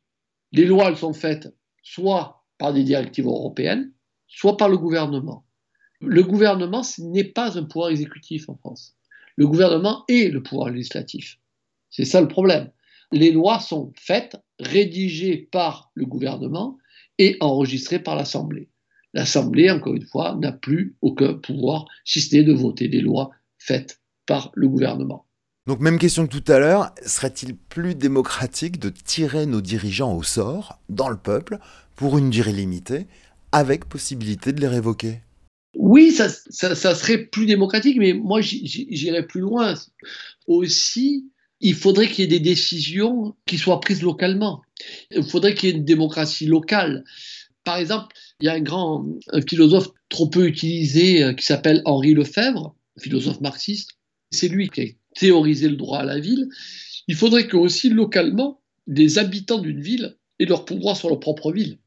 Les 0.52 0.66
lois, 0.66 0.90
elles 0.90 0.98
sont 0.98 1.14
faites 1.14 1.54
soit 1.82 2.46
par 2.58 2.74
des 2.74 2.84
directives 2.84 3.28
européennes, 3.28 3.92
soit 4.28 4.58
par 4.58 4.70
le 4.70 4.78
gouvernement. 4.78 5.45
Le 6.02 6.24
gouvernement 6.24 6.84
n'est 7.00 7.24
pas 7.24 7.58
un 7.58 7.64
pouvoir 7.64 7.90
exécutif 7.90 8.50
en 8.50 8.56
France. 8.56 8.96
Le 9.38 9.48
gouvernement 9.48 10.04
est 10.08 10.32
le 10.32 10.42
pouvoir 10.44 10.70
législatif. 10.70 11.40
C'est 11.90 12.06
ça 12.06 12.22
le 12.22 12.28
problème. 12.28 12.72
Les 13.12 13.32
lois 13.32 13.60
sont 13.60 13.94
faites, 13.98 14.38
rédigées 14.60 15.50
par 15.52 15.92
le 15.94 16.06
gouvernement 16.06 16.78
et 17.18 17.38
enregistrées 17.40 18.00
par 18.00 18.16
l'Assemblée. 18.16 18.70
L'Assemblée, 19.14 19.72
encore 19.72 19.94
une 19.94 20.06
fois, 20.06 20.36
n'a 20.36 20.52
plus 20.52 20.96
aucun 21.02 21.36
pouvoir, 21.36 21.86
si 22.04 22.20
ce 22.20 22.36
n'est 22.36 22.44
de 22.44 22.54
voter 22.54 22.90
des 22.90 23.00
lois 23.00 23.32
faites 23.58 24.02
par 24.26 24.52
le 24.56 24.68
gouvernement. 24.68 25.26
Donc 25.68 25.80
même 25.80 25.98
question 25.98 26.28
que 26.28 26.38
tout 26.38 26.52
à 26.52 26.60
l'heure, 26.60 26.92
serait-il 27.06 27.56
plus 27.56 27.96
démocratique 27.96 28.80
de 28.80 28.90
tirer 28.90 29.46
nos 29.46 29.62
dirigeants 29.62 30.14
au 30.14 30.22
sort, 30.22 30.80
dans 30.90 31.10
le 31.10 31.18
peuple, 31.18 31.60
pour 31.96 32.18
une 32.18 32.30
durée 32.30 32.52
limitée, 32.52 33.08
avec 33.52 33.86
possibilité 33.86 34.52
de 34.52 34.62
les 34.62 34.68
révoquer? 34.68 35.22
Oui, 35.78 36.12
ça, 36.12 36.30
serait 36.30 37.26
plus 37.26 37.46
démocratique, 37.46 37.98
mais 37.98 38.14
moi 38.14 38.42
j'irais 38.42 39.26
plus 39.26 39.42
loin. 39.42 39.74
Aussi, 40.48 41.30
il 41.62 41.76
faudrait 41.76 42.08
qu'il 42.08 42.20
y 42.20 42.24
ait 42.24 42.40
des 42.40 42.40
décisions 42.40 43.36
qui 43.46 43.58
soient 43.58 43.80
prises 43.80 44.02
localement. 44.02 44.62
Il 45.12 45.24
faudrait 45.24 45.54
qu'il 45.54 45.70
y 45.70 45.72
ait 45.72 45.76
une 45.76 45.86
démocratie 45.86 46.46
locale. 46.46 47.04
Par 47.64 47.78
exemple, 47.78 48.16
il 48.40 48.46
y 48.46 48.50
a 48.50 48.54
un 48.54 48.62
grand 48.62 49.06
philosophe 49.48 49.90
trop 50.10 50.28
peu 50.28 50.48
utilisé 50.48 51.24
euh, 51.24 51.34
qui 51.34 51.46
s'appelle 51.46 51.82
Henri 51.86 52.14
Lefebvre, 52.14 52.76
philosophe 53.00 53.42
marxiste. 53.42 53.92
C'est 54.32 54.50
lui 54.50 54.70
qui 54.70 54.82
a 54.82 54.86
théorisé 55.20 55.68
le 55.68 55.76
droit 55.76 56.00
à 56.00 56.06
la 56.06 56.20
ville. 56.20 56.48
Il 57.08 57.16
faudrait 57.16 57.48
que 57.48 57.58
aussi 57.58 57.90
localement, 57.90 58.62
les 58.88 59.18
habitants 59.18 59.60
d'une 59.60 59.82
ville 59.82 60.18
aient 60.40 60.46
leur 60.46 60.66
pouvoir 60.66 60.96
sur 60.96 61.10
leur 61.10 61.20
propre 61.20 61.52
ville. 61.52 61.80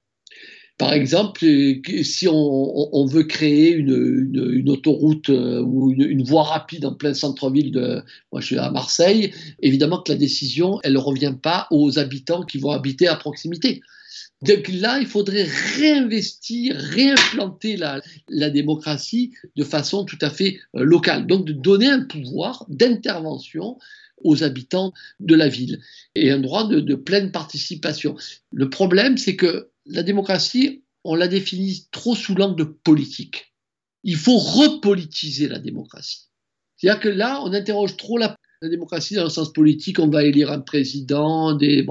Par 0.78 0.92
exemple, 0.92 1.40
si 1.40 2.28
on, 2.30 3.04
veut 3.06 3.24
créer 3.24 3.72
une, 3.72 4.70
autoroute 4.70 5.28
ou 5.28 5.90
une, 5.90 6.22
voie 6.22 6.44
rapide 6.44 6.86
en 6.86 6.94
plein 6.94 7.14
centre-ville 7.14 7.72
de, 7.72 8.00
moi 8.30 8.40
je 8.40 8.46
suis 8.46 8.58
à 8.58 8.70
Marseille, 8.70 9.32
évidemment 9.60 10.00
que 10.00 10.12
la 10.12 10.18
décision, 10.18 10.78
elle 10.84 10.92
ne 10.92 10.98
revient 10.98 11.34
pas 11.42 11.66
aux 11.72 11.98
habitants 11.98 12.44
qui 12.44 12.58
vont 12.58 12.70
habiter 12.70 13.08
à 13.08 13.16
proximité. 13.16 13.80
Donc 14.42 14.68
là, 14.68 15.00
il 15.00 15.06
faudrait 15.06 15.48
réinvestir, 15.76 16.76
réimplanter 16.76 17.76
la, 17.76 18.50
démocratie 18.50 19.32
de 19.56 19.64
façon 19.64 20.04
tout 20.04 20.18
à 20.20 20.30
fait 20.30 20.60
euh, 20.76 20.84
locale. 20.84 21.26
Donc 21.26 21.44
de 21.44 21.52
donner 21.52 21.88
un 21.88 22.04
pouvoir 22.04 22.64
d'intervention 22.68 23.78
aux 24.22 24.44
habitants 24.44 24.92
de 25.18 25.34
la 25.34 25.48
ville 25.48 25.80
et 26.14 26.30
un 26.30 26.38
droit 26.38 26.68
de 26.68 26.94
pleine 26.94 27.30
participation. 27.30 28.16
Le 28.52 28.68
problème, 28.68 29.16
c'est 29.16 29.36
que 29.36 29.68
la 29.88 30.02
démocratie, 30.02 30.84
on 31.04 31.14
la 31.14 31.28
définit 31.28 31.88
trop 31.90 32.14
sous 32.14 32.34
l'angle 32.34 32.74
politique. 32.74 33.54
Il 34.04 34.16
faut 34.16 34.38
repolitiser 34.38 35.48
la 35.48 35.58
démocratie. 35.58 36.28
C'est-à-dire 36.76 37.00
que 37.00 37.08
là, 37.08 37.42
on 37.44 37.52
interroge 37.52 37.96
trop 37.96 38.18
la, 38.18 38.36
démocratie 38.62 39.14
dans 39.14 39.24
le 39.24 39.30
sens 39.30 39.52
politique, 39.52 39.98
on 39.98 40.08
va 40.08 40.24
élire 40.24 40.52
un 40.52 40.60
président, 40.60 41.54
des... 41.54 41.86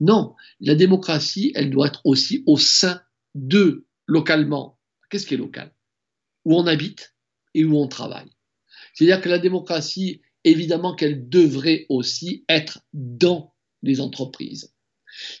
Non, 0.00 0.34
la 0.60 0.74
démocratie, 0.74 1.52
elle 1.54 1.70
doit 1.70 1.88
être 1.88 2.00
aussi 2.04 2.42
au 2.46 2.56
sein 2.56 3.00
de, 3.34 3.86
localement. 4.06 4.78
Qu'est-ce 5.10 5.26
qui 5.26 5.34
est 5.34 5.38
local? 5.38 5.72
Où 6.44 6.54
on 6.54 6.66
habite 6.66 7.14
et 7.54 7.64
où 7.64 7.76
on 7.76 7.88
travaille. 7.88 8.30
C'est-à-dire 8.94 9.20
que 9.20 9.28
la 9.28 9.38
démocratie, 9.38 10.22
évidemment 10.44 10.94
qu'elle 10.94 11.28
devrait 11.28 11.86
aussi 11.88 12.44
être 12.48 12.80
dans 12.92 13.54
les 13.82 14.00
entreprises. 14.00 14.74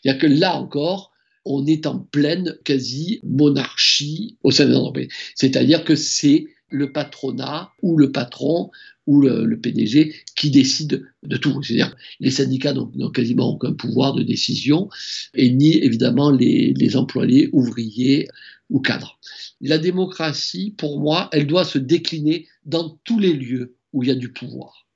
C'est-à-dire 0.02 0.20
que 0.20 0.26
là 0.26 0.56
encore, 0.56 1.12
on 1.46 1.64
est 1.66 1.86
en 1.86 1.98
pleine 1.98 2.56
quasi-monarchie 2.64 4.36
au 4.42 4.50
sein 4.50 4.66
des 4.66 4.74
entreprises. 4.74 5.08
C'est-à-dire 5.34 5.84
que 5.84 5.94
c'est 5.94 6.48
le 6.68 6.92
patronat 6.92 7.70
ou 7.82 7.96
le 7.96 8.12
patron 8.12 8.70
ou 9.06 9.20
le, 9.20 9.58
PDG 9.60 10.14
qui 10.34 10.50
décide 10.50 11.06
de 11.22 11.36
tout. 11.36 11.62
C'est-à-dire 11.62 11.94
les 12.18 12.32
syndicats 12.32 12.74
n'ont 12.74 13.10
quasiment 13.10 13.50
aucun 13.50 13.72
pouvoir 13.72 14.14
de 14.14 14.22
décision 14.22 14.88
et 15.34 15.50
ni 15.50 15.76
évidemment 15.76 16.30
les, 16.30 16.96
employés, 16.96 17.48
ouvriers 17.52 18.28
ou 18.68 18.80
cadres. 18.80 19.18
La 19.60 19.78
démocratie, 19.78 20.74
pour 20.76 20.98
moi, 21.00 21.28
elle 21.32 21.46
doit 21.46 21.64
se 21.64 21.78
décliner 21.78 22.48
dans 22.64 22.98
tous 23.04 23.20
les 23.20 23.32
lieux 23.32 23.76
où 23.92 24.02
il 24.02 24.08
y 24.08 24.12
a 24.12 24.16
du 24.16 24.32
pouvoir. 24.32 24.86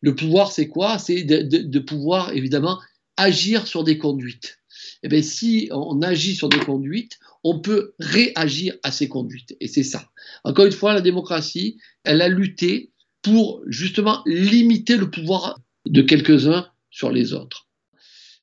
Le 0.00 0.14
pouvoir, 0.14 0.50
c'est 0.50 0.68
quoi? 0.68 0.98
C'est 0.98 1.22
de, 1.22 1.42
de, 1.42 1.78
pouvoir, 1.78 2.32
évidemment, 2.32 2.78
agir 3.16 3.66
sur 3.66 3.84
des 3.84 3.98
conduites. 3.98 4.58
Eh 5.02 5.08
bien, 5.08 5.22
si 5.22 5.68
on 5.72 6.02
agit 6.02 6.34
sur 6.34 6.48
des 6.48 6.58
conduites, 6.58 7.18
on 7.42 7.60
peut 7.60 7.94
réagir 7.98 8.74
à 8.82 8.90
ces 8.90 9.08
conduites. 9.08 9.56
Et 9.60 9.68
c'est 9.68 9.82
ça. 9.82 10.10
Encore 10.44 10.66
une 10.66 10.72
fois, 10.72 10.94
la 10.94 11.00
démocratie, 11.00 11.78
elle 12.04 12.22
a 12.22 12.28
lutté 12.28 12.92
pour 13.22 13.62
justement 13.66 14.22
limiter 14.26 14.96
le 14.96 15.10
pouvoir 15.10 15.60
de 15.86 16.02
quelques-uns 16.02 16.68
sur 16.90 17.10
les 17.10 17.32
autres. 17.32 17.68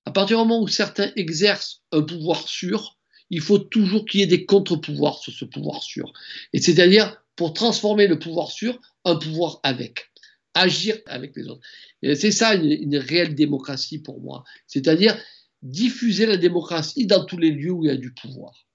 À 0.06 0.12
partir 0.12 0.38
du 0.38 0.44
moment 0.44 0.62
où 0.62 0.68
certains 0.68 1.12
exercent 1.16 1.84
un 1.92 2.02
pouvoir 2.02 2.48
sûr, 2.48 2.98
il 3.30 3.42
faut 3.42 3.60
toujours 3.60 4.06
qu'il 4.06 4.20
y 4.20 4.24
ait 4.24 4.28
des 4.28 4.46
contre-pouvoirs 4.46 5.20
sur 5.20 5.32
ce 5.32 5.46
pouvoir 5.46 5.84
sûr. 5.84 6.12
Et 6.54 6.62
c'est-à-dire, 6.62 7.18
pour 7.36 7.54
transformer 7.54 8.08
le 8.08 8.20
pouvoir 8.20 8.52
sûr, 8.52 8.80
un 9.06 9.16
pouvoir 9.16 9.60
avec. 9.64 10.12
Agir 10.54 10.98
avec 11.06 11.36
les 11.38 11.48
autres. 11.48 11.62
C'est 12.04 12.32
ça 12.32 12.56
une, 12.56 12.72
une, 12.72 12.98
réelle 12.98 13.36
démocratie 13.36 14.00
pour 14.00 14.20
moi. 14.20 14.44
C'est-à-dire 14.68 15.18
diffuser 15.62 16.26
la 16.26 16.38
démocratie 16.38 17.06
dans 17.06 17.26
tous 17.26 17.38
les 17.38 17.52
lieux 17.52 17.72
où 17.72 17.84
il 17.84 17.88
y 17.88 17.92
a 17.92 17.98
du 17.98 18.14
pouvoir. 18.14 18.66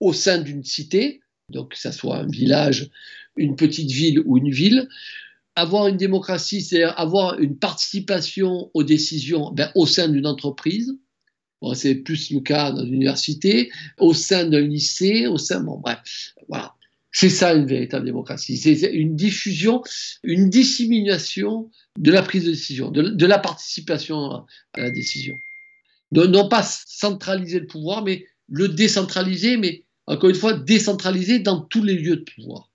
Au 0.00 0.12
sein 0.12 0.38
d'une 0.38 0.64
cité, 0.64 1.20
donc 1.50 1.72
que 1.72 1.78
ce 1.78 1.90
soit 1.90 2.18
un 2.18 2.26
village, 2.26 2.90
une 3.36 3.56
petite 3.56 3.90
ville 3.90 4.20
ou 4.24 4.36
une 4.38 4.50
ville, 4.50 4.88
avoir 5.54 5.88
une 5.88 5.96
démocratie, 5.96 6.60
c'est 6.60 6.82
avoir 6.82 7.38
une 7.38 7.56
participation 7.56 8.70
aux 8.74 8.82
décisions 8.82 9.52
ben, 9.52 9.70
au 9.74 9.86
sein 9.86 10.08
d'une 10.08 10.26
entreprise. 10.26 10.94
C'est 11.74 11.96
plus 11.96 12.30
le 12.30 12.40
cas 12.40 12.70
dans 12.70 12.84
l'université, 12.84 13.72
au 13.98 14.14
sein 14.14 14.44
d'un 14.44 14.60
lycée, 14.60 15.26
au 15.26 15.38
sein. 15.38 15.60
Bon, 15.60 15.78
bref, 15.78 16.34
voilà. 16.48 16.74
C'est 17.10 17.30
ça 17.30 17.54
une 17.54 17.66
véritable 17.66 18.04
démocratie. 18.04 18.58
C'est 18.58 18.92
une 18.92 19.16
diffusion, 19.16 19.82
une 20.22 20.50
dissémination 20.50 21.70
de 21.98 22.12
la 22.12 22.22
prise 22.22 22.44
de 22.44 22.50
décision, 22.50 22.90
de, 22.90 23.26
la 23.26 23.38
participation 23.38 24.44
à 24.74 24.80
la 24.80 24.90
décision. 24.90 25.34
Non 26.12 26.48
pas 26.48 26.62
centraliser 26.62 27.60
le 27.60 27.66
pouvoir, 27.66 28.04
mais 28.04 28.26
le 28.48 28.68
décentraliser, 28.68 29.56
mais 29.56 29.84
encore 30.06 30.30
une 30.30 30.36
fois, 30.36 30.52
décentraliser 30.52 31.40
dans 31.40 31.60
tous 31.60 31.82
les 31.82 31.94
lieux 31.94 32.16
de 32.16 32.24
pouvoir 32.34 32.70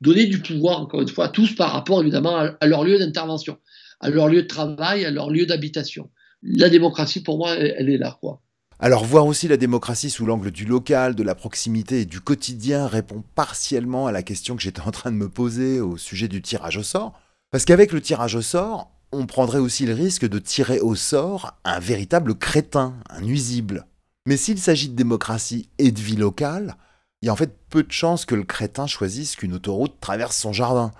donner 0.00 0.26
du 0.26 0.40
pouvoir, 0.40 0.80
encore 0.80 1.02
une 1.02 1.08
fois, 1.08 1.26
à 1.26 1.28
tous 1.28 1.54
par 1.54 1.72
rapport 1.72 2.00
évidemment 2.02 2.36
à, 2.60 2.66
leur 2.66 2.84
lieu 2.84 2.98
d'intervention, 2.98 3.58
à 4.00 4.10
leur 4.10 4.28
lieu 4.28 4.42
de 4.42 4.46
travail, 4.46 5.04
à 5.04 5.10
leur 5.10 5.30
lieu 5.30 5.46
d'habitation. 5.46 6.10
La 6.42 6.68
démocratie, 6.68 7.22
pour 7.22 7.38
moi, 7.38 7.54
elle, 7.54 7.88
est 7.88 7.98
là. 7.98 8.18
Quoi. 8.20 8.42
Alors 8.78 9.04
voir 9.04 9.26
aussi 9.26 9.48
la 9.48 9.56
démocratie 9.56 10.10
sous 10.10 10.26
l'angle 10.26 10.50
du 10.50 10.66
local, 10.66 11.14
de 11.14 11.22
la 11.22 11.34
proximité 11.34 12.02
et 12.02 12.04
du 12.04 12.20
quotidien 12.20 12.86
répond 12.86 13.24
partiellement 13.34 14.06
à 14.06 14.12
la 14.12 14.22
question 14.22 14.54
que 14.54 14.62
j'étais 14.62 14.82
en 14.82 14.90
train 14.90 15.10
de 15.10 15.16
me 15.16 15.30
poser 15.30 15.80
au 15.80 15.96
sujet 15.96 16.28
du 16.28 16.42
tirage 16.42 16.76
au 16.76 16.82
sort. 16.82 17.18
Parce 17.50 17.64
qu'avec 17.64 17.92
le 17.92 18.02
tirage 18.02 18.34
au 18.34 18.42
sort, 18.42 18.90
on 19.16 19.26
prendrait 19.26 19.58
aussi 19.58 19.86
le 19.86 19.94
risque 19.94 20.28
de 20.28 20.38
tirer 20.38 20.80
au 20.80 20.94
sort 20.94 21.54
un 21.64 21.78
véritable 21.78 22.34
crétin, 22.34 22.94
un 23.08 23.22
nuisible. 23.22 23.86
Mais 24.26 24.36
s'il 24.36 24.58
s'agit 24.58 24.88
de 24.88 24.94
démocratie 24.94 25.70
et 25.78 25.90
de 25.90 26.00
vie 26.00 26.16
locale, 26.16 26.76
il 27.22 27.26
y 27.26 27.28
a 27.28 27.32
en 27.32 27.36
fait 27.36 27.56
peu 27.70 27.82
de 27.82 27.92
chances 27.92 28.26
que 28.26 28.34
le 28.34 28.44
crétin 28.44 28.86
choisisse 28.86 29.36
qu'une 29.36 29.54
autoroute 29.54 29.98
traverse 30.00 30.36
son 30.36 30.52
jardin, 30.52 30.92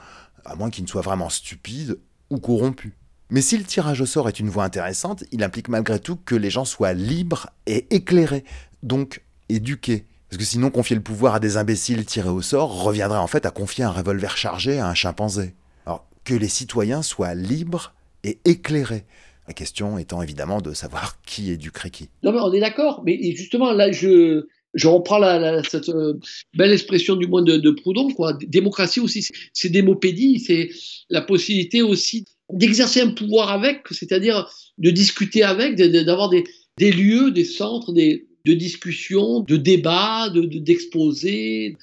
à 0.44 0.54
moins 0.54 0.70
qu'il 0.70 0.84
ne 0.84 0.88
soit 0.88 1.02
vraiment 1.02 1.28
stupide 1.28 1.98
ou 2.30 2.38
corrompu. 2.38 2.94
Mais 3.28 3.42
si 3.42 3.58
le 3.58 3.64
tirage 3.64 4.00
au 4.00 4.06
sort 4.06 4.28
est 4.28 4.40
une 4.40 4.48
voie 4.48 4.64
intéressante, 4.64 5.24
il 5.32 5.42
implique 5.42 5.68
malgré 5.68 5.98
tout 5.98 6.16
que 6.16 6.34
les 6.34 6.50
gens 6.50 6.64
soient 6.64 6.92
libres 6.92 7.50
et 7.66 7.86
éclairés, 7.94 8.44
donc 8.82 9.22
éduqués. 9.48 10.06
Parce 10.30 10.38
que 10.38 10.44
sinon, 10.44 10.70
confier 10.70 10.96
le 10.96 11.02
pouvoir 11.02 11.34
à 11.34 11.40
des 11.40 11.56
imbéciles 11.56 12.06
tirés 12.06 12.28
au 12.28 12.42
sort 12.42 12.82
reviendrait 12.82 13.18
en 13.18 13.26
fait 13.26 13.44
à 13.44 13.50
confier 13.50 13.84
un 13.84 13.90
revolver 13.90 14.36
chargé 14.36 14.78
à 14.78 14.88
un 14.88 14.94
chimpanzé. 14.94 15.54
Alors, 15.86 16.06
que 16.24 16.34
les 16.34 16.48
citoyens 16.48 17.02
soient 17.02 17.34
libres 17.34 17.94
et 18.26 18.38
éclairés. 18.44 19.04
La 19.48 19.54
question 19.54 19.96
étant 19.96 20.22
évidemment 20.22 20.60
de 20.60 20.72
savoir 20.72 21.20
qui 21.26 21.50
éduquerait 21.50 21.90
qui. 21.90 22.08
Non, 22.22 22.32
mais 22.32 22.40
on 22.40 22.52
est 22.52 22.60
d'accord, 22.60 23.02
mais 23.04 23.18
justement, 23.36 23.72
là, 23.72 23.92
je, 23.92 24.46
je 24.74 24.88
reprends 24.88 25.18
la, 25.18 25.62
cette 25.64 25.88
euh, 25.88 26.18
belle 26.54 26.72
expression 26.72 27.16
du 27.16 27.26
moins 27.26 27.42
de, 27.42 27.70
Proudhon, 27.70 28.10
quoi. 28.10 28.36
Démocratie 28.46 29.00
aussi, 29.00 29.26
c'est 29.52 29.68
démopédie, 29.68 30.40
c'est 30.40 30.70
la 31.08 31.22
possibilité 31.22 31.82
aussi 31.82 32.26
d'exercer 32.52 33.00
un 33.00 33.10
pouvoir 33.10 33.50
avec, 33.50 33.82
c'est-à-dire 33.90 34.48
de 34.78 34.90
discuter 34.90 35.42
avec, 35.42 35.76
d'avoir 35.76 36.28
des, 36.28 36.44
lieux, 36.92 37.30
des 37.30 37.44
centres, 37.44 37.92
des, 37.92 38.26
de 38.46 38.54
discussion, 38.54 39.40
de 39.40 39.56
débat, 39.56 40.30
d'exposés 40.30 41.70
de, 41.70 41.76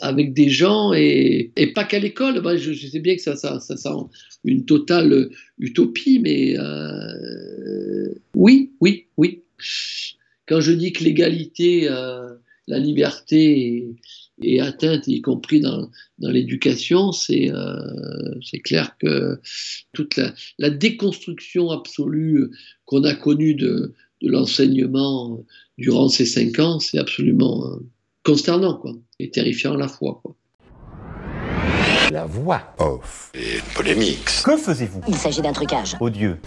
avec 0.00 0.34
des 0.34 0.50
gens 0.50 0.92
et, 0.92 1.50
pas 1.74 1.84
qu'à 1.84 1.98
l'école. 1.98 2.42
je, 2.58 2.72
sais 2.72 3.00
bien 3.00 3.16
que 3.16 3.22
ça, 3.22 3.36
ça, 3.36 3.58
ça, 3.60 3.96
une 4.44 4.64
totale 4.64 5.30
utopie, 5.58 6.20
mais 6.20 6.58
euh, 6.58 8.14
oui, 8.34 8.72
oui, 8.80 9.06
oui 9.16 9.42
quand 10.50 10.60
je 10.60 10.72
dis 10.72 10.92
que 10.92 11.04
l'égalité, 11.04 11.88
euh, 11.88 12.28
la 12.66 12.80
liberté 12.80 13.94
est, 14.42 14.58
atteinte, 14.58 15.06
y 15.06 15.20
compris 15.20 15.60
dans, 15.60 15.88
l'éducation, 16.18 17.10
euh, 17.30 18.34
c'est 18.42 18.58
clair 18.58 18.96
que 18.98 19.38
toute 19.92 20.18
la, 20.58 20.70
déconstruction 20.70 21.70
absolue 21.70 22.50
qu'on 22.84 23.04
a 23.04 23.14
connue 23.14 23.54
de, 23.54 23.94
l'enseignement 24.28 25.38
durant 25.78 26.08
ces 26.08 26.26
cinq 26.26 26.58
ans, 26.58 26.78
c'est 26.78 26.98
absolument 26.98 27.66
euh, 27.66 27.86
consternant 28.24 28.74
quoi, 28.74 28.92
et 29.18 29.30
terrifiant 29.30 29.74
à 29.74 29.76
la 29.76 29.88
fois. 29.88 30.20
Quoi. 30.22 30.34
La 32.10 32.26
voix 32.26 32.74
off. 32.78 33.30
Et 33.34 33.56
une 33.58 33.74
polémique. 33.74 34.28
Que 34.44 34.56
faisiez-vous? 34.56 35.02
Il 35.08 35.14
s'agit 35.14 35.42
d'un 35.42 35.52
trucage. 35.52 35.96
Odieux. 36.00 36.38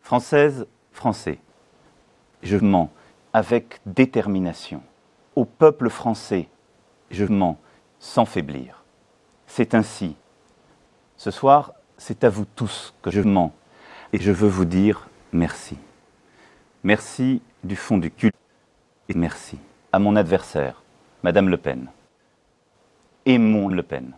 Française, 0.00 0.66
français. 0.92 1.38
Je 2.42 2.56
mens 2.58 2.90
avec 3.32 3.80
détermination. 3.86 4.82
Au 5.34 5.44
peuple 5.44 5.90
français, 5.90 6.48
je 7.10 7.24
mens 7.24 7.58
sans 7.98 8.24
faiblir. 8.24 8.84
C'est 9.46 9.74
ainsi. 9.74 10.14
Ce 11.16 11.30
soir, 11.30 11.72
c'est 11.98 12.24
à 12.24 12.28
vous 12.28 12.44
tous 12.54 12.94
que 13.02 13.10
je 13.10 13.20
mens 13.20 13.52
et 14.12 14.20
je 14.20 14.32
veux 14.32 14.48
vous 14.48 14.64
dire 14.64 15.08
merci. 15.32 15.76
Merci 16.86 17.42
du 17.64 17.74
fond 17.74 17.98
du 17.98 18.12
culte 18.12 18.36
et 19.08 19.14
merci 19.14 19.58
à 19.90 19.98
mon 19.98 20.14
adversaire, 20.14 20.84
Madame 21.24 21.48
Le 21.48 21.56
Pen. 21.56 21.88
Aimons 23.24 23.68
Le 23.68 23.82
Pen. 23.82 24.12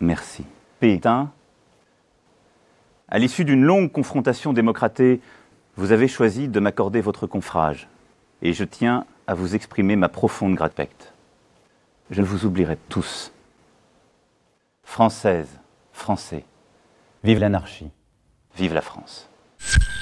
Merci. 0.00 0.44
Pétain, 0.80 1.30
à 3.06 3.20
l'issue 3.20 3.44
d'une 3.44 3.62
longue 3.62 3.92
confrontation 3.92 4.52
démocratée, 4.52 5.20
vous 5.76 5.92
avez 5.92 6.08
choisi 6.08 6.48
de 6.48 6.58
m'accorder 6.58 7.00
votre 7.00 7.28
confrage 7.28 7.86
et 8.42 8.52
je 8.52 8.64
tiens 8.64 9.06
à 9.28 9.34
vous 9.34 9.54
exprimer 9.54 9.94
ma 9.94 10.08
profonde 10.08 10.56
gratitude. 10.56 10.88
Je 12.10 12.22
vous 12.22 12.46
oublierai 12.46 12.78
tous. 12.88 13.32
Françaises, 14.82 15.60
Français, 15.92 16.44
vive 17.22 17.38
l'anarchie. 17.38 17.92
Vive 18.56 18.74
la 18.74 18.82
France. 18.82 19.30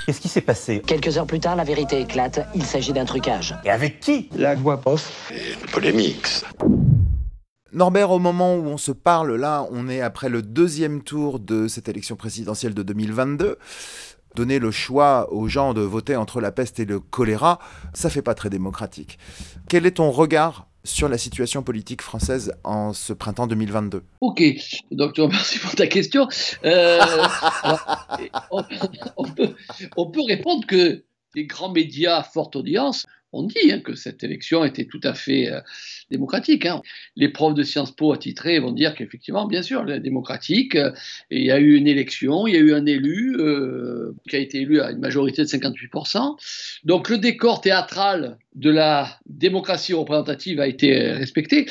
Qu'est-ce 0.09 0.23
qui 0.23 0.29
s'est 0.29 0.41
passé 0.41 0.81
Quelques 0.87 1.19
heures 1.19 1.27
plus 1.27 1.39
tard, 1.39 1.55
la 1.55 1.65
vérité 1.65 2.01
éclate. 2.01 2.41
Il 2.55 2.65
s'agit 2.65 2.95
d'un 2.95 3.05
trucage. 3.05 3.55
Et 3.67 3.69
avec 3.69 4.01
qui 4.01 4.31
La 4.35 4.55
voix 4.55 4.81
off. 4.87 5.31
Une 5.31 5.71
polémique. 5.71 6.27
Norbert, 7.75 8.11
au 8.11 8.19
moment 8.19 8.57
où 8.57 8.69
on 8.69 8.79
se 8.79 8.91
parle 8.91 9.35
là, 9.35 9.67
on 9.71 9.87
est 9.87 10.01
après 10.01 10.31
le 10.31 10.41
deuxième 10.41 11.03
tour 11.03 11.39
de 11.39 11.69
cette 11.69 11.91
élection 11.91 12.17
présidentielle 12.17 12.73
de 12.73 12.83
2022. 12.83 13.59
Donner 14.35 14.59
le 14.59 14.71
choix 14.71 15.31
aux 15.31 15.47
gens 15.47 15.75
de 15.75 15.83
voter 15.83 16.17
entre 16.17 16.41
la 16.41 16.53
peste 16.53 16.81
et 16.81 16.87
le 16.87 17.01
choléra, 17.01 17.59
ça 17.93 18.09
fait 18.09 18.23
pas 18.23 18.35
très 18.35 18.49
démocratique. 18.49 19.19
Quel 19.69 19.85
est 19.85 19.99
ton 19.99 20.11
regard 20.11 20.68
sur 20.85 21.09
la 21.09 21.19
situation 21.19 21.63
politique 21.63 22.03
française 22.03 22.53
en 22.65 22.93
ce 22.93 23.13
printemps 23.13 23.47
2022 23.47 24.03
Ok, 24.21 24.43
donc 24.91 25.19
merci 25.19 25.59
pour 25.59 25.75
ta 25.75 25.87
question. 25.87 26.29
Euh, 26.65 26.99
alors, 27.63 28.09
on, 29.17 29.25
peut, 29.25 29.55
on, 29.97 30.11
peut, 30.11 30.23
répondre 30.27 30.67
que 30.67 31.05
les 31.35 31.47
grands 31.47 31.73
médias 31.73 32.19
à 32.19 32.23
forte 32.23 32.57
audience 32.57 33.07
ont 33.33 33.43
dit 33.45 33.73
hein, 33.73 33.81
que 33.81 33.95
cette 33.95 34.25
élection 34.25 34.65
était 34.65 34.87
tout 34.87 35.01
à 35.03 35.15
fait 35.15 35.51
euh, 35.51 35.61
démocratique. 36.11 36.67
Hein. 36.67 36.83
Les 37.17 37.29
profs 37.29 37.55
de 37.55 37.63
Sciences 37.63 37.95
Po 37.95 38.13
attitrés 38.13 38.59
vont 38.59 38.73
dire 38.73 38.95
qu'effectivement, 38.95 39.47
bien 39.47 39.63
sûr, 39.63 39.85
elle 39.87 39.97
est 39.97 40.01
démocratique. 40.01 40.77
Euh, 40.77 40.93
il 41.31 41.45
y 41.45 41.51
a 41.51 41.59
eu 41.59 41.75
une 41.75 41.87
élection, 41.87 42.47
il 42.47 42.55
y 42.55 42.57
a 42.57 42.61
eu 42.61 42.73
un 42.73 42.87
élu 42.87 43.37
euh, 43.39 44.15
qui 44.29 44.37
a 44.37 44.39
été 44.39 44.61
élu 44.61 44.81
à 44.81 44.91
une 44.91 44.99
majorité 44.99 45.43
de 45.43 45.49
58%. 45.49 46.37
Donc 46.85 47.09
le 47.09 47.19
décor 47.19 47.61
théâtral 47.61 48.39
de 48.55 48.71
la 48.71 49.19
démocratie 49.27 49.95
représentative 49.95 50.61
a 50.61 50.67
été 50.67 51.13
respecté 51.13 51.67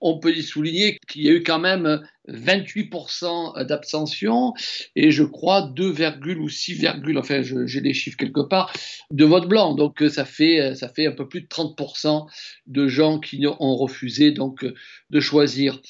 on 0.00 0.18
peut 0.18 0.34
y 0.34 0.42
souligner 0.42 0.98
qu'il 1.08 1.22
y 1.22 1.28
a 1.28 1.32
eu 1.32 1.42
quand 1.42 1.58
même 1.58 2.00
28% 2.28 3.64
d'abstention 3.64 4.52
et 4.96 5.10
je 5.10 5.24
crois 5.24 5.62
2, 5.62 5.94
ou 6.36 6.48
6, 6.48 6.86
enfin 7.16 7.42
j'ai 7.42 7.80
les 7.80 7.94
chiffres 7.94 8.16
quelque 8.16 8.46
part, 8.46 8.72
de 9.10 9.24
vote 9.24 9.48
blanc. 9.48 9.74
Donc 9.74 10.02
ça 10.08 10.24
fait, 10.24 10.74
ça 10.74 10.88
fait 10.88 11.06
un 11.06 11.12
peu 11.12 11.28
plus 11.28 11.42
de 11.42 11.46
30% 11.46 12.26
de 12.66 12.88
gens 12.88 13.18
qui 13.18 13.46
ont 13.46 13.76
refusé 13.76 14.30
donc 14.30 14.64
de 15.10 15.20
choisir. 15.20 15.80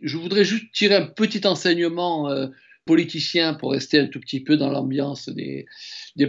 Je 0.00 0.16
voudrais 0.16 0.44
juste 0.44 0.72
tirer 0.72 0.96
un 0.96 1.06
petit 1.06 1.46
enseignement 1.46 2.30
euh, 2.30 2.48
politicien 2.84 3.54
pour 3.54 3.72
rester 3.72 3.98
un 3.98 4.06
tout 4.06 4.20
petit 4.20 4.40
peu 4.40 4.56
dans 4.56 4.70
l'ambiance 4.70 5.28
des, 5.28 5.66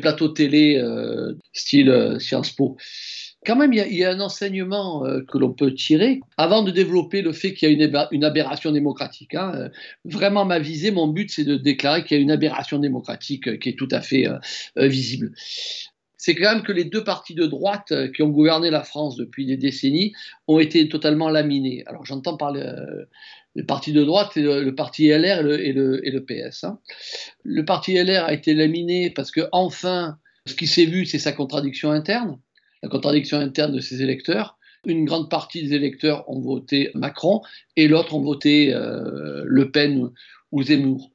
plateaux 0.01 0.29
télé 0.29 0.77
euh, 0.77 1.33
style 1.53 1.89
euh, 1.89 2.19
Sciences 2.19 2.51
Po 2.51 2.77
quand 3.45 3.55
même, 3.55 3.71
il 3.71 3.95
y, 3.95 4.03
a, 4.03 4.11
un 4.11 4.19
enseignement 4.19 5.05
euh, 5.05 5.21
que 5.21 5.37
l'on 5.37 5.53
peut 5.53 5.73
tirer 5.73 6.19
avant 6.37 6.61
de 6.61 6.71
développer 6.71 7.21
le 7.21 7.31
fait 7.31 7.53
qu'il 7.53 7.69
y 7.69 7.71
a 7.71 8.07
une, 8.11 8.23
aberration 8.23 8.71
démocratique. 8.71 9.33
Hein. 9.33 9.53
Euh, 9.55 9.69
vraiment, 10.03 10.43
ma 10.43 10.59
visée, 10.59 10.91
mon 10.91 11.07
but, 11.07 11.31
c'est 11.31 11.45
de 11.45 11.55
déclarer 11.55 12.03
qu'il 12.03 12.17
y 12.17 12.19
a 12.19 12.23
une 12.23 12.31
aberration 12.31 12.79
démocratique 12.79 13.47
euh, 13.47 13.57
qui 13.57 13.69
est 13.69 13.77
tout 13.77 13.87
à 13.91 14.01
fait 14.01 14.27
visible. 14.75 15.31
C'est 16.17 16.35
quand 16.35 16.53
même 16.53 16.63
que 16.63 16.73
les 16.73 16.83
deux 16.83 17.03
partis 17.03 17.33
de 17.33 17.45
droite 17.45 17.93
qui 18.13 18.21
ont 18.21 18.29
gouverné 18.29 18.69
la 18.69 18.83
France 18.83 19.15
depuis 19.15 19.45
des 19.45 19.55
décennies 19.55 20.13
ont 20.47 20.59
été 20.59 20.89
totalement 20.89 21.29
laminés. 21.29 21.83
Alors, 21.85 22.05
j'entends 22.05 22.35
par 22.35 22.51
le, 22.51 23.07
parti 23.65 23.93
de 23.93 24.03
droite, 24.03 24.35
le, 24.35 24.69
parti 24.71 25.07
LR 25.07 25.47
et 25.47 25.71
le, 25.71 26.25
PS. 26.25 26.65
Hein. 26.65 26.79
Le 27.43 27.63
parti 27.63 27.93
LR 27.93 28.25
a 28.25 28.33
été 28.33 28.53
laminé 28.53 29.09
parce 29.09 29.31
que, 29.31 29.41
enfin, 29.53 30.17
ce 30.45 30.55
qui 30.55 30.67
s'est 30.67 30.85
vu, 30.85 31.05
c'est 31.05 31.19
sa 31.19 31.31
contradiction 31.31 31.91
interne 31.91 32.37
la 32.83 32.89
contradiction 32.89 33.37
interne 33.37 33.73
de 33.73 33.79
ses 33.79 34.01
électeurs. 34.01 34.57
Une 34.85 35.05
grande 35.05 35.29
partie 35.29 35.63
des 35.63 35.73
électeurs 35.73 36.29
ont 36.29 36.39
voté 36.39 36.91
Macron 36.93 37.41
et 37.75 37.87
l'autre 37.87 38.13
ont 38.15 38.21
voté 38.21 38.73
euh, 38.73 39.43
Le 39.45 39.71
Pen 39.71 40.09
ou 40.51 40.63
Zemmour. 40.63 41.11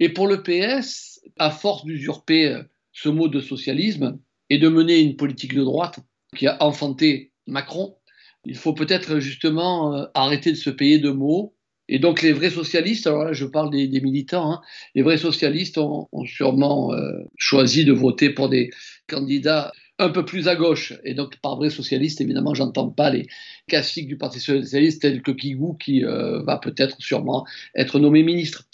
Et 0.00 0.10
pour 0.10 0.26
le 0.26 0.42
PS, 0.42 1.20
à 1.38 1.50
force 1.50 1.84
d'usurper 1.84 2.48
euh, 2.48 2.62
ce 2.92 3.08
mot 3.08 3.28
de 3.28 3.40
socialisme 3.40 4.18
et 4.50 4.58
de 4.58 4.68
mener 4.68 5.00
une 5.00 5.16
politique 5.16 5.54
de 5.54 5.62
droite 5.62 6.00
qui 6.36 6.46
a 6.46 6.62
enfanté 6.62 7.32
Macron, 7.46 7.96
il 8.44 8.56
faut 8.56 8.74
peut-être 8.74 9.18
justement 9.18 9.94
euh, 9.94 10.04
arrêter 10.14 10.50
de 10.52 10.56
se 10.56 10.70
payer 10.70 10.98
de 10.98 11.10
mots. 11.10 11.54
Et 11.88 11.98
donc 11.98 12.22
les 12.22 12.32
vrais 12.32 12.50
socialistes, 12.50 13.06
alors 13.06 13.24
là 13.24 13.32
je 13.32 13.46
parle 13.46 13.70
des, 13.70 13.88
militants, 14.00 14.52
hein, 14.52 14.60
les 14.94 15.02
vrais 15.02 15.18
socialistes 15.18 15.76
ont, 15.76 16.06
sûrement 16.24 16.92
choisi 17.36 17.84
de 17.84 17.92
voter 17.92 18.30
pour 18.30 18.48
des 18.48 18.70
candidats 19.08 19.72
un 20.00 20.08
peu 20.08 20.24
plus 20.24 20.48
à 20.48 20.56
gauche. 20.56 20.94
Et 21.04 21.14
donc, 21.14 21.36
par 21.36 21.56
vrai 21.56 21.68
socialiste, 21.68 22.20
évidemment, 22.20 22.54
j'entends 22.54 22.88
pas 22.88 23.10
les 23.10 23.28
classiques 23.68 24.08
du 24.08 24.16
Parti 24.16 24.40
socialiste 24.40 25.02
tels 25.02 25.22
que 25.22 25.30
Kigou, 25.30 25.74
qui 25.74 26.04
euh, 26.04 26.42
va 26.42 26.58
peut-être 26.58 27.00
sûrement 27.00 27.46
être 27.74 28.00
nommé 28.00 28.22
ministre 28.22 28.64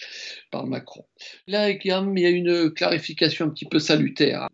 par 0.51 0.67
Macron. 0.67 1.05
Là, 1.49 1.71
il 1.71 1.81
y 1.85 1.91
a 1.91 2.31
une 2.31 2.71
clarification 2.71 3.47
un 3.47 3.51
petit 3.51 3.67
peu 3.67 3.81
salutaire. 3.81 4.49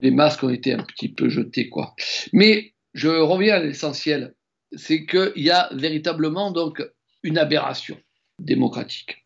Les 0.00 0.10
masques 0.10 0.44
ont 0.44 0.50
été 0.50 0.72
un 0.72 0.84
petit 0.84 1.08
peu 1.08 1.28
jetés, 1.30 1.70
quoi. 1.70 1.94
Mais 2.32 2.74
je 2.92 3.08
reviens 3.08 3.54
à 3.54 3.60
l'essentiel. 3.60 4.34
C'est 4.76 5.06
qu'il 5.06 5.32
y 5.36 5.50
a 5.50 5.70
véritablement 5.72 6.52
donc 6.52 6.82
une 7.22 7.38
aberration 7.38 7.96
démocratique. 8.38 9.24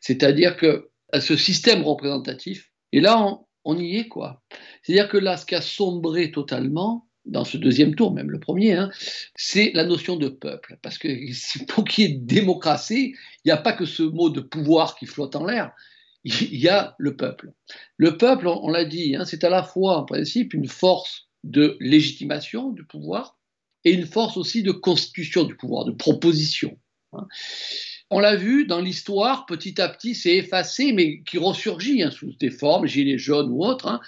C'est-à-dire 0.00 0.58
que 0.58 0.90
ce 1.18 1.36
système 1.36 1.82
représentatif, 1.82 2.70
et 2.92 3.00
là, 3.00 3.18
on, 3.18 3.43
on 3.64 3.78
y 3.78 3.96
est, 3.96 4.08
quoi. 4.08 4.42
C'est-à-dire 4.82 5.08
que 5.08 5.16
là, 5.16 5.36
ce 5.36 5.46
qui 5.46 5.54
a 5.54 5.60
sombré 5.60 6.30
totalement, 6.30 7.06
dans 7.24 7.44
ce 7.44 7.56
deuxième 7.56 7.94
tour, 7.94 8.12
même 8.12 8.30
le 8.30 8.38
premier, 8.40 8.72
hein, 8.74 8.90
c'est 9.34 9.72
la 9.74 9.84
notion 9.84 10.16
de 10.16 10.28
peuple. 10.28 10.78
Parce 10.82 10.98
que 10.98 11.08
pour 11.68 11.84
qu'il 11.84 12.04
y 12.04 12.12
ait 12.12 12.16
démocratie, 12.16 13.14
il 13.44 13.48
n'y 13.48 13.52
a 13.52 13.56
pas 13.56 13.72
que 13.72 13.86
ce 13.86 14.02
mot 14.02 14.30
de 14.30 14.40
pouvoir 14.40 14.96
qui 14.96 15.06
flotte 15.06 15.36
en 15.36 15.46
l'air, 15.46 15.72
il 16.24 16.56
y 16.56 16.68
a 16.68 16.94
le 16.98 17.16
peuple. 17.16 17.52
Le 17.96 18.16
peuple, 18.16 18.48
on, 18.48 18.68
l'a 18.68 18.84
dit, 18.84 19.14
hein, 19.14 19.24
c'est 19.24 19.44
à 19.44 19.50
la 19.50 19.62
fois 19.62 19.98
en 19.98 20.04
principe 20.04 20.54
une 20.54 20.68
force 20.68 21.28
de 21.42 21.76
légitimation 21.80 22.70
du 22.70 22.84
pouvoir 22.84 23.38
et 23.84 23.92
une 23.92 24.06
force 24.06 24.38
aussi 24.38 24.62
de 24.62 24.72
constitution 24.72 25.44
du 25.44 25.56
pouvoir, 25.56 25.84
de 25.84 25.92
proposition. 25.92 26.78
Hein 27.12 27.26
on 28.14 28.20
l'a 28.20 28.36
vu 28.36 28.64
dans 28.64 28.80
l'histoire, 28.80 29.44
petit 29.44 29.80
à 29.80 29.88
petit, 29.88 30.14
c'est 30.14 30.36
effacé, 30.36 30.92
mais 30.92 31.20
qui 31.22 31.36
ressurgit 31.36 32.00
hein, 32.04 32.12
sous 32.12 32.32
des 32.38 32.50
formes, 32.50 32.86
gilets 32.86 33.18
jaunes 33.18 33.50
ou 33.50 33.64
autres. 33.64 33.88
Hein. 33.88 34.00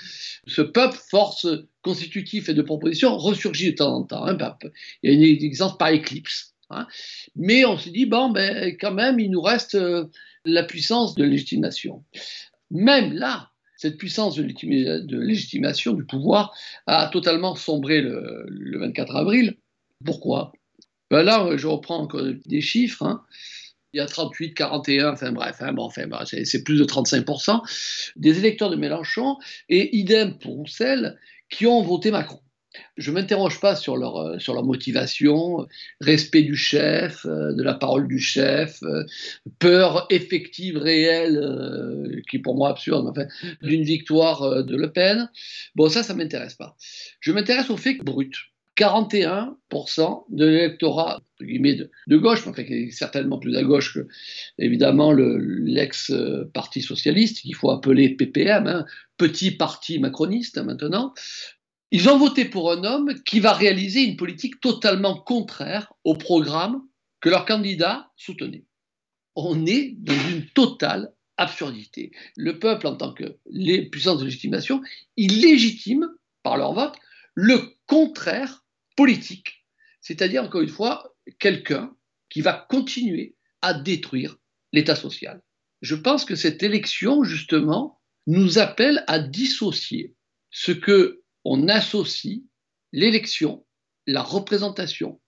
Ce 0.46 0.62
peuple, 0.62 0.96
force 1.10 1.48
constitutive 1.82 2.48
et 2.48 2.54
de 2.54 2.62
proposition, 2.62 3.16
ressurgit 3.16 3.72
de 3.72 3.76
temps 3.78 3.96
en 3.96 4.04
temps. 4.04 4.24
Hein, 4.24 4.38
il 5.02 5.12
y 5.12 5.44
a 5.44 5.64
une 5.64 5.76
par 5.76 5.88
éclipse. 5.88 6.54
Mais 7.34 7.64
on 7.64 7.76
se 7.78 7.88
dit, 7.88 8.06
bon, 8.06 8.30
ben, 8.30 8.76
quand 8.80 8.94
même, 8.94 9.18
il 9.18 9.32
nous 9.32 9.42
reste 9.42 9.74
euh, 9.74 10.04
la 10.44 10.62
puissance 10.62 11.16
de 11.16 11.24
légitimation. 11.24 12.04
Même 12.70 13.12
là, 13.12 13.50
cette 13.76 13.98
puissance 13.98 14.36
de, 14.36 14.44
légitimation 15.18 15.94
du 15.94 16.04
pouvoir 16.04 16.54
a 16.86 17.08
totalement 17.08 17.56
sombré 17.56 18.02
le, 18.02 18.78
24 18.78 19.16
avril. 19.16 19.56
Pourquoi? 20.04 20.52
Ben 21.10 21.24
Là, 21.24 21.56
je 21.56 21.66
reprends 21.66 21.98
encore 21.98 22.22
des 22.46 22.60
chiffres 22.60 23.20
il 23.92 23.98
y 23.98 24.00
a 24.00 24.06
38, 24.06 24.54
41, 24.54 25.12
enfin 25.12 25.32
bref, 25.32 25.56
hein, 25.60 25.72
bon, 25.72 25.84
enfin, 25.84 26.04
c'est 26.24 26.64
plus 26.64 26.78
de 26.78 26.84
35% 26.84 27.62
des 28.16 28.38
électeurs 28.38 28.70
de 28.70 28.76
Mélenchon, 28.76 29.36
et 29.68 29.96
idem 29.96 30.38
pour 30.38 30.54
Roussel, 30.54 31.18
qui 31.48 31.66
ont 31.66 31.82
voté 31.82 32.10
Macron. 32.10 32.40
Je 32.96 33.10
ne 33.10 33.16
m'interroge 33.16 33.60
pas 33.60 33.76
sur 33.76 33.96
leur, 33.96 34.16
euh, 34.16 34.38
sur 34.38 34.54
leur 34.54 34.64
motivation, 34.64 35.66
respect 36.00 36.42
du 36.42 36.56
chef, 36.56 37.24
euh, 37.24 37.52
de 37.52 37.62
la 37.62 37.74
parole 37.74 38.08
du 38.08 38.18
chef, 38.18 38.82
euh, 38.82 39.04
peur 39.58 40.06
effective, 40.10 40.76
réelle, 40.76 42.22
qui 42.28 42.38
pour 42.38 42.54
moi 42.54 42.70
absurde, 42.70 43.06
enfin, 43.08 43.26
d'une 43.62 43.82
victoire 43.82 44.64
de 44.64 44.76
Le 44.76 44.92
Pen. 44.92 45.30
Bon, 45.74 45.88
ça, 45.88 46.02
ça 46.02 46.14
ne 46.14 46.18
m'intéresse 46.18 46.54
pas. 46.54 46.76
Je 47.20 47.32
m'intéresse 47.32 47.70
au 47.70 47.76
fait 47.76 47.94
brut. 47.94 48.34
41% 48.76 50.24
de 50.28 50.46
l'électorat 50.46 51.20
de, 51.40 51.90
de, 52.06 52.16
gauche, 52.16 52.46
enfin, 52.46 52.62
qui 52.62 52.72
est 52.72 52.90
certainement 52.90 53.38
plus 53.38 53.56
à 53.56 53.62
gauche 53.62 53.94
que 53.94 54.06
évidemment 54.58 55.12
l'ex-parti 55.12 56.82
socialiste, 56.82 57.40
qu'il 57.40 57.54
faut 57.54 57.70
appeler 57.70 58.10
PPM, 58.10 58.66
hein, 58.66 58.84
petit 59.16 59.50
parti 59.50 59.98
macroniste 59.98 60.58
maintenant. 60.58 61.14
Ils 61.90 62.08
ont 62.08 62.18
voté 62.18 62.44
pour 62.44 62.72
un 62.72 62.84
homme 62.84 63.14
qui 63.24 63.40
va 63.40 63.52
réaliser 63.52 64.02
une 64.02 64.16
politique 64.16 64.60
totalement 64.60 65.16
contraire 65.16 65.92
au 66.04 66.14
programme 66.14 66.82
que 67.20 67.28
leur 67.28 67.46
candidat 67.46 68.10
soutenait. 68.16 68.64
On 69.36 69.66
est 69.66 69.94
dans 69.98 70.28
une 70.30 70.46
totale 70.50 71.12
absurdité. 71.36 72.12
Le 72.36 72.58
peuple, 72.58 72.86
en 72.86 72.96
tant 72.96 73.12
que 73.12 73.36
les 73.50 73.88
puissances 73.88 74.18
de 74.18 74.24
légitimation, 74.24 74.82
il 75.16 75.40
légitime 75.40 76.08
par 76.42 76.56
leur 76.56 76.72
vote 76.72 76.94
le 77.34 77.76
contraire 77.86 78.64
politique, 78.96 79.66
c'est-à-dire, 80.00 80.42
encore 80.42 80.62
une 80.62 80.68
fois, 80.68 81.14
quelqu'un 81.38 81.94
qui 82.30 82.40
va 82.40 82.66
continuer 82.68 83.36
à 83.62 83.74
détruire 83.74 84.36
l'État 84.72 84.96
social. 84.96 85.42
Je 85.82 85.94
pense 85.94 86.24
que 86.24 86.34
cette 86.34 86.62
élection, 86.62 87.22
justement, 87.22 88.00
nous 88.26 88.58
appelle 88.58 89.04
à 89.06 89.18
dissocier 89.18 90.14
ce 90.50 90.72
que 90.72 91.22
on 91.44 91.68
associe 91.68 92.40
l'élection 92.92 93.66
la 94.06 94.22
représentation 94.22 95.20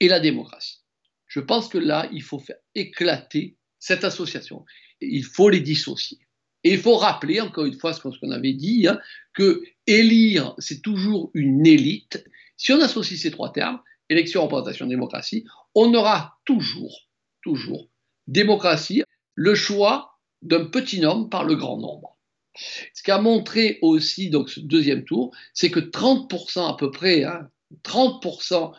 et 0.00 0.08
la 0.08 0.20
démocratie. 0.20 0.82
Je 1.26 1.40
pense 1.40 1.68
que 1.68 1.78
là, 1.78 2.08
il 2.12 2.22
faut 2.22 2.38
faire 2.38 2.58
éclater 2.74 3.56
cette 3.78 4.04
association. 4.04 4.64
Il 5.00 5.24
faut 5.24 5.48
les 5.48 5.60
dissocier. 5.60 6.18
Et 6.64 6.72
il 6.72 6.78
faut 6.78 6.96
rappeler, 6.96 7.40
encore 7.40 7.64
une 7.64 7.78
fois, 7.78 7.92
ce 7.92 8.00
qu'on 8.00 8.30
avait 8.30 8.52
dit, 8.52 8.86
hein, 8.88 8.98
que 9.34 9.62
élire, 9.86 10.54
c'est 10.58 10.82
toujours 10.82 11.30
une 11.34 11.66
élite. 11.66 12.24
Si 12.56 12.72
on 12.72 12.80
associe 12.80 13.20
ces 13.20 13.30
trois 13.30 13.52
termes, 13.52 13.80
élection, 14.08 14.42
représentation, 14.42 14.86
démocratie, 14.86 15.44
on 15.74 15.92
aura 15.94 16.38
toujours, 16.44 17.08
toujours, 17.42 17.88
démocratie, 18.26 19.02
le 19.34 19.54
choix 19.54 20.18
d'un 20.42 20.66
petit 20.66 21.00
nombre 21.00 21.28
par 21.28 21.44
le 21.44 21.54
grand 21.54 21.78
nombre. 21.78 22.16
Ce 22.94 23.02
qu'a 23.02 23.18
montré 23.18 23.78
aussi 23.82 24.30
donc 24.30 24.48
ce 24.48 24.60
deuxième 24.60 25.04
tour, 25.04 25.34
c'est 25.52 25.70
que 25.70 25.80
30% 25.80 26.72
à 26.72 26.76
peu 26.76 26.90
près, 26.90 27.24
30% 27.84 28.54
hein, 28.54 28.72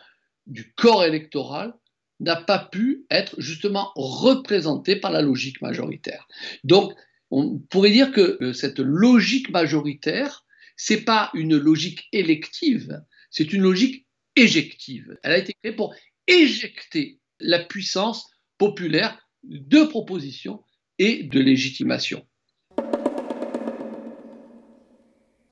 du 0.46 0.72
corps 0.74 1.04
électoral 1.04 1.74
n'a 2.20 2.36
pas 2.36 2.58
pu 2.58 3.06
être 3.10 3.40
justement 3.40 3.92
représenté 3.94 4.96
par 4.96 5.12
la 5.12 5.22
logique 5.22 5.62
majoritaire. 5.62 6.26
Donc, 6.64 6.92
on 7.30 7.58
pourrait 7.58 7.90
dire 7.90 8.10
que 8.10 8.38
euh, 8.42 8.52
cette 8.52 8.80
logique 8.80 9.50
majoritaire, 9.50 10.44
c'est 10.76 11.02
pas 11.02 11.30
une 11.34 11.56
logique 11.56 12.08
élective, 12.12 13.00
c'est 13.30 13.52
une 13.52 13.62
logique 13.62 14.06
éjective. 14.36 15.16
Elle 15.22 15.32
a 15.32 15.38
été 15.38 15.54
créée 15.62 15.74
pour 15.74 15.94
éjecter 16.26 17.20
la 17.40 17.58
puissance 17.58 18.26
populaire 18.58 19.18
de 19.42 19.84
proposition 19.84 20.62
et 20.98 21.24
de 21.24 21.40
légitimation. 21.40 22.26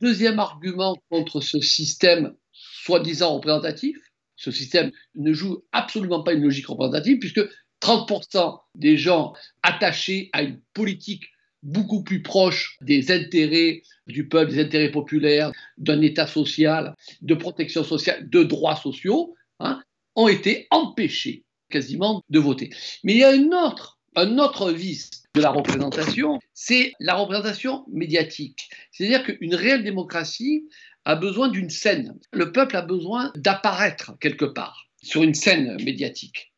Deuxième 0.01 0.39
argument 0.39 0.97
contre 1.11 1.41
ce 1.41 1.61
système 1.61 2.35
soi-disant 2.53 3.35
représentatif, 3.35 3.97
ce 4.37 4.51
système 4.51 4.93
ne 5.15 5.33
joue 5.33 5.65
absolument 5.73 6.23
pas 6.23 6.35
une 6.35 6.43
logique 6.43 6.67
représentative 6.67 7.19
puisque 7.19 7.41
30% 7.81 8.59
des 8.75 8.97
gens 8.97 9.33
attachés 9.63 10.29
à 10.33 10.43
une 10.43 10.61
politique 10.75 11.25
beaucoup 11.63 12.03
plus 12.03 12.23
proche 12.23 12.77
des 12.81 13.11
intérêts 13.11 13.83
du 14.07 14.29
peuple, 14.29 14.53
des 14.53 14.63
intérêts 14.63 14.91
populaires, 14.91 15.53
d'un 15.79 16.01
État 16.01 16.27
social, 16.27 16.95
de 17.23 17.35
protection 17.35 17.85
sociale, 17.85 18.29
de 18.29 18.43
droits 18.43 18.77
sociaux, 18.77 19.35
hein, 19.61 19.83
ont 20.15 20.29
été 20.29 20.67
empêchés 20.71 21.45
quasiment 21.71 22.23
de 22.31 22.39
voter. 22.39 22.71
Mais 23.05 23.15
il 23.15 23.19
y 23.19 23.25
a 23.25 23.35
une 23.35 23.55
autre, 23.55 23.99
un 24.15 24.39
autre 24.39 24.71
vice 24.71 25.11
de 25.35 25.41
la 25.41 25.51
représentation, 25.51 26.39
c'est 26.55 26.93
la 27.01 27.15
représentation 27.15 27.85
médiatique. 27.93 28.71
C'est-à-dire 28.91 29.25
qu'une 29.25 29.55
réelle 29.55 29.85
démocratie 29.85 30.69
a 31.05 31.15
besoin 31.15 31.49
d'une 31.49 31.71
scène. 31.71 32.19
Le 32.33 32.53
peuple 32.53 32.77
a 32.77 32.83
besoin 32.83 33.33
d'apparaître 33.37 34.19
quelque 34.19 34.45
part 34.45 34.87
sur 35.03 35.23
une 35.23 35.35
scène 35.35 35.77
médiatique. 35.85 36.53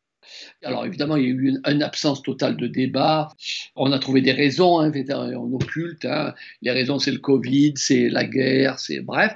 Alors 0.63 0.85
évidemment, 0.85 1.15
il 1.15 1.23
y 1.23 1.27
a 1.27 1.29
eu 1.29 1.59
une, 1.65 1.83
absence 1.83 2.21
totale 2.21 2.57
de 2.57 2.67
débat. 2.67 3.29
On 3.75 3.91
a 3.91 3.99
trouvé 3.99 4.21
des 4.21 4.31
raisons, 4.31 4.79
hein, 4.79 4.91
on 5.09 5.53
occulte. 5.53 6.05
Hein. 6.05 6.33
Les 6.61 6.71
raisons, 6.71 6.99
c'est 6.99 7.11
le 7.11 7.19
Covid, 7.19 7.73
c'est 7.75 8.09
la 8.09 8.25
guerre, 8.25 8.79
c'est 8.79 8.99
bref, 9.01 9.35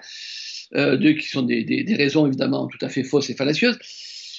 euh, 0.76 0.98
qui 1.16 1.28
sont 1.28 1.44
des, 1.44 1.64
des, 1.64 1.96
raisons 1.96 2.28
évidemment 2.28 2.68
tout 2.68 2.84
à 2.86 2.90
fait 2.90 3.04
fausses 3.04 3.30
et 3.30 3.36
fallacieuses. 3.36 3.78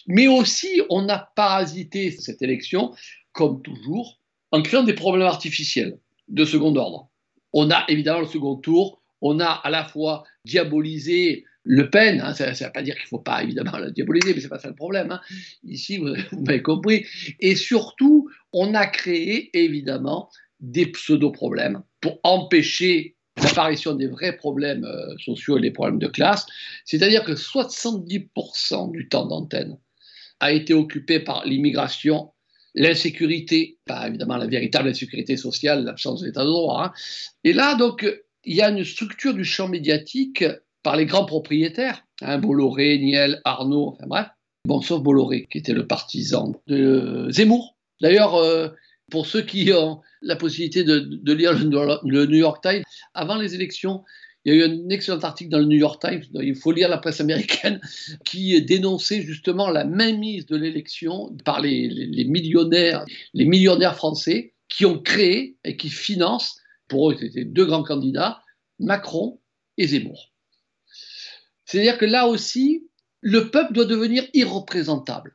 Mais 0.07 0.27
aussi, 0.27 0.83
on 0.91 1.09
a 1.09 1.19
parasité 1.19 2.11
cette 2.11 2.43
élection, 2.43 2.93
comme 3.33 3.62
toujours, 3.62 4.21
en 4.53 4.62
créant 4.62 4.83
des 4.83 4.95
problèmes 4.95 5.27
artificiels 5.27 5.99
de 6.29 6.45
second 6.45 6.75
ordre. 6.77 7.09
On 7.53 7.71
a 7.71 7.85
évidemment 7.89 8.21
le 8.21 8.27
second 8.27 8.57
tour, 8.57 9.03
on 9.21 9.41
a 9.41 9.47
à 9.47 9.71
la 9.71 9.85
fois 9.85 10.25
diabolisé 10.45 11.45
Le 11.62 11.89
Pen, 11.91 12.21
hein, 12.21 12.35
ça 12.35 12.51
ne 12.51 12.55
veut 12.55 12.73
pas 12.73 12.83
dire 12.83 12.95
qu'il 12.95 13.05
ne 13.05 13.09
faut 13.09 13.19
pas 13.19 13.43
évidemment 13.43 13.79
la 13.79 13.91
diaboliser, 13.91 14.35
mais 14.35 14.41
ce 14.41 14.47
n'est 14.47 14.51
pas 14.51 14.59
ça 14.59 14.69
le 14.69 14.75
problème. 14.75 15.11
Hein. 15.12 15.21
Ici, 15.65 15.97
vous, 15.99 16.15
m'avez 16.33 16.62
compris. 16.62 17.07
Et 17.41 17.57
surtout, 17.57 18.29
on 18.53 18.75
a 18.75 18.87
créé 18.87 19.51
évidemment 19.59 20.29
des 20.61 20.87
pseudo-problèmes 20.87 21.83
pour 22.01 22.21
empêcher 22.23 23.17
l'apparition 23.43 23.95
des 23.95 24.07
vrais 24.07 24.37
problèmes 24.37 24.85
euh, 24.85 25.17
sociaux 25.19 25.59
et 25.59 25.61
les 25.61 25.71
problèmes 25.71 25.99
de 25.99 26.07
classe. 26.07 26.47
C'est-à-dire 26.85 27.25
que 27.25 27.33
70% 27.33 28.93
du 28.93 29.09
temps 29.09 29.27
d'antenne 29.27 29.79
a 30.41 30.53
été 30.53 30.75
occupé 30.75 31.21
par 31.21 31.45
l'immigration 31.45 32.31
l'insécurité, 32.75 33.79
pas 33.87 34.09
évidemment 34.09 34.37
la 34.37 34.47
véritable 34.47 34.89
insécurité 34.89 35.37
sociale, 35.37 35.85
l'absence 35.85 36.23
d'état 36.23 36.43
de 36.43 36.49
droit. 36.49 36.87
Hein. 36.87 36.93
Et 37.45 37.53
là, 37.53 37.77
donc, 37.77 38.05
il 38.47 38.57
y 38.57 38.62
a 38.62 38.70
une 38.70 38.84
structure 38.84 39.34
du 39.34 39.45
champ 39.45 39.68
médiatique 39.68 40.45
par 40.82 40.97
les 40.97 41.07
grands 41.07 41.24
propriétaires, 41.24 42.05
hein, 42.20 42.38
Bolloré, 42.38 42.99
Niel, 42.99 43.40
Arnaud, 43.45 43.95
enfin 43.95 44.07
bref. 44.07 44.26
Bon, 44.66 44.80
sauf 44.80 45.03
Bolloré, 45.03 45.47
qui 45.51 45.59
était 45.59 45.74
le 45.74 45.86
partisan 45.86 46.53
de 46.66 47.28
Zemmour. 47.30 47.76
D'ailleurs, 48.01 48.34
euh, 48.36 48.68
pour 49.11 49.26
ceux 49.26 49.42
qui 49.42 49.70
ont 49.72 50.01
la 50.22 50.36
possibilité 50.36 50.84
de, 50.84 51.32
lire 51.32 51.53
le, 51.53 52.26
New 52.26 52.36
York 52.36 52.62
Times, 52.62 52.82
avant 53.12 53.36
les 53.36 53.55
élections, 53.55 54.03
il 54.45 54.55
y 54.55 54.57
a 54.57 54.66
eu 54.66 54.70
un 54.70 54.88
excellent 54.88 55.20
article 55.20 55.51
dans 55.51 55.59
le 55.59 55.66
New 55.66 55.78
York 55.78 56.01
Times, 56.01 56.22
il 56.34 56.55
faut 56.55 56.72
lire 56.72 56.88
la 56.88 56.99
presse 56.99 57.20
américaine, 57.20 57.80
qui 58.24 58.61
dénonçait 58.62 59.22
justement 59.22 59.70
la 59.70 59.84
mainmise 59.84 60.47
de 60.47 60.57
l'élection 60.57 61.34
par 61.45 61.61
les, 61.61 62.26
millionnaires, 62.26 63.05
les 63.32 63.45
millionnaires 63.45 63.97
français 63.97 64.55
qui 64.68 64.86
ont 64.86 64.99
créé 64.99 65.57
et 65.64 65.76
qui 65.76 65.90
financent, 65.90 66.61
pour 66.89 67.11
eux 67.11 67.16
c'était 67.18 67.45
deux 67.45 67.66
grands 67.66 67.82
candidats, 67.82 68.43
Macron 68.78 69.41
et 69.76 69.89
Zemmour. 69.89 70.32
C'est-à-dire 71.64 71.99
que 71.99 72.05
là 72.05 72.26
aussi, 72.26 72.87
le 73.20 73.51
peuple 73.51 73.72
doit 73.72 73.87
devenir 73.87 74.24
irreprésentable. 74.35 75.35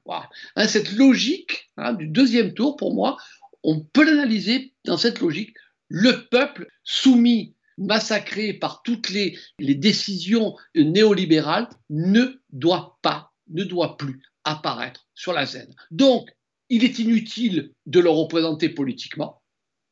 Hein, 0.56 0.68
cette 0.68 0.92
logique 0.94 1.72
hein, 1.78 1.94
du 1.94 2.08
deuxième 2.08 2.54
tour, 2.54 2.76
pour 2.76 2.94
moi, 2.94 3.18
on 3.64 3.82
peut 3.82 4.06
l'analyser 4.06 4.74
dans 4.86 4.98
cette 4.98 5.20
logique. 5.20 5.56
Le 5.88 6.28
peuple 6.30 6.68
soumis 6.84 7.56
massacré 7.80 8.54
par 8.54 8.84
toutes 8.84 9.10
les, 9.10 9.40
décisions 9.60 10.56
néolibérales, 10.76 11.70
ne 11.90 12.42
doit 12.52 13.00
pas, 13.02 13.32
ne 13.48 13.64
doit 13.64 13.98
plus 13.98 14.22
apparaître 14.44 15.08
sur 15.16 15.34
la 15.34 15.46
scène. 15.46 15.74
Donc, 15.90 16.30
il 16.70 16.84
est 16.84 17.00
inutile 17.00 17.74
de 17.88 18.00
le 18.00 18.10
représenter 18.10 18.70
politiquement 18.70 19.42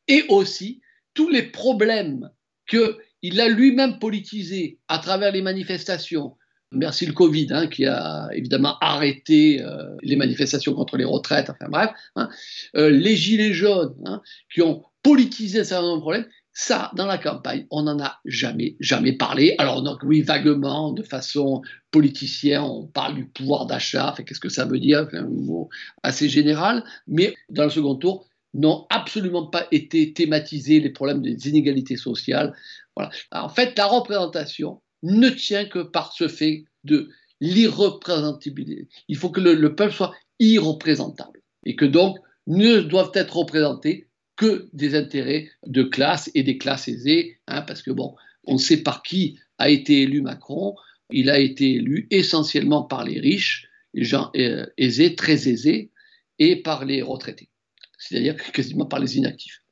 et 0.08 0.24
aussi 0.30 0.82
tous 1.18 1.30
les 1.30 1.42
problèmes 1.42 2.30
qu'il 2.70 3.42
a 3.42 3.50
lui-même 3.50 3.98
politisés 3.98 4.78
à 4.88 5.00
travers 5.00 5.32
les 5.32 5.42
manifestations. 5.42 6.38
Merci 6.72 7.08
le 7.08 7.14
Covid, 7.14 7.48
hein, 7.50 7.68
qui 7.68 7.88
a 7.88 8.28
évidemment 8.34 8.78
arrêté 8.82 9.64
euh, 9.64 9.96
les 10.04 10.16
manifestations 10.16 10.76
contre 10.76 10.96
les 10.96 11.06
retraites, 11.06 11.50
enfin 11.50 11.70
bref, 11.70 11.90
hein. 12.16 12.30
euh, 12.76 12.92
les 12.92 13.16
gilets 13.16 13.54
jaunes, 13.54 13.96
hein, 14.06 14.22
qui 14.54 14.62
ont 14.62 14.84
politisé 15.02 15.62
un 15.62 15.64
certain 15.64 15.88
nombre 15.88 15.98
de 15.98 16.02
problèmes, 16.02 16.28
ça, 16.54 16.92
dans 16.96 17.08
la 17.08 17.18
campagne, 17.18 17.66
on 17.72 17.84
n'en 17.84 18.00
a 18.00 18.20
jamais, 18.26 18.76
jamais 18.80 19.14
parlé. 19.14 19.56
Alors, 19.58 19.82
donc, 19.82 20.00
oui, 20.04 20.22
vaguement, 20.22 20.92
de 20.92 21.04
façon 21.04 21.62
politicienne, 21.90 22.62
on 22.62 22.88
parle 22.88 23.16
du 23.16 23.26
pouvoir 23.26 23.66
d'achat. 23.66 24.14
qu'est-ce 24.18 24.40
que 24.40 24.50
ça 24.50 24.66
veut 24.66 24.80
dire 24.80 25.08
un 25.14 25.28
mot 25.28 25.70
assez 26.04 26.30
général. 26.30 26.84
Mais 27.08 27.36
dans 27.50 27.64
le 27.64 27.70
second 27.70 27.96
tour, 27.96 28.28
n'ont 28.54 28.86
absolument 28.90 29.48
pas 29.48 29.68
été 29.72 30.14
thématisés 30.14 30.80
les 30.80 30.90
problèmes 30.90 31.22
des 31.22 31.50
inégalités 31.50 31.98
sociales. 31.98 32.56
Voilà. 32.96 33.12
en 33.32 33.50
fait, 33.50 33.78
la 33.78 33.86
représentation 33.86 34.82
ne 35.04 35.30
tient 35.30 35.66
que 35.66 35.80
par 35.80 36.14
ce 36.14 36.28
fait 36.28 36.66
de 36.84 37.10
l'irreprésentabilité. 37.40 38.88
Il 39.08 39.18
faut 39.18 39.30
que 39.30 39.42
le, 39.42 39.54
le 39.54 39.76
peuple 39.76 39.94
soit 39.94 40.16
irreprésentable 40.40 41.42
et 41.66 41.76
que 41.76 41.86
donc 41.86 42.18
ne 42.48 42.80
doivent 42.80 43.12
être 43.14 43.38
représentés 43.38 44.08
que 44.38 44.70
des 44.74 44.96
intérêts 44.96 45.50
de 45.66 45.84
classe 45.84 46.32
et 46.34 46.44
des 46.44 46.58
classes 46.58 46.88
aisées, 46.88 47.40
hein, 47.48 47.64
parce 47.64 47.82
que 47.82 47.92
bon, 47.92 48.16
on 48.46 48.58
sait 48.58 48.84
par 48.84 49.04
qui 49.04 49.40
a 49.58 49.70
été 49.70 50.04
élu 50.04 50.22
Macron. 50.22 50.76
Il 51.12 51.30
a 51.30 51.40
été 51.40 51.76
élu 51.76 52.08
essentiellement 52.12 52.84
par 52.84 53.04
les 53.04 53.20
riches, 53.20 53.68
les 53.94 54.04
gens 54.04 54.32
euh, 54.36 54.66
aisés, 54.78 55.16
très 55.16 55.50
aisés, 55.50 55.92
et 56.40 56.56
par 56.56 56.86
les 56.86 57.02
retraités, 57.02 57.50
c'est-à-dire 57.98 58.36
quasiment 58.52 58.86
par 58.86 59.00
les 59.00 59.18
inactifs. 59.18 59.64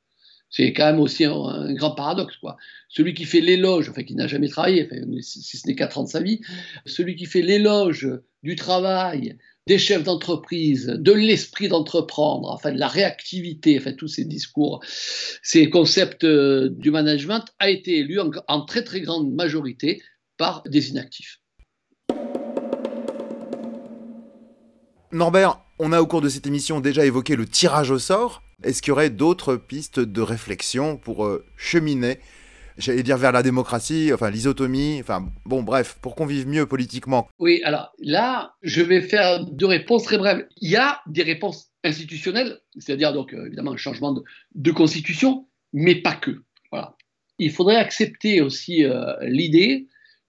C'est 0.50 0.72
quand 0.72 0.86
même 0.86 1.00
aussi 1.00 1.24
un, 1.24 1.74
grand 1.74 1.90
paradoxe. 1.92 2.36
Quoi. 2.36 2.56
Celui 2.88 3.14
qui 3.14 3.24
fait 3.24 3.40
l'éloge, 3.40 3.88
enfin 3.90 4.04
qui 4.04 4.14
n'a 4.14 4.26
jamais 4.26 4.48
travaillé, 4.48 4.88
si 5.20 5.56
ce 5.56 5.66
n'est 5.66 5.74
qu'à 5.74 5.90
ans 5.96 6.04
de 6.04 6.08
sa 6.08 6.20
vie, 6.20 6.40
celui 6.86 7.16
qui 7.16 7.26
fait 7.26 7.42
l'éloge 7.42 8.08
du 8.42 8.54
travail, 8.54 9.36
des 9.66 9.78
chefs 9.78 10.04
d'entreprise, 10.04 10.86
de 10.86 11.12
l'esprit 11.12 11.68
d'entreprendre, 11.68 12.50
enfin 12.50 12.72
de 12.72 12.78
la 12.78 12.86
réactivité, 12.86 13.76
enfin 13.78 13.92
tous 13.92 14.06
ces 14.06 14.24
discours, 14.24 14.80
ces 15.42 15.68
concepts 15.70 16.24
euh, 16.24 16.70
du 16.70 16.92
management, 16.92 17.44
a 17.58 17.68
été 17.68 17.98
élu 17.98 18.20
en, 18.20 18.64
très 18.64 18.84
très 18.84 19.00
grande 19.00 19.34
majorité 19.34 20.02
par 20.36 20.62
des 20.62 20.90
inactifs. 20.90 21.40
Norbert, 25.10 25.65
on 25.78 25.92
a 25.92 26.00
au 26.00 26.06
cours 26.06 26.20
de 26.20 26.28
cette 26.28 26.46
émission 26.46 26.80
déjà 26.80 27.04
évoqué 27.04 27.36
le 27.36 27.46
tirage 27.46 27.90
au 27.90 27.98
sort. 27.98 28.42
Est-ce 28.62 28.80
qu'il 28.80 28.90
y 28.90 28.92
aurait 28.92 29.10
d'autres 29.10 29.56
pistes 29.56 30.00
de 30.00 30.20
réflexion 30.20 30.96
pour 30.96 31.26
euh, 31.26 31.44
cheminer 31.56 32.18
j'allais 32.78 33.02
dire 33.02 33.16
vers 33.16 33.32
la 33.32 33.42
démocratie, 33.42 34.10
enfin 34.12 34.30
l'isotomie, 34.30 34.98
enfin 35.00 35.28
bon 35.44 35.62
bref, 35.62 35.98
pour 36.00 36.14
qu'on 36.14 36.26
vive 36.26 36.46
mieux 36.46 36.66
politiquement? 36.66 37.28
Oui, 37.38 37.60
alors 37.64 37.92
là, 37.98 38.54
je 38.62 38.82
vais 38.82 39.00
faire 39.00 39.44
deux 39.44 39.66
réponses 39.66 40.04
très 40.04 40.18
brèves. 40.18 40.46
Il 40.60 40.70
y 40.70 40.76
a 40.76 41.00
des 41.06 41.22
réponses 41.22 41.70
institutionnelles, 41.84 42.60
c'est-à-dire 42.78 43.12
donc 43.12 43.32
euh, 43.32 43.46
évidemment 43.46 43.72
un 43.72 43.76
changement 43.76 44.14
de, 44.54 44.70
constitution, 44.72 45.48
mais 45.72 45.94
pas 45.94 46.14
que. 46.14 46.42
Voilà. 46.70 46.96
Il 47.38 47.52
faudrait 47.52 47.76
accepter 47.76 48.40
aussi 48.40 48.84
euh, 48.84 49.14
l'idée 49.22 49.86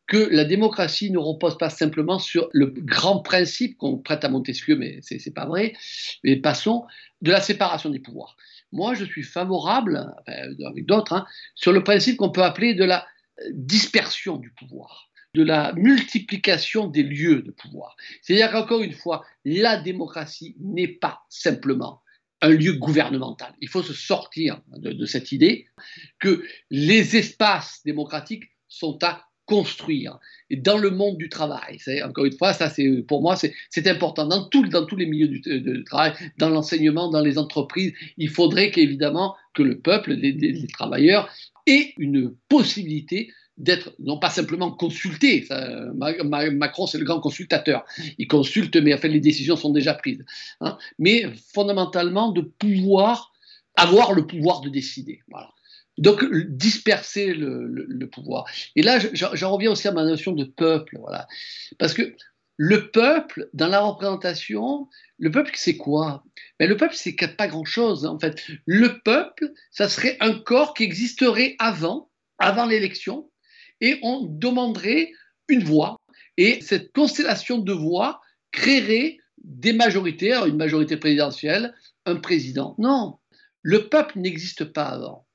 que 0.07 0.29
la 0.31 0.45
démocratie 0.45 1.11
ne 1.11 1.17
repose 1.17 1.57
pas 1.57 1.69
simplement 1.69 2.17
sur 2.17 2.49
le 2.53 2.67
grand 2.67 3.19
principe 3.19 3.77
qu'on 3.77 3.97
prête 3.97 4.23
à 4.23 4.29
Montesquieu, 4.29 4.75
mais 4.77 4.99
c'est 5.01 5.23
n'est 5.25 5.33
pas 5.33 5.45
vrai, 5.45 5.73
mais 6.23 6.37
passons, 6.37 6.85
de 7.21 7.31
la 7.31 7.41
séparation 7.41 7.89
des 7.89 7.99
pouvoirs. 7.99 8.37
Moi, 8.71 8.93
je 8.93 9.03
suis 9.03 9.23
favorable, 9.23 10.13
avec 10.25 10.85
d'autres, 10.85 11.13
hein, 11.13 11.25
sur 11.55 11.73
le 11.73 11.83
principe 11.83 12.17
qu'on 12.17 12.31
peut 12.31 12.43
appeler 12.43 12.73
de 12.73 12.85
la 12.85 13.05
dispersion 13.51 14.37
du 14.37 14.51
pouvoir, 14.51 15.09
de 15.33 15.43
la 15.43 15.73
multiplication 15.73 16.87
des 16.87 17.03
lieux 17.03 17.41
de 17.41 17.51
pouvoir. 17.51 17.95
C'est-à-dire 18.21 18.51
qu'encore 18.51 18.81
une 18.81 18.93
fois, 18.93 19.25
la 19.45 19.77
démocratie 19.77 20.55
n'est 20.59 20.87
pas 20.87 21.21
simplement 21.29 22.01
un 22.41 22.49
lieu 22.49 22.73
gouvernemental. 22.73 23.53
Il 23.61 23.67
faut 23.67 23.83
se 23.83 23.93
sortir 23.93 24.61
de, 24.67 24.91
de 24.91 25.05
cette 25.05 25.31
idée 25.31 25.67
que 26.19 26.43
les 26.69 27.15
espaces 27.15 27.81
démocratiques 27.83 28.45
sont 28.67 28.99
à 29.03 29.27
construire 29.47 30.19
dans 30.51 30.77
le 30.77 30.91
monde 30.91 31.17
du 31.17 31.29
travail. 31.29 31.79
Encore 32.03 32.25
une 32.25 32.37
fois, 32.37 32.53
ça 32.53 32.69
c'est 32.69 33.01
pour 33.07 33.21
moi 33.21 33.35
c'est 33.35 33.87
important 33.87 34.27
dans, 34.27 34.47
tout, 34.47 34.67
dans 34.67 34.85
tous 34.85 34.95
les 34.95 35.07
milieux 35.07 35.27
du 35.27 35.39
de 35.39 35.83
travail, 35.83 36.13
dans 36.37 36.49
l'enseignement, 36.49 37.09
dans 37.09 37.21
les 37.21 37.39
entreprises. 37.39 37.93
Il 38.17 38.29
faudrait 38.29 38.69
qu'évidemment 38.69 39.35
que 39.55 39.63
le 39.63 39.79
peuple, 39.79 40.13
les, 40.13 40.67
travailleurs, 40.67 41.29
ait 41.65 41.93
une 41.97 42.35
possibilité 42.49 43.31
d'être 43.57 43.93
non 43.97 44.19
pas 44.19 44.29
simplement 44.29 44.69
consulté. 44.69 45.47
Macron, 45.95 46.85
c'est 46.85 46.99
le 46.99 47.05
grand 47.05 47.19
consultateur. 47.19 47.85
Il 48.19 48.27
consulte, 48.27 48.75
mais 48.75 48.93
en 48.93 48.97
fait, 48.97 49.07
les 49.07 49.19
décisions 49.19 49.55
sont 49.55 49.71
déjà 49.71 49.95
prises. 49.95 50.23
Hein, 50.61 50.77
mais 50.99 51.25
fondamentalement, 51.53 52.31
de 52.31 52.41
pouvoir 52.41 53.33
avoir 53.75 54.13
le 54.13 54.27
pouvoir 54.27 54.61
de 54.61 54.69
décider. 54.69 55.21
Voilà. 55.29 55.49
Donc, 55.97 56.23
disperser 56.49 57.33
le, 57.33 58.07
pouvoir. 58.07 58.45
Et 58.75 58.83
là, 58.83 58.99
j'en 59.13 59.51
reviens 59.51 59.71
aussi 59.71 59.87
à 59.87 59.91
ma 59.91 60.03
notion 60.03 60.31
de 60.31 60.43
peuple. 60.43 60.97
Voilà. 60.99 61.27
Parce 61.79 61.93
que 61.93 62.13
le 62.57 62.89
peuple, 62.89 63.49
dans 63.53 63.67
la 63.67 63.79
représentation, 63.79 64.89
le 65.19 65.31
peuple, 65.31 65.51
c'est 65.55 65.77
quoi? 65.77 66.23
Mais 66.59 66.67
Le 66.67 66.75
peuple, 66.75 66.95
c'est 66.95 67.15
pas 67.35 67.47
grand-chose, 67.47 68.05
en 68.05 68.19
fait. 68.19 68.43
Le 68.65 68.99
peuple, 68.99 69.51
ça 69.71 69.87
serait 69.87 70.17
un 70.19 70.33
corps 70.33 70.73
qui 70.73 70.83
existerait 70.83 71.55
avant, 71.59 72.09
avant 72.39 72.65
l'élection, 72.65 73.29
et 73.79 73.99
on 74.01 74.23
demanderait 74.23 75.11
une 75.47 75.63
voix. 75.63 75.97
Et 76.37 76.61
cette 76.61 76.91
constellation 76.93 77.59
de 77.59 77.73
voix 77.73 78.21
créerait 78.51 79.17
des 79.43 79.73
majorités, 79.73 80.33
une 80.33 80.57
majorité 80.57 80.97
présidentielle, 80.97 81.75
un 82.05 82.15
président. 82.15 82.75
Non, 82.79 83.19
le 83.61 83.87
peuple 83.87 84.19
n'existe 84.19 84.65
pas 84.65 84.85
avant 84.85 85.26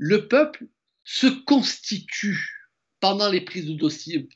le 0.00 0.28
peuple 0.28 0.66
se 1.04 1.26
constitue 1.26 2.70
pendant 3.00 3.28
les 3.28 3.42
prises 3.42 3.66
de 3.66 3.74
dossier, 3.74 4.26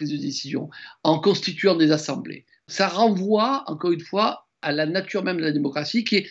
décision, 0.00 0.70
en 1.04 1.20
constituant 1.20 1.76
des 1.76 1.92
assemblées. 1.92 2.46
Ça 2.66 2.88
renvoie, 2.88 3.62
encore 3.68 3.92
une 3.92 4.00
fois, 4.00 4.48
à 4.60 4.72
la 4.72 4.86
nature 4.86 5.22
même 5.22 5.36
de 5.36 5.44
la 5.44 5.52
démocratie, 5.52 6.02
qui 6.02 6.16
est 6.16 6.30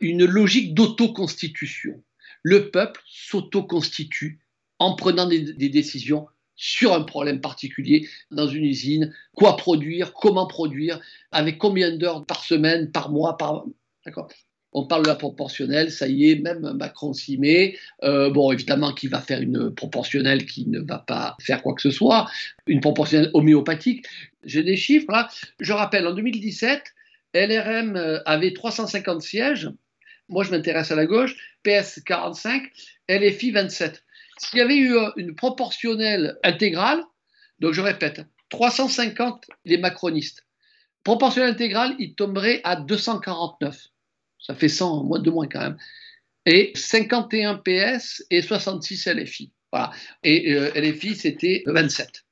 une 0.00 0.24
logique 0.24 0.74
d'autoconstitution. 0.74 2.02
Le 2.42 2.72
peuple 2.72 3.00
s'autoconstitue 3.06 4.40
en 4.80 4.96
prenant 4.96 5.26
des, 5.26 5.52
des, 5.52 5.68
décisions 5.68 6.26
sur 6.56 6.92
un 6.92 7.02
problème 7.02 7.40
particulier 7.40 8.08
dans 8.32 8.48
une 8.48 8.64
usine, 8.64 9.14
quoi 9.32 9.56
produire, 9.56 10.12
comment 10.12 10.48
produire, 10.48 11.00
avec 11.30 11.58
combien 11.58 11.96
d'heures 11.96 12.26
par 12.26 12.42
semaine, 12.42 12.90
par 12.90 13.10
mois, 13.10 13.36
par... 13.36 13.64
D'accord? 14.04 14.28
On 14.74 14.84
parle 14.86 15.04
de 15.04 15.08
la 15.08 15.14
proportionnelle, 15.14 15.92
ça 15.92 16.08
y 16.08 16.30
est, 16.30 16.34
même 16.34 16.72
Macron 16.74 17.12
s'y 17.12 17.38
met. 17.38 17.78
Euh, 18.02 18.28
bon, 18.30 18.50
évidemment 18.50 18.92
qu'il 18.92 19.08
va 19.08 19.20
faire 19.20 19.40
une 19.40 19.72
proportionnelle 19.72 20.44
qui 20.44 20.68
ne 20.68 20.80
va 20.80 20.98
pas 20.98 21.36
faire 21.40 21.62
quoi 21.62 21.74
que 21.74 21.80
ce 21.80 21.92
soit, 21.92 22.28
une 22.66 22.80
proportionnelle 22.80 23.30
homéopathique. 23.34 24.04
J'ai 24.42 24.64
des 24.64 24.76
chiffres 24.76 25.10
là. 25.10 25.28
Je 25.60 25.72
rappelle, 25.72 26.06
en 26.06 26.12
2017, 26.12 26.82
LRM 27.34 27.96
euh, 27.96 28.18
avait 28.26 28.52
350 28.52 29.22
sièges. 29.22 29.70
Moi, 30.28 30.42
je 30.42 30.50
m'intéresse 30.50 30.90
à 30.90 30.96
la 30.96 31.06
gauche. 31.06 31.36
PS 31.62 32.00
45, 32.04 32.64
LFI 33.08 33.52
27. 33.52 34.02
S'il 34.38 34.58
y 34.58 34.62
avait 34.62 34.76
eu 34.76 34.96
euh, 34.96 35.10
une 35.16 35.36
proportionnelle 35.36 36.36
intégrale, 36.42 37.00
donc 37.60 37.74
je 37.74 37.80
répète, 37.80 38.22
350 38.50 39.46
les 39.64 39.78
macronistes. 39.78 40.44
Proportionnelle 41.04 41.52
intégrale, 41.52 41.94
il 42.00 42.14
tomberait 42.14 42.60
à 42.64 42.76
249 42.76 43.90
ça 44.46 44.54
fait 44.54 44.68
100, 44.68 45.04
moins 45.04 45.20
de 45.20 45.30
moins 45.30 45.48
quand 45.48 45.60
même. 45.60 45.76
Et 46.46 46.72
51 46.74 47.62
PS 47.64 48.24
et 48.30 48.42
66 48.42 49.08
LFI. 49.08 49.52
Voilà. 49.72 49.90
Et 50.22 50.52
euh, 50.52 50.70
LFI, 50.74 51.16
c'était 51.16 51.62
27. 51.66 52.24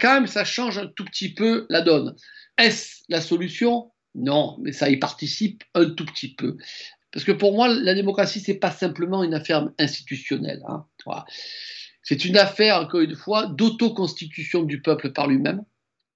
Quand 0.00 0.14
même, 0.14 0.26
ça 0.26 0.44
change 0.44 0.78
un 0.78 0.86
tout 0.86 1.04
petit 1.04 1.34
peu 1.34 1.66
la 1.68 1.80
donne. 1.80 2.14
Est-ce 2.58 3.02
la 3.08 3.20
solution? 3.20 3.90
Non, 4.14 4.58
mais 4.60 4.72
ça 4.72 4.90
y 4.90 4.96
participe 4.98 5.64
un 5.74 5.90
tout 5.90 6.04
petit 6.04 6.34
peu. 6.34 6.56
Parce 7.10 7.24
que 7.24 7.32
pour 7.32 7.52
moi, 7.52 7.68
la 7.68 7.94
démocratie, 7.94 8.40
ce 8.40 8.52
n'est 8.52 8.58
pas 8.58 8.70
simplement 8.70 9.24
une 9.24 9.34
affaire 9.34 9.68
institutionnelle. 9.78 10.62
Hein. 10.68 10.86
C'est 12.02 12.24
une 12.24 12.36
affaire, 12.36 12.76
encore 12.76 13.00
une 13.00 13.16
fois, 13.16 13.46
d'autoconstitution 13.46 14.62
du 14.62 14.80
peuple 14.80 15.12
par 15.12 15.26
lui-même, 15.26 15.64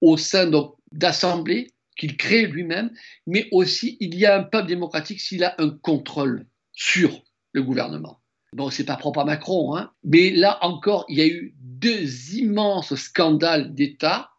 au 0.01 0.17
sein 0.17 0.49
d'assemblées 0.91 1.71
qu'il 1.97 2.17
crée 2.17 2.47
lui-même, 2.47 2.91
mais 3.25 3.47
aussi 3.51 3.97
il 3.99 4.15
y 4.15 4.25
a 4.25 4.37
un 4.37 4.43
peuple 4.43 4.67
démocratique 4.67 5.19
s'il 5.19 5.43
a 5.43 5.55
un 5.57 5.69
contrôle 5.69 6.45
sur 6.73 7.23
le 7.53 7.63
gouvernement. 7.63 8.21
Bon, 8.53 8.69
c'est 8.69 8.85
pas 8.85 8.95
propre 8.95 9.19
à 9.19 9.25
Macron, 9.25 9.75
hein, 9.75 9.91
mais 10.03 10.29
là 10.29 10.57
encore, 10.61 11.05
il 11.09 11.17
y 11.17 11.21
a 11.21 11.27
eu 11.27 11.53
deux 11.59 12.35
immenses 12.35 12.95
scandales 12.95 13.73
d'État, 13.73 14.29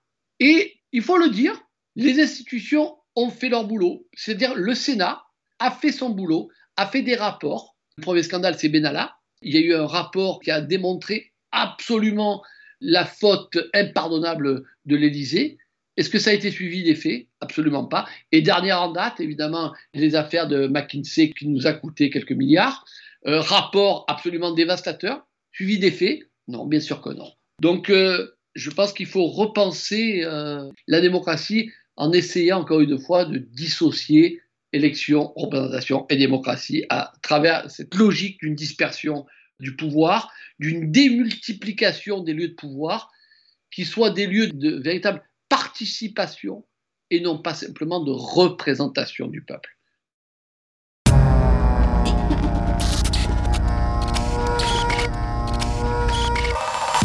et 0.40 0.80
il 0.92 1.02
faut 1.02 1.18
le 1.18 1.28
dire, 1.28 1.60
les 1.96 2.20
institutions 2.20 2.96
ont 3.16 3.30
fait 3.30 3.48
leur 3.48 3.66
boulot. 3.66 4.06
C'est-à-dire 4.14 4.54
le 4.54 4.74
Sénat 4.74 5.22
a 5.58 5.70
fait 5.70 5.92
son 5.92 6.10
boulot, 6.10 6.50
a 6.76 6.86
fait 6.86 7.02
des 7.02 7.16
rapports. 7.16 7.76
Le 7.96 8.02
premier 8.02 8.22
scandale, 8.22 8.56
c'est 8.58 8.68
Benalla. 8.68 9.16
Il 9.42 9.54
y 9.54 9.58
a 9.58 9.60
eu 9.60 9.74
un 9.74 9.86
rapport 9.86 10.40
qui 10.40 10.50
a 10.50 10.60
démontré 10.60 11.32
absolument 11.50 12.42
la 12.80 13.04
faute 13.04 13.58
impardonnable 13.74 14.64
de 14.84 14.96
l'Élysée. 14.96 15.58
Est-ce 15.98 16.10
que 16.10 16.20
ça 16.20 16.30
a 16.30 16.32
été 16.32 16.52
suivi 16.52 16.84
des 16.84 16.94
faits? 16.94 17.26
Absolument 17.40 17.84
pas. 17.84 18.08
Et 18.30 18.40
dernière 18.40 18.80
en 18.80 18.92
date, 18.92 19.18
évidemment, 19.18 19.74
les 19.94 20.14
affaires 20.14 20.46
de 20.46 20.68
McKinsey 20.68 21.30
qui 21.30 21.48
nous 21.48 21.66
a 21.66 21.72
coûté 21.72 22.08
quelques 22.08 22.30
milliards. 22.30 22.84
Euh, 23.26 23.40
rapport 23.40 24.04
absolument 24.06 24.52
dévastateur. 24.52 25.26
Suivi 25.50 25.80
des 25.80 25.90
faits? 25.90 26.20
Non, 26.46 26.66
bien 26.66 26.78
sûr 26.78 27.00
que 27.00 27.10
non. 27.10 27.32
Donc, 27.60 27.90
euh, 27.90 28.36
je 28.54 28.70
pense 28.70 28.92
qu'il 28.92 29.06
faut 29.06 29.26
repenser 29.26 30.22
euh, 30.22 30.70
la 30.86 31.00
démocratie 31.00 31.72
en 31.96 32.12
essayant 32.12 32.60
encore 32.60 32.80
une 32.80 33.00
fois 33.00 33.24
de 33.24 33.38
dissocier 33.38 34.40
élection, 34.72 35.32
représentation 35.34 36.06
et 36.10 36.16
démocratie 36.16 36.84
à 36.90 37.12
travers 37.22 37.68
cette 37.68 37.96
logique 37.96 38.38
d'une 38.38 38.54
dispersion 38.54 39.26
du 39.58 39.74
pouvoir, 39.74 40.30
d'une 40.60 40.92
démultiplication 40.92 42.22
des 42.22 42.34
lieux 42.34 42.50
de 42.50 42.54
pouvoir, 42.54 43.10
qui 43.72 43.84
soient 43.84 44.10
des 44.10 44.28
lieux 44.28 44.46
de 44.46 44.80
véritable 44.80 45.22
participation 45.78 46.64
et 47.10 47.20
non 47.20 47.40
pas 47.40 47.54
simplement 47.54 48.02
de 48.02 48.10
représentation 48.10 49.28
du 49.28 49.42
peuple. 49.42 49.70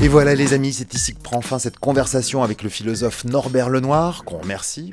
Et 0.01 0.07
voilà 0.07 0.33
les 0.33 0.53
amis, 0.53 0.73
c'est 0.73 0.93
ici 0.93 1.13
que 1.13 1.21
prend 1.21 1.41
fin 1.41 1.59
cette 1.59 1.77
conversation 1.77 2.41
avec 2.43 2.63
le 2.63 2.69
philosophe 2.69 3.23
Norbert 3.25 3.69
Lenoir, 3.69 4.25
qu'on 4.25 4.39
remercie. 4.39 4.91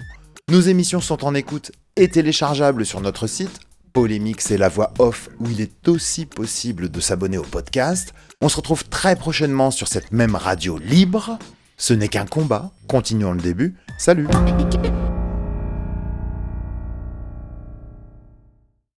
Nos 0.50 0.60
émissions 0.60 1.00
sont 1.00 1.24
en 1.24 1.34
écoute 1.34 1.72
et 1.96 2.08
téléchargeables 2.08 2.84
sur 2.84 3.00
notre 3.00 3.26
site. 3.26 3.60
Polémique, 3.94 4.42
c'est 4.42 4.58
la 4.58 4.68
voix 4.68 4.92
off 4.98 5.30
où 5.40 5.50
il 5.50 5.60
est 5.62 5.88
aussi 5.88 6.26
possible 6.26 6.90
de 6.90 7.00
s'abonner 7.00 7.38
au 7.38 7.42
podcast. 7.42 8.12
On 8.42 8.48
se 8.48 8.56
retrouve 8.56 8.84
très 8.84 9.16
prochainement 9.16 9.70
sur 9.70 9.88
cette 9.88 10.12
même 10.12 10.36
radio 10.36 10.78
libre. 10.78 11.38
Ce 11.80 11.94
n'est 11.94 12.08
qu'un 12.08 12.26
combat, 12.26 12.72
continuons 12.88 13.32
le 13.32 13.40
début, 13.40 13.74
salut 13.96 14.28